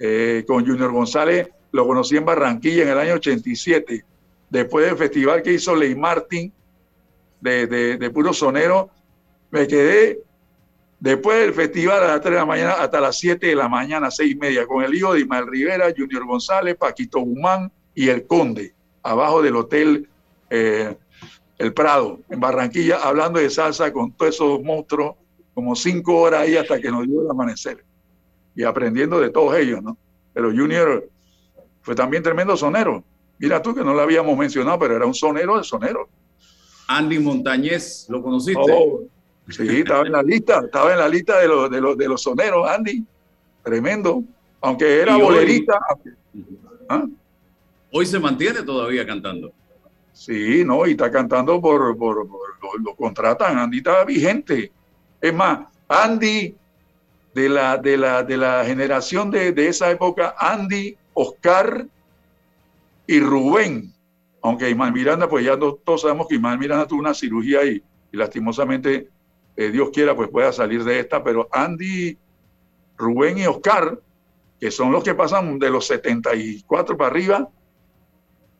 Eh, 0.00 0.44
con 0.44 0.66
Junior 0.66 0.90
González 0.90 1.50
lo 1.70 1.86
conocí 1.86 2.16
en 2.16 2.24
Barranquilla 2.24 2.82
en 2.82 2.88
el 2.88 2.98
año 2.98 3.14
87, 3.14 4.04
después 4.50 4.86
del 4.86 4.96
festival 4.96 5.42
que 5.42 5.52
hizo 5.52 5.76
Ley 5.76 5.94
Martin 5.94 6.52
de, 7.42 8.10
puro 8.12 8.32
sonero. 8.32 8.90
Me 9.50 9.66
quedé 9.66 10.20
después 11.00 11.40
del 11.40 11.52
festival 11.52 12.02
a 12.04 12.08
las 12.08 12.20
3 12.20 12.32
de 12.32 12.38
la 12.38 12.46
mañana 12.46 12.72
hasta 12.74 13.00
las 13.00 13.18
7 13.18 13.46
de 13.48 13.54
la 13.54 13.68
mañana, 13.68 14.10
6 14.10 14.32
y 14.32 14.36
media, 14.36 14.66
con 14.66 14.82
el 14.84 14.94
hijo 14.94 15.12
de 15.12 15.20
Ismael 15.20 15.46
Rivera, 15.46 15.92
Junior 15.96 16.24
González, 16.24 16.76
Paquito 16.76 17.20
Guzmán 17.20 17.70
y 17.94 18.08
el 18.08 18.26
Conde, 18.26 18.74
abajo 19.02 19.42
del 19.42 19.56
hotel 19.56 20.08
eh, 20.48 20.96
El 21.58 21.74
Prado, 21.74 22.20
en 22.30 22.40
Barranquilla, 22.40 22.96
hablando 23.02 23.40
de 23.40 23.50
salsa 23.50 23.92
con 23.92 24.12
todos 24.12 24.34
esos 24.34 24.62
monstruos, 24.62 25.16
como 25.54 25.76
cinco 25.76 26.18
horas 26.18 26.42
ahí 26.42 26.56
hasta 26.56 26.80
que 26.80 26.90
nos 26.90 27.06
dio 27.06 27.22
el 27.22 27.30
amanecer. 27.30 27.84
Y 28.54 28.64
aprendiendo 28.64 29.20
de 29.20 29.30
todos 29.30 29.56
ellos, 29.56 29.82
¿no? 29.82 29.96
Pero 30.32 30.50
Junior 30.50 31.08
fue 31.82 31.94
también 31.94 32.22
tremendo 32.22 32.56
sonero. 32.56 33.04
Mira 33.38 33.60
tú 33.60 33.74
que 33.74 33.82
no 33.82 33.92
lo 33.92 34.00
habíamos 34.00 34.36
mencionado, 34.38 34.78
pero 34.78 34.96
era 34.96 35.04
un 35.04 35.14
sonero 35.14 35.58
de 35.58 35.64
sonero. 35.64 36.08
Andy 36.96 37.18
Montañez, 37.18 38.06
¿lo 38.08 38.22
conociste? 38.22 38.60
Oh, 38.60 39.04
sí, 39.48 39.66
estaba 39.68 40.06
en 40.06 40.12
la 40.12 40.22
lista, 40.22 40.60
estaba 40.64 40.92
en 40.92 40.98
la 40.98 41.08
lista 41.08 41.40
de 41.40 41.48
los, 41.48 41.70
de 41.70 41.80
los, 41.80 41.96
de 41.96 42.08
los 42.08 42.22
soneros, 42.22 42.68
Andy. 42.68 43.04
Tremendo. 43.62 44.22
Aunque 44.60 45.00
era 45.00 45.16
bolerista. 45.16 45.78
¿Ah? 46.88 47.04
Hoy 47.90 48.06
se 48.06 48.18
mantiene 48.18 48.62
todavía 48.62 49.06
cantando. 49.06 49.52
Sí, 50.12 50.64
no, 50.64 50.86
y 50.86 50.92
está 50.92 51.10
cantando 51.10 51.60
por, 51.60 51.96
por, 51.96 52.28
lo, 52.82 52.94
contratan. 52.94 53.58
Andy 53.58 53.78
está 53.78 54.04
vigente. 54.04 54.70
Es 55.20 55.34
más, 55.34 55.60
Andy, 55.88 56.54
de 57.34 57.48
la, 57.48 57.78
de 57.78 57.96
la, 57.96 58.22
de 58.22 58.36
la 58.36 58.64
generación 58.64 59.30
de, 59.30 59.52
de 59.52 59.68
esa 59.68 59.90
época, 59.90 60.34
Andy 60.38 60.96
Oscar 61.14 61.86
y 63.06 63.20
Rubén, 63.20 63.92
aunque 64.42 64.68
Imán 64.68 64.92
Miranda, 64.92 65.28
pues 65.28 65.44
ya 65.44 65.56
todos 65.56 66.02
sabemos 66.02 66.26
que 66.26 66.34
Imán 66.34 66.58
Miranda 66.58 66.86
tuvo 66.86 66.98
una 66.98 67.14
cirugía 67.14 67.64
y, 67.64 67.82
lastimosamente, 68.10 69.08
eh, 69.56 69.70
Dios 69.70 69.90
quiera, 69.92 70.16
pues 70.16 70.28
pueda 70.28 70.52
salir 70.52 70.82
de 70.82 70.98
esta, 70.98 71.22
pero 71.22 71.48
Andy, 71.52 72.18
Rubén 72.96 73.38
y 73.38 73.46
Oscar, 73.46 73.98
que 74.60 74.70
son 74.70 74.90
los 74.90 75.04
que 75.04 75.14
pasan 75.14 75.58
de 75.58 75.70
los 75.70 75.86
74 75.86 76.96
para 76.96 77.10
arriba, 77.10 77.48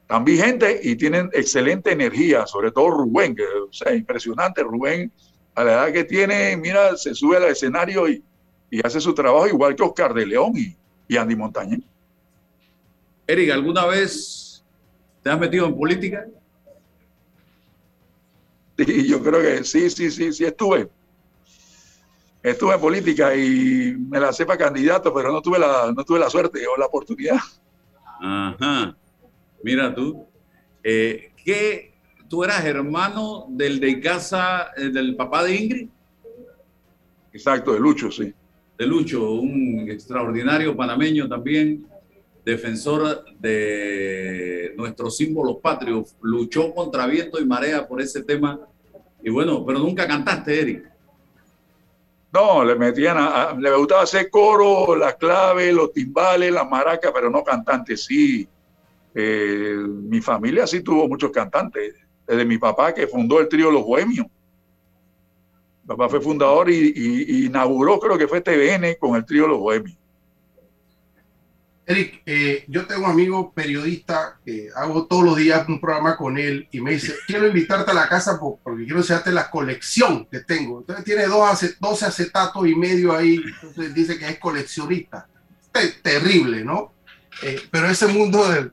están 0.03 0.25
vigentes 0.25 0.85
y 0.85 0.95
tienen 0.97 1.31
excelente 1.33 1.91
energía, 1.93 2.47
sobre 2.47 2.71
todo 2.71 2.91
Rubén, 2.91 3.35
que 3.35 3.43
es 3.43 3.95
impresionante, 3.95 4.63
Rubén, 4.63 5.11
a 5.55 5.65
la 5.65 5.73
edad 5.73 5.93
que 5.93 6.05
tiene, 6.05 6.57
mira, 6.57 6.97
se 6.97 7.15
sube 7.15 7.39
al 7.39 7.45
escenario 7.45 8.09
y, 8.09 8.23
hace 8.83 9.03
su 9.03 9.13
trabajo 9.13 9.47
igual 9.49 9.77
que 9.77 9.83
Oscar 9.83 10.15
de 10.15 10.25
León 10.25 10.53
y, 10.57 10.75
y 11.07 11.17
Andy 11.19 11.37
Montañez. 11.37 11.81
Eric, 13.27 13.51
¿alguna 13.51 13.85
vez 13.85 14.42
te 15.23 15.31
has 15.31 15.39
metido 15.39 15.67
en 15.67 15.77
política? 15.77 16.27
Sí, 18.79 19.07
yo 19.07 19.23
creo 19.23 19.41
que 19.41 19.65
sí, 19.65 19.91
sí, 19.91 20.11
sí, 20.11 20.33
sí 20.33 20.45
estuve. 20.45 20.89
Estuve 22.43 22.75
en 22.75 22.81
política 22.81 23.35
y 23.37 23.95
me 23.97 24.19
la 24.19 24.33
para 24.33 24.59
candidato, 24.59 25.15
pero 25.15 25.31
no 25.31 25.41
tuve 25.41 25.59
la, 25.59 25.93
no 25.95 26.05
tuve 26.05 26.19
la 26.19 26.29
suerte 26.29 26.67
o 26.67 26.77
la 26.77 26.87
oportunidad. 26.87 27.39
Ajá. 28.21 28.97
Mira 29.63 29.95
tú. 29.95 30.27
Eh, 30.83 31.33
¿qué, 31.45 31.95
¿Tú 32.29 32.43
eras 32.43 32.65
hermano 32.65 33.47
del 33.51 33.79
de 33.79 34.01
casa 34.01 34.71
eh, 34.77 34.89
del 34.89 35.15
papá 35.15 35.45
de 35.45 35.55
Ingrid? 35.55 35.89
Exacto, 37.33 37.75
de 37.75 37.81
Lucho, 37.81 38.11
sí. 38.11 38.33
De 38.77 38.87
Lucho, 38.87 39.33
un 39.33 39.87
extraordinario 39.89 40.77
panameño 40.77 41.29
también 41.29 41.87
defensor 42.45 43.25
de 43.39 44.73
nuestros 44.77 45.17
símbolos 45.17 45.59
patrios, 45.63 46.17
luchó 46.23 46.75
contra 46.75 47.07
viento 47.07 47.41
y 47.41 47.47
marea 47.47 47.87
por 47.87 48.01
ese 48.01 48.23
tema. 48.23 48.61
Y 49.23 49.31
bueno, 49.31 49.65
pero 49.65 49.79
nunca 49.79 50.07
cantaste, 50.07 50.61
Eric. 50.61 50.93
No, 52.33 52.65
le 52.65 52.75
metían 52.75 53.19
a, 53.19 53.55
le 53.59 53.75
gustaba 53.77 54.03
hacer 54.03 54.31
coro, 54.31 54.97
la 54.97 55.13
clave, 55.13 55.71
los 55.71 55.93
timbales, 55.93 56.51
la 56.51 56.65
maraca, 56.65 57.13
pero 57.13 57.31
no 57.31 57.45
cantante, 57.45 57.97
sí. 57.97 58.49
Eh, 59.15 59.77
mi 59.77 60.21
familia 60.23 60.67
sí 60.67 60.81
tuvo 60.81 61.07
muchos 61.07 61.31
cantantes, 61.31 61.95
desde 62.27 62.45
mi 62.47 62.57
papá 62.57 62.95
que 62.95 63.07
fundó 63.07 63.39
el 63.39 63.49
trío 63.49 63.71
Los 63.71 63.85
Bohemios. 63.85 64.27
Mi 65.83 65.89
papá 65.89 66.09
fue 66.09 66.23
fundador 66.23 66.71
y, 66.71 66.93
y 66.97 67.47
inauguró, 67.47 68.01
creo 68.01 68.17
que 68.17 68.29
fue 68.29 68.41
TVN 68.41 68.97
con 68.99 69.15
el 69.15 69.27
trío 69.27 69.47
Los 69.47 69.59
Bohemios. 69.59 69.99
Eric, 71.85 72.23
eh, 72.27 72.65
yo 72.69 72.87
tengo 72.87 73.07
un 73.07 73.11
amigo 73.11 73.53
periodista 73.53 74.39
que 74.45 74.69
hago 74.75 75.07
todos 75.07 75.25
los 75.25 75.37
días 75.37 75.69
un 75.69 75.81
programa 75.81 76.17
con 76.17 76.39
él 76.39 76.69
y 76.71 76.81
me 76.81 76.93
dice, 76.93 77.15
quiero 77.27 77.49
invitarte 77.49 77.91
a 77.91 77.95
la 77.95 78.09
casa 78.09 78.39
porque 78.39 78.85
quiero 78.85 78.99
enseñarte 78.99 79.33
la 79.33 79.51
colección 79.51 80.27
que 80.27 80.41
tengo. 80.41 80.81
Entonces 80.81 81.05
tiene 81.05 81.27
dos 81.27 81.77
12 81.81 82.07
acetatos 82.07 82.69
y 82.69 82.77
medio 82.77 83.15
ahí, 83.15 83.43
entonces 83.45 83.93
dice 83.95 84.17
que 84.19 84.29
es 84.29 84.39
coleccionista. 84.39 85.27
terrible, 86.03 86.65
¿no? 86.65 86.93
Eh, 87.43 87.61
pero 87.71 87.89
ese 87.89 88.07
mundo 88.07 88.49
de, 88.49 88.71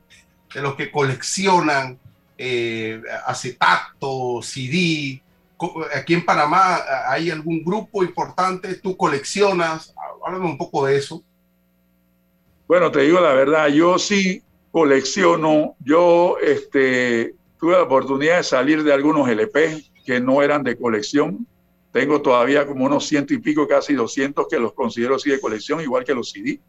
los 0.61 0.75
que 0.75 0.91
coleccionan 0.91 1.97
eh, 2.37 3.01
acetato, 3.25 4.41
CD. 4.43 5.21
Aquí 5.95 6.13
en 6.13 6.23
Panamá 6.23 6.83
hay 7.07 7.31
algún 7.31 7.63
grupo 7.63 8.03
importante, 8.03 8.75
tú 8.75 8.95
coleccionas, 8.95 9.93
háblame 10.25 10.45
un 10.45 10.57
poco 10.57 10.85
de 10.85 10.97
eso. 10.97 11.23
Bueno, 12.69 12.91
te 12.91 13.01
digo 13.01 13.19
la 13.19 13.33
verdad, 13.33 13.67
yo 13.69 13.97
sí 13.97 14.43
colecciono, 14.69 15.75
yo 15.79 16.37
este, 16.37 17.33
tuve 17.59 17.71
la 17.71 17.81
oportunidad 17.81 18.37
de 18.37 18.43
salir 18.43 18.83
de 18.83 18.93
algunos 18.93 19.27
LP 19.27 19.83
que 20.05 20.19
no 20.19 20.43
eran 20.43 20.61
de 20.61 20.77
colección, 20.77 21.47
tengo 21.91 22.21
todavía 22.21 22.67
como 22.67 22.85
unos 22.85 23.07
ciento 23.07 23.33
y 23.33 23.39
pico, 23.39 23.67
casi 23.67 23.95
200 23.95 24.47
que 24.47 24.59
los 24.59 24.73
considero 24.73 25.15
así 25.15 25.31
de 25.31 25.41
colección, 25.41 25.81
igual 25.81 26.03
que 26.03 26.13
los 26.13 26.29
CD. 26.29 26.59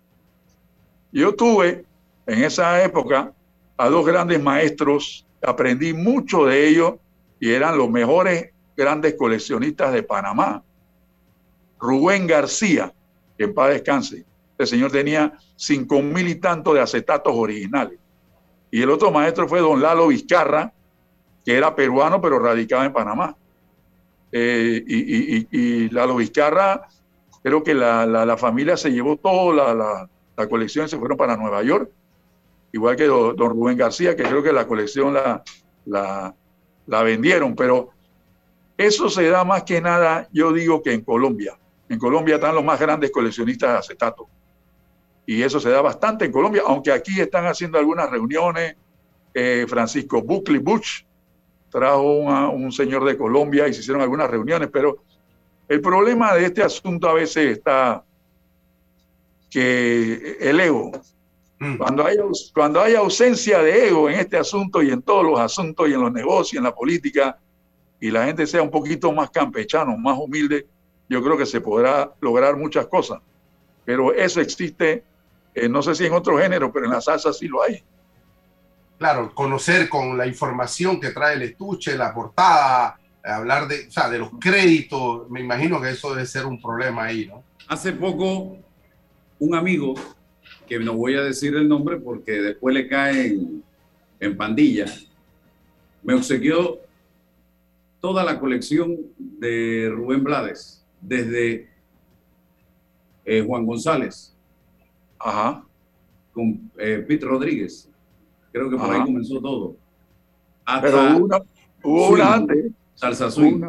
Yo 1.13 1.35
tuve 1.35 1.85
en 2.27 2.45
esa 2.45 2.83
época 2.83 3.35
a 3.77 3.89
dos 3.91 4.07
grandes 4.07 4.43
maestros, 4.43 5.27
aprendí 5.43 5.93
mucho 5.93 6.47
de 6.47 6.67
ellos 6.67 6.95
y 7.39 7.51
eran 7.51 7.77
los 7.77 7.91
mejores 7.91 8.55
grandes 8.75 9.17
coleccionistas 9.17 9.93
de 9.93 10.03
Panamá. 10.03 10.65
Rubén 11.79 12.27
García, 12.27 12.91
que 13.37 13.45
en 13.45 13.53
paz 13.53 13.75
descanse. 13.75 14.30
El 14.61 14.67
señor 14.67 14.93
tenía 14.93 15.33
cinco 15.57 16.03
mil 16.03 16.29
y 16.29 16.37
tanto 16.37 16.75
de 16.75 16.81
acetatos 16.81 17.33
originales. 17.35 17.99
Y 18.71 18.83
el 18.83 18.91
otro 18.91 19.11
maestro 19.11 19.49
fue 19.49 19.61
don 19.61 19.81
Lalo 19.81 20.09
Vizcarra, 20.09 20.73
que 21.45 21.57
era 21.57 21.75
peruano 21.75 22.21
pero 22.21 22.39
radicado 22.39 22.85
en 22.85 22.93
Panamá. 22.93 23.37
Eh, 24.33 24.85
y, 24.87 25.89
Lalo 25.91 26.17
Vizcarra, 26.17 26.87
creo 27.43 27.65
que 27.65 27.75
la, 27.75 28.37
familia 28.39 28.77
se 28.77 28.93
llevó 28.93 29.17
toda 29.17 29.75
la, 29.75 30.09
la, 30.37 30.49
colección 30.49 30.89
se 30.89 30.99
fueron 30.99 31.19
para 31.19 31.37
Nueva 31.37 31.63
York 31.63 31.91
igual 32.73 32.97
que 32.97 33.07
don, 33.07 33.37
Rubén 33.37 33.77
García, 33.77 34.17
que 34.17 34.23
creo 34.23 34.43
que 34.43 34.53
la 34.53 34.67
colección 34.67 35.15
la, 35.15 35.43
la, 36.87 37.03
vendieron, 37.03 37.55
pero 37.55 37.91
eso 38.77 39.09
se 39.09 39.29
da 39.29 39.45
más 39.45 39.65
que 39.65 39.81
nada, 39.81 40.29
yo 40.33 40.53
digo 40.53 40.83
que 40.83 40.93
en 40.93 41.03
Colombia. 41.03 41.59
En 41.89 41.99
Colombia 41.99 42.37
están 42.37 42.55
los 42.55 42.65
más 42.65 42.79
grandes 42.79 43.11
coleccionistas 43.11 43.73
de 43.73 43.79
acetato. 43.79 44.29
Y 45.31 45.43
eso 45.43 45.61
se 45.61 45.71
da 45.71 45.81
bastante 45.81 46.25
en 46.25 46.33
Colombia, 46.33 46.63
aunque 46.67 46.91
aquí 46.93 47.21
están 47.21 47.47
haciendo 47.47 47.79
algunas 47.79 48.11
reuniones. 48.11 48.77
Eh, 49.33 49.65
Francisco 49.69 50.23
Buckley 50.23 50.59
Bush 50.59 51.03
trajo 51.71 52.51
un 52.51 52.73
señor 52.73 53.05
de 53.05 53.17
Colombia 53.17 53.69
y 53.69 53.73
se 53.73 53.81
hicieron 53.81 54.03
algunas 54.03 54.29
reuniones, 54.29 54.69
pero 54.73 55.05
el 55.69 55.81
problema 55.81 56.35
de 56.35 56.47
este 56.47 56.65
asunto 56.65 57.09
a 57.09 57.15
veces 57.15 57.59
está 57.59 58.03
que 59.49 60.37
el 60.41 60.59
ego, 60.59 60.91
Mm. 61.61 61.77
Cuando 61.77 62.07
hay, 62.07 62.17
cuando 62.55 62.81
hay 62.81 62.95
ausencia 62.95 63.63
de 63.63 63.89
ego 63.89 64.09
en 64.09 64.19
este 64.19 64.39
asunto 64.39 64.83
y 64.83 64.91
en 64.91 65.03
todos 65.03 65.25
los 65.25 65.39
asuntos 65.39 65.89
y 65.89 65.93
en 65.93 66.01
los 66.01 66.11
negocios, 66.11 66.59
en 66.59 66.65
la 66.65 66.75
política, 66.75 67.39
y 68.01 68.11
la 68.11 68.25
gente 68.25 68.47
sea 68.47 68.63
un 68.63 68.71
poquito 68.71 69.13
más 69.13 69.31
campechano, 69.31 69.97
más 69.99 70.19
humilde, 70.19 70.67
yo 71.07 71.23
creo 71.23 71.37
que 71.37 71.45
se 71.45 71.61
podrá 71.61 72.15
lograr 72.21 72.57
muchas 72.57 72.87
cosas. 72.87 73.21
Pero 73.85 74.15
eso 74.15 74.41
existe, 74.41 75.05
eh, 75.55 75.69
no 75.69 75.83
sé 75.83 75.95
si 75.95 76.07
en 76.07 76.13
otro 76.13 76.39
género, 76.39 76.73
pero 76.73 76.87
en 76.87 76.93
la 76.93 77.01
salsa 77.01 77.33
sí 77.33 77.49
lo 77.49 77.63
hay. 77.63 77.83
Claro, 78.99 79.35
conocer 79.35 79.89
con 79.89 80.17
la 80.17 80.27
información 80.27 81.01
que 81.01 81.11
trae 81.11 81.35
el 81.35 81.43
estuche, 81.43 81.97
la 81.97 82.13
portada, 82.13 83.01
hablar 83.25 83.67
de, 83.67 83.89
o 83.89 83.91
sea, 83.91 84.09
de 84.09 84.19
los 84.19 84.31
créditos, 84.39 85.29
me 85.31 85.41
imagino 85.41 85.81
que 85.81 85.91
eso 85.91 86.15
debe 86.15 86.27
ser 86.27 86.47
un 86.47 86.61
problema 86.61 87.05
ahí, 87.05 87.27
¿no? 87.27 87.43
Hace 87.69 87.93
poco, 87.93 88.59
un 89.39 89.55
amigo 89.55 89.95
que 90.67 90.79
no 90.79 90.95
voy 90.95 91.15
a 91.15 91.23
decir 91.23 91.55
el 91.55 91.69
nombre 91.69 91.97
porque 91.97 92.33
después 92.33 92.75
le 92.75 92.89
cae 92.89 93.39
en, 94.21 94.37
pandilla, 94.37 94.87
me 96.03 96.15
obsequió 96.15 96.79
toda 98.01 98.23
la 98.23 98.39
colección 98.39 98.97
de 99.19 99.91
Rubén 99.93 100.23
Blades, 100.23 100.85
desde 101.01 101.71
eh, 103.25 103.45
Juan 103.47 103.65
González, 103.65 104.35
Ajá. 105.21 105.63
con 106.33 106.71
eh, 106.79 107.05
Pete 107.07 107.27
Rodríguez. 107.27 107.89
Creo 108.53 108.71
que 108.71 108.77
por 108.77 108.91
ahí 108.91 109.05
comenzó 109.05 109.41
todo. 109.41 109.77
Pero 110.81 111.29
hubo 111.83 112.09
una, 112.11 112.35
antes. 112.35 112.73
Salsa 112.95 113.31
Swing. 113.31 113.63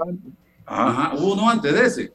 Ajá. 0.66 1.16
Hubo 1.16 1.34
uno 1.34 1.50
antes 1.50 1.74
de 1.74 1.86
ese. 1.86 2.14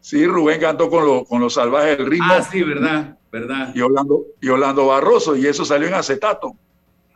Sí, 0.00 0.24
Rubén 0.26 0.60
cantó 0.60 0.88
con, 0.88 1.24
con 1.24 1.40
los 1.40 1.54
salvajes 1.54 1.98
del 1.98 2.06
ritmo. 2.06 2.26
Ah, 2.30 2.42
sí, 2.42 2.62
verdad, 2.62 3.18
verdad. 3.32 3.72
Y 3.74 3.80
Orlando, 3.80 4.26
y 4.40 4.48
Orlando 4.48 4.86
Barroso, 4.86 5.36
y 5.36 5.46
eso 5.46 5.64
salió 5.64 5.88
en 5.88 5.94
acetato. 5.94 6.54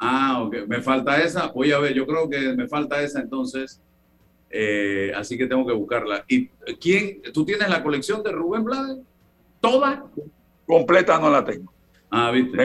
Ah, 0.01 0.43
ok. 0.43 0.67
Me 0.67 0.83
falta 0.83 1.23
esa. 1.23 1.49
Voy 1.53 1.71
a 1.73 1.79
ver, 1.79 1.95
yo 1.95 2.07
creo 2.07 2.29
que 2.29 2.53
me 2.55 2.67
falta 2.67 3.01
esa 3.03 3.21
entonces. 3.21 3.81
Eh, 4.51 5.13
así 5.15 5.39
que 5.39 5.47
tengo 5.47 5.65
que 5.65 5.73
buscarla. 5.73 6.25
¿Y 6.27 6.49
quién? 6.81 7.23
¿Tú 7.33 7.45
tienes 7.45 7.69
la 7.69 7.83
colección 7.83 8.23
de 8.23 8.33
Rubén 8.33 8.65
Blades? 8.65 8.99
¿Toda? 9.61 10.07
Completa 10.71 11.19
no 11.19 11.31
la 11.31 11.45
tengo. 11.45 11.73
Ah, 12.11 12.31
viste. 12.31 12.59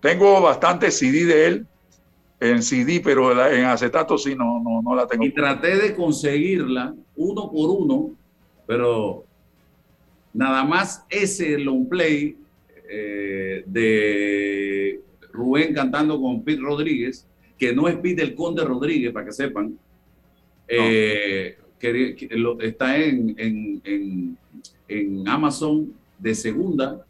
Tengo 0.00 0.40
bastante 0.40 0.90
CD 0.90 1.24
de 1.24 1.46
él 1.46 1.66
en 2.38 2.62
CD, 2.62 3.00
pero 3.02 3.32
en 3.50 3.64
acetato 3.64 4.18
sí 4.18 4.34
no, 4.34 4.62
no, 4.62 4.82
no 4.82 4.94
la 4.94 5.06
tengo. 5.06 5.24
Y 5.24 5.32
traté 5.32 5.76
de 5.76 5.94
conseguirla 5.94 6.94
uno 7.16 7.50
por 7.50 7.70
uno 7.70 8.10
pero 8.66 9.24
nada 10.34 10.64
más 10.64 11.04
ese 11.08 11.58
long 11.58 11.88
play 11.88 12.36
eh, 12.88 13.62
de 13.64 15.00
Rubén 15.32 15.72
cantando 15.72 16.20
con 16.20 16.42
Pete 16.42 16.60
Rodríguez, 16.60 17.26
que 17.58 17.72
no 17.72 17.88
es 17.88 17.96
Pete 17.96 18.22
el 18.22 18.34
Conde 18.34 18.64
Rodríguez, 18.64 19.12
para 19.12 19.26
que 19.26 19.32
sepan, 19.32 19.78
eh, 20.68 21.56
que, 21.78 22.16
está 22.60 22.98
en, 22.98 23.34
en, 23.38 24.36
Amazon 25.28 25.92
de 26.18 26.34
segunda 26.34 27.04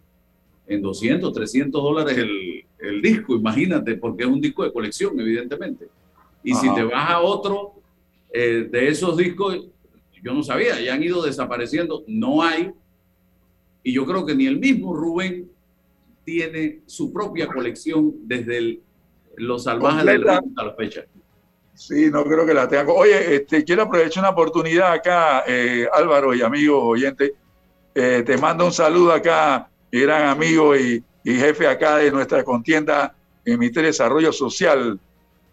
en 0.66 0.82
200, 0.82 1.32
300 1.32 1.82
dólares 1.82 2.18
el, 2.18 3.02
disco, 3.02 3.34
imagínate, 3.34 3.96
porque 3.96 4.24
es 4.24 4.28
un 4.28 4.40
disco 4.40 4.62
de 4.62 4.72
colección, 4.72 5.18
evidentemente. 5.18 5.88
Y 6.44 6.54
si 6.54 6.72
te 6.74 6.84
vas 6.84 7.10
a 7.10 7.20
otro 7.20 7.72
eh, 8.32 8.68
de 8.70 8.88
esos 8.88 9.16
discos, 9.16 9.66
yo 10.22 10.34
no 10.34 10.42
sabía, 10.42 10.80
ya 10.80 10.94
han 10.94 11.02
ido 11.02 11.22
desapareciendo, 11.22 12.04
no 12.06 12.42
hay. 12.42 12.72
Y 13.82 13.92
yo 13.92 14.04
creo 14.04 14.26
que 14.26 14.34
ni 14.34 14.46
el 14.46 14.58
mismo 14.58 14.94
Rubén 14.94 15.50
tiene 16.24 16.80
su 16.86 17.12
propia 17.12 17.46
colección 17.46 18.14
desde 18.22 18.80
los 19.36 19.64
salvajes 19.64 20.04
del 20.04 20.28
a 20.28 20.64
la 20.64 20.74
fecha. 20.74 21.06
Sí, 21.74 22.10
no 22.10 22.24
creo 22.24 22.46
que 22.46 22.54
la 22.54 22.68
tenga. 22.68 22.90
Oye, 22.92 23.36
este, 23.36 23.62
quiero 23.62 23.82
aprovechar 23.82 24.22
una 24.22 24.30
oportunidad 24.30 24.92
acá, 24.92 25.44
eh, 25.46 25.86
Álvaro 25.92 26.34
y 26.34 26.42
amigos 26.42 26.80
oyentes. 26.82 27.32
Eh, 27.98 28.22
te 28.26 28.36
mando 28.36 28.66
un 28.66 28.72
saludo 28.72 29.10
acá, 29.10 29.70
mi 29.90 30.00
gran 30.00 30.28
amigo 30.28 30.76
y, 30.76 31.02
jefe 31.24 31.66
acá 31.66 31.96
de 31.96 32.12
nuestra 32.12 32.44
contienda 32.44 33.16
en 33.42 33.58
Ministerio 33.58 33.86
de 33.86 33.92
Desarrollo 33.92 34.34
Social, 34.34 35.00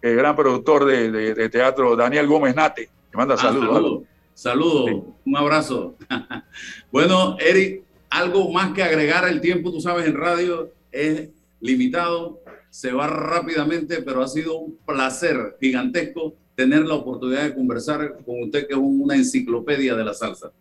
el 0.02 0.16
gran 0.18 0.36
productor 0.36 0.84
de, 0.84 1.50
teatro, 1.50 1.96
Daniel 1.96 2.28
Gómez 2.28 2.54
Nate. 2.54 2.90
Te 3.10 3.18
manda 3.18 3.36
ah, 3.36 3.38
saludos. 3.38 4.04
Saludos, 4.34 5.04
un 5.26 5.38
abrazo. 5.38 5.96
bueno, 6.92 7.38
Eric, 7.40 7.84
algo 8.10 8.52
más 8.52 8.74
que 8.74 8.84
agregar 8.84 9.26
el 9.26 9.40
tiempo, 9.40 9.72
tú 9.72 9.80
sabes, 9.80 10.06
en 10.06 10.16
radio 10.16 10.70
es 10.92 11.30
limitado, 11.62 12.42
se 12.70 12.92
va 12.92 13.08
rápidamente, 13.08 14.02
pero 14.02 14.22
ha 14.22 14.28
sido 14.28 14.58
un 14.58 14.78
placer 14.86 15.56
gigantesco 15.62 16.34
tener 16.56 16.82
la 16.82 16.96
oportunidad 16.96 17.44
de 17.44 17.56
conversar 17.56 18.18
con 18.26 18.44
usted, 18.44 18.68
que 18.68 18.74
es 18.74 18.80
una 18.80 19.16
enciclopedia 19.16 19.96
de 19.96 20.04
la 20.04 20.14
salsa. 20.14 20.52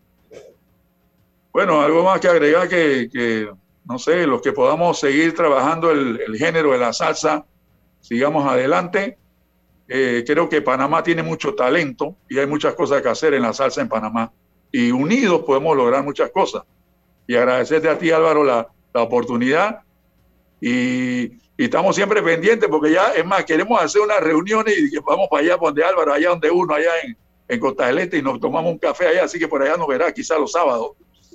Bueno, 1.53 1.82
algo 1.82 2.03
más 2.05 2.20
que 2.20 2.28
agregar 2.28 2.68
que, 2.68 3.50
no 3.84 3.98
sé, 3.98 4.26
los 4.26 4.40
que 4.40 4.53
podamos 4.53 4.98
seguir 4.98 5.34
trabajando 5.34 5.90
el, 5.90 6.20
el 6.26 6.36
género 6.36 6.72
de 6.72 6.78
la 6.78 6.92
salsa, 6.92 7.44
sigamos 8.00 8.46
adelante 8.46 9.18
eh, 9.94 10.24
creo 10.26 10.48
que 10.48 10.62
Panamá 10.62 11.03
tiene 11.03 11.22
mucho 11.22 11.55
talento 11.55 12.16
y 12.26 12.38
hay 12.38 12.46
muchas 12.46 12.74
cosas 12.74 13.03
que 13.03 13.11
hacer 13.11 13.34
en 13.34 13.42
la 13.42 13.53
salsa 13.53 13.82
en 13.82 13.90
Panamá. 13.90 14.32
Y 14.70 14.90
unidos 14.90 15.42
podemos 15.42 15.76
lograr 15.76 16.03
muchas 16.03 16.30
cosas. 16.30 16.62
Y 17.26 17.36
agradecerte 17.36 17.90
a 17.90 17.98
ti, 17.98 18.11
Álvaro, 18.11 18.42
la, 18.42 18.66
la 18.94 19.03
oportunidad. 19.03 19.80
Y, 20.62 21.42
estamos 21.59 21.94
siempre 21.94 22.22
pendientes 22.22 22.70
porque 22.70 22.90
ya, 22.90 23.12
es 23.12 23.24
más, 23.26 23.44
queremos 23.44 23.80
hacer 23.82 24.00
una 24.00 24.18
reunión 24.18 24.64
y 24.66 24.96
vamos 24.98 25.28
para 25.30 25.42
allá 25.42 25.59
donde 25.61 25.84
Álvaro, 25.84 26.12
allá 26.14 26.30
donde 26.30 26.50
uno, 26.50 26.74
allá 26.74 26.90
en, 27.05 27.16
en 27.46 27.61
Costa 27.61 27.86
del 27.86 27.98
Este 27.98 28.16
y 28.16 28.22
nos 28.22 28.40
tomamos 28.40 28.72
un 28.72 28.78
café 28.78 29.09
allá, 29.09 29.24
así 29.24 29.38
que 29.38 29.46
por 29.46 29.62
allá 29.62 29.76
nos 29.76 29.86
verá 29.86 30.11
quizá 30.11 30.38
los 30.38 30.50
sábados. 30.50 30.92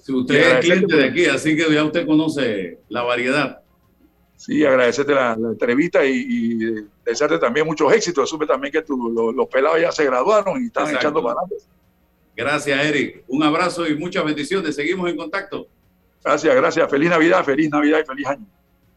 Si 0.08 0.14
usted 0.14 0.36
es 0.36 0.60
cliente 0.66 0.96
de 0.96 1.04
aquí, 1.04 1.26
así 1.26 1.58
que 1.58 1.70
ya 1.70 1.84
usted 1.84 2.06
conoce 2.06 2.80
la 2.88 3.04
variedad. 3.04 3.60
Sí, 4.38 4.64
agradecerte 4.64 5.14
la, 5.14 5.34
entrevista 5.34 6.06
y, 6.06 6.88
desearte 7.04 7.38
también 7.38 7.66
muchos 7.66 7.92
éxitos. 7.92 8.30
Supe 8.30 8.46
también 8.46 8.72
que 8.72 8.82
los, 8.88 9.48
pelados 9.50 9.82
ya 9.82 9.92
se 9.92 10.06
graduaron 10.06 10.64
y 10.64 10.68
están 10.68 10.96
echando 10.96 11.22
para 11.22 11.42
adelante. 11.42 11.58
Gracias, 12.38 12.86
Eric. 12.86 13.26
Un 13.28 13.44
abrazo 13.44 13.86
y 13.86 13.98
muchas 13.98 14.24
bendiciones. 14.24 14.76
Seguimos 14.76 15.10
en 15.10 15.18
contacto. 15.18 15.68
Gracias, 16.24 16.56
gracias. 16.56 16.90
Feliz 16.90 17.10
Navidad, 17.10 17.44
feliz 17.44 17.70
Navidad 17.70 18.00
y 18.02 18.06
feliz 18.06 18.28
año. 18.28 18.46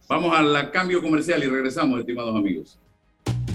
Vamos 0.08 0.38
al 0.38 0.70
cambio 0.70 1.02
comercial 1.02 1.42
y 1.42 1.48
regresamos, 1.48 1.98
estimados 1.98 2.36
amigos. 2.36 2.78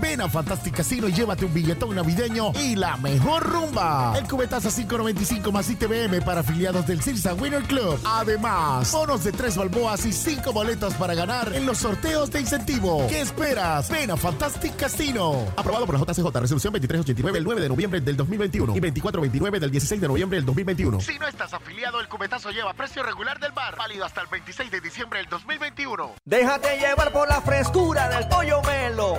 Ven 0.00 0.20
a 0.20 0.28
Fantastic 0.28 0.76
Casino 0.76 1.08
y 1.08 1.12
llévate 1.12 1.44
un 1.44 1.54
billetón 1.54 1.94
navideño 1.94 2.52
y 2.54 2.76
la 2.76 2.96
mejor 2.96 3.42
rumba. 3.42 4.14
El 4.16 4.26
cubetazo 4.28 4.68
595 4.68 5.52
más 5.52 5.70
ITBM 5.70 6.22
para 6.24 6.40
afiliados 6.40 6.86
del 6.86 7.02
Cirsa 7.02 7.34
Winner 7.34 7.62
Club. 7.62 7.98
Además, 8.04 8.90
bonos 8.92 9.24
de 9.24 9.32
tres 9.32 9.56
balboas 9.56 10.04
y 10.06 10.12
cinco 10.12 10.52
boletos 10.52 10.94
para 10.94 11.14
ganar 11.14 11.52
en 11.54 11.66
los 11.66 11.78
sorteos 11.78 12.30
de 12.30 12.40
incentivo. 12.40 13.06
¿Qué 13.08 13.20
esperas? 13.20 13.90
Ven 13.90 14.10
a 14.10 14.16
Fantastic 14.16 14.76
Casino. 14.76 15.46
Aprobado 15.56 15.86
por 15.86 15.98
la 15.98 16.00
JCJ. 16.00 16.26
Resolución 16.40 16.72
2389 16.72 17.38
el 17.38 17.44
9 17.44 17.60
de 17.60 17.68
noviembre 17.68 18.00
del 18.00 18.16
2021 18.16 18.72
y 18.76 18.80
2429 18.80 19.60
del 19.60 19.70
16 19.70 20.00
de 20.00 20.08
noviembre 20.08 20.38
del 20.38 20.46
2021. 20.46 21.00
Si 21.00 21.18
no 21.18 21.26
estás 21.26 21.52
afiliado, 21.52 22.00
el 22.00 22.08
cubetazo 22.08 22.50
lleva 22.50 22.72
precio 22.74 23.02
regular 23.02 23.38
del 23.38 23.52
bar. 23.52 23.76
Válido 23.76 24.04
hasta 24.04 24.20
el 24.20 24.28
26 24.28 24.70
de 24.70 24.80
diciembre 24.80 25.20
del 25.20 25.28
2021. 25.28 26.14
Déjate 26.24 26.78
llevar 26.78 27.12
por 27.12 27.28
la 27.28 27.40
frescura 27.40 28.08
del 28.08 28.28
pollo 28.28 28.62
melo 28.62 29.18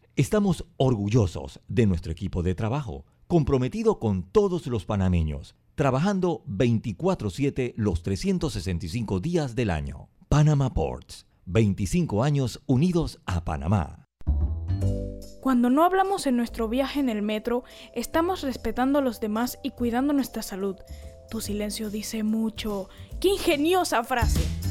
Estamos 0.21 0.65
orgullosos 0.77 1.61
de 1.67 1.87
nuestro 1.87 2.11
equipo 2.11 2.43
de 2.43 2.53
trabajo, 2.53 3.07
comprometido 3.25 3.97
con 3.97 4.21
todos 4.21 4.67
los 4.67 4.85
panameños, 4.85 5.55
trabajando 5.73 6.43
24/7 6.45 7.73
los 7.75 8.03
365 8.03 9.19
días 9.19 9.55
del 9.55 9.71
año. 9.71 10.09
Panama 10.29 10.75
Ports, 10.75 11.25
25 11.47 12.21
años 12.21 12.61
unidos 12.67 13.19
a 13.25 13.43
Panamá. 13.43 14.05
Cuando 15.41 15.71
no 15.71 15.83
hablamos 15.83 16.27
en 16.27 16.37
nuestro 16.37 16.69
viaje 16.69 16.99
en 16.99 17.09
el 17.09 17.23
metro, 17.23 17.63
estamos 17.95 18.43
respetando 18.43 18.99
a 18.99 19.01
los 19.01 19.21
demás 19.21 19.57
y 19.63 19.71
cuidando 19.71 20.13
nuestra 20.13 20.43
salud. 20.43 20.75
Tu 21.31 21.41
silencio 21.41 21.89
dice 21.89 22.21
mucho. 22.21 22.89
¡Qué 23.19 23.29
ingeniosa 23.29 24.03
frase! 24.03 24.70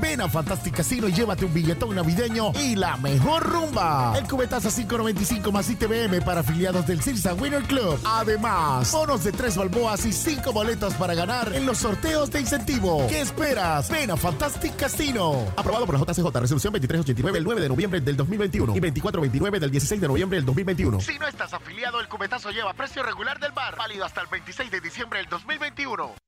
Ven 0.00 0.20
a 0.20 0.28
Fantastic 0.28 0.76
Casino 0.76 1.08
y 1.08 1.12
llévate 1.12 1.44
un 1.44 1.52
billetón 1.52 1.94
navideño 1.94 2.52
y 2.54 2.76
la 2.76 2.96
mejor 2.96 3.42
rumba. 3.44 4.14
El 4.16 4.28
cubetazo 4.28 4.68
595 4.68 5.52
más 5.52 5.68
ITBM 5.70 6.22
para 6.24 6.40
afiliados 6.40 6.86
del 6.86 7.02
Cirsa 7.02 7.34
Winner 7.34 7.62
Club. 7.64 7.98
Además, 8.04 8.90
bonos 8.92 9.24
de 9.24 9.32
tres 9.32 9.56
balboas 9.56 10.04
y 10.06 10.12
cinco 10.12 10.52
boletos 10.52 10.94
para 10.94 11.14
ganar 11.14 11.52
en 11.54 11.66
los 11.66 11.78
sorteos 11.78 12.30
de 12.30 12.40
incentivo. 12.40 13.06
¿Qué 13.08 13.20
esperas? 13.20 13.90
Ven 13.90 14.10
a 14.10 14.16
Fantastic 14.16 14.76
Casino. 14.76 15.46
Aprobado 15.56 15.86
por 15.86 15.98
la 15.98 16.00
JCJ. 16.00 16.26
Resolución 16.38 16.72
2389 16.72 17.38
el 17.38 17.44
9 17.44 17.60
de 17.60 17.68
noviembre 17.68 18.00
del 18.00 18.16
2021 18.16 18.76
y 18.76 18.80
2429 18.80 19.60
del 19.60 19.70
16 19.70 20.00
de 20.00 20.08
noviembre 20.08 20.36
del 20.38 20.46
2021. 20.46 21.00
Si 21.00 21.18
no 21.18 21.26
estás 21.26 21.52
afiliado, 21.52 22.00
el 22.00 22.08
cubetazo 22.08 22.50
lleva 22.50 22.72
precio 22.74 23.02
regular 23.02 23.38
del 23.40 23.52
bar. 23.52 23.76
Válido 23.76 24.04
hasta 24.04 24.20
el 24.20 24.28
26 24.28 24.70
de 24.70 24.80
diciembre 24.80 25.20
del 25.20 25.28
2021. 25.28 26.27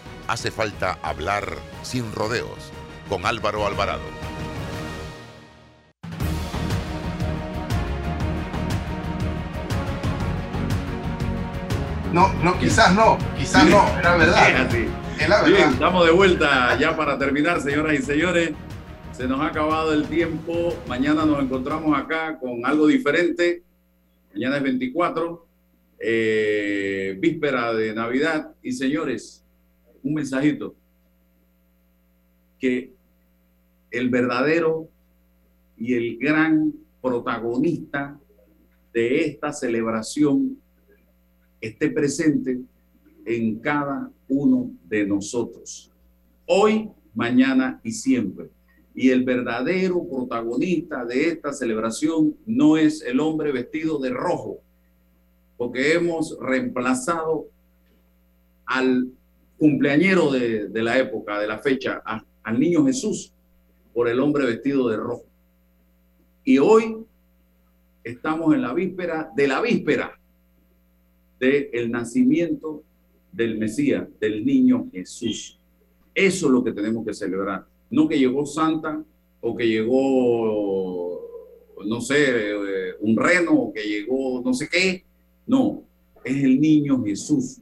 hace 0.27 0.51
falta 0.51 0.99
hablar 1.01 1.55
sin 1.83 2.11
rodeos 2.11 2.71
con 3.09 3.25
Álvaro 3.25 3.65
Alvarado. 3.65 4.01
No, 12.13 12.33
no, 12.43 12.59
quizás 12.59 12.93
no, 12.93 13.17
quizás 13.37 13.69
no, 13.69 13.87
era 13.97 14.17
verdad. 14.17 14.49
Es 15.17 15.29
la 15.29 15.43
verdad. 15.43 15.57
Bien, 15.57 15.69
estamos 15.69 16.05
de 16.05 16.11
vuelta 16.11 16.77
ya 16.77 16.95
para 16.97 17.17
terminar, 17.17 17.61
señoras 17.61 17.93
y 17.93 18.01
señores. 18.01 18.51
Se 19.13 19.27
nos 19.27 19.39
ha 19.39 19.47
acabado 19.47 19.93
el 19.93 20.07
tiempo. 20.07 20.75
Mañana 20.87 21.25
nos 21.25 21.41
encontramos 21.41 21.97
acá 21.97 22.37
con 22.37 22.65
algo 22.65 22.87
diferente. 22.87 23.63
Mañana 24.33 24.57
es 24.57 24.63
24, 24.63 25.47
eh, 25.99 27.15
víspera 27.19 27.73
de 27.73 27.93
Navidad. 27.93 28.51
Y 28.61 28.73
señores, 28.73 29.45
un 30.03 30.13
mensajito, 30.13 30.75
que 32.59 32.93
el 33.89 34.09
verdadero 34.09 34.87
y 35.77 35.93
el 35.93 36.17
gran 36.17 36.73
protagonista 37.01 38.19
de 38.93 39.25
esta 39.25 39.51
celebración 39.51 40.57
esté 41.59 41.89
presente 41.89 42.61
en 43.25 43.59
cada 43.59 44.11
uno 44.27 44.71
de 44.87 45.05
nosotros, 45.05 45.91
hoy, 46.45 46.89
mañana 47.13 47.79
y 47.83 47.91
siempre. 47.91 48.49
Y 48.93 49.09
el 49.09 49.23
verdadero 49.23 50.05
protagonista 50.07 51.05
de 51.05 51.29
esta 51.29 51.53
celebración 51.53 52.35
no 52.45 52.77
es 52.77 53.01
el 53.01 53.19
hombre 53.19 53.51
vestido 53.51 53.99
de 53.99 54.09
rojo, 54.09 54.59
porque 55.57 55.93
hemos 55.93 56.37
reemplazado 56.39 57.47
al 58.65 59.11
cumpleañero 59.61 60.31
de, 60.31 60.81
la 60.81 60.97
época, 60.97 61.39
de 61.39 61.45
la 61.45 61.59
fecha, 61.59 62.01
al 62.41 62.59
niño 62.59 62.83
Jesús 62.83 63.31
por 63.93 64.09
el 64.09 64.19
hombre 64.19 64.43
vestido 64.47 64.89
de 64.89 64.97
rojo. 64.97 65.25
Y 66.43 66.57
hoy 66.57 66.97
estamos 68.03 68.55
en 68.55 68.63
la 68.63 68.73
víspera 68.73 69.31
de 69.35 69.47
la 69.47 69.61
víspera 69.61 70.19
del 71.39 71.69
el 71.73 71.91
nacimiento 71.91 72.81
del 73.31 73.59
Mesías, 73.59 74.07
del 74.19 74.43
niño 74.43 74.87
Jesús. 74.91 75.59
Eso 76.15 76.45
es 76.47 76.51
lo 76.51 76.63
que 76.63 76.71
tenemos 76.71 77.05
que 77.05 77.13
celebrar. 77.13 77.63
No 77.91 78.07
que 78.07 78.17
llegó 78.17 78.47
Santa 78.47 79.03
o 79.41 79.55
que 79.55 79.67
llegó, 79.67 81.21
no 81.85 82.01
sé, 82.01 82.15
eh, 82.29 82.95
un 82.99 83.15
reno 83.15 83.51
o 83.51 83.71
que 83.71 83.83
llegó 83.83 84.41
no 84.43 84.55
sé 84.55 84.67
qué. 84.67 85.03
No, 85.45 85.83
es 86.23 86.43
el 86.43 86.59
niño 86.59 87.03
Jesús. 87.03 87.59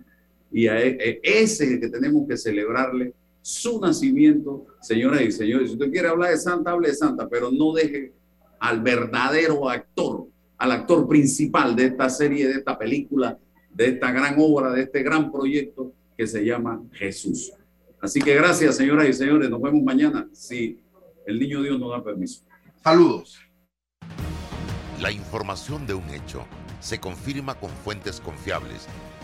Y 0.51 0.67
a 0.67 0.79
e- 0.81 0.97
e- 0.99 1.19
ese 1.23 1.65
es 1.65 1.71
el 1.71 1.79
que 1.79 1.89
tenemos 1.89 2.27
que 2.27 2.37
celebrarle 2.37 3.13
su 3.41 3.79
nacimiento, 3.79 4.65
señoras 4.81 5.21
y 5.21 5.31
señores. 5.31 5.69
Si 5.69 5.73
usted 5.73 5.91
quiere 5.91 6.07
hablar 6.07 6.31
de 6.31 6.37
Santa, 6.37 6.71
hable 6.71 6.89
de 6.89 6.95
Santa, 6.95 7.27
pero 7.29 7.51
no 7.51 7.73
deje 7.73 8.13
al 8.59 8.81
verdadero 8.81 9.69
actor, 9.69 10.27
al 10.57 10.71
actor 10.71 11.07
principal 11.07 11.75
de 11.75 11.85
esta 11.85 12.09
serie, 12.09 12.47
de 12.47 12.55
esta 12.55 12.77
película, 12.77 13.37
de 13.73 13.87
esta 13.87 14.11
gran 14.11 14.35
obra, 14.37 14.71
de 14.71 14.81
este 14.81 15.03
gran 15.03 15.31
proyecto 15.31 15.93
que 16.17 16.27
se 16.27 16.43
llama 16.43 16.83
Jesús. 16.91 17.53
Así 18.01 18.21
que 18.21 18.35
gracias, 18.35 18.75
señoras 18.75 19.07
y 19.07 19.13
señores. 19.13 19.49
Nos 19.49 19.61
vemos 19.61 19.83
mañana, 19.83 20.27
si 20.33 20.79
el 21.25 21.39
niño 21.39 21.61
Dios 21.61 21.79
nos 21.79 21.91
da 21.91 22.03
permiso. 22.03 22.43
Saludos. 22.83 23.39
La 25.01 25.11
información 25.11 25.87
de 25.87 25.93
un 25.93 26.09
hecho 26.09 26.45
se 26.81 26.99
confirma 26.99 27.55
con 27.55 27.69
fuentes 27.69 28.19
confiables 28.19 28.87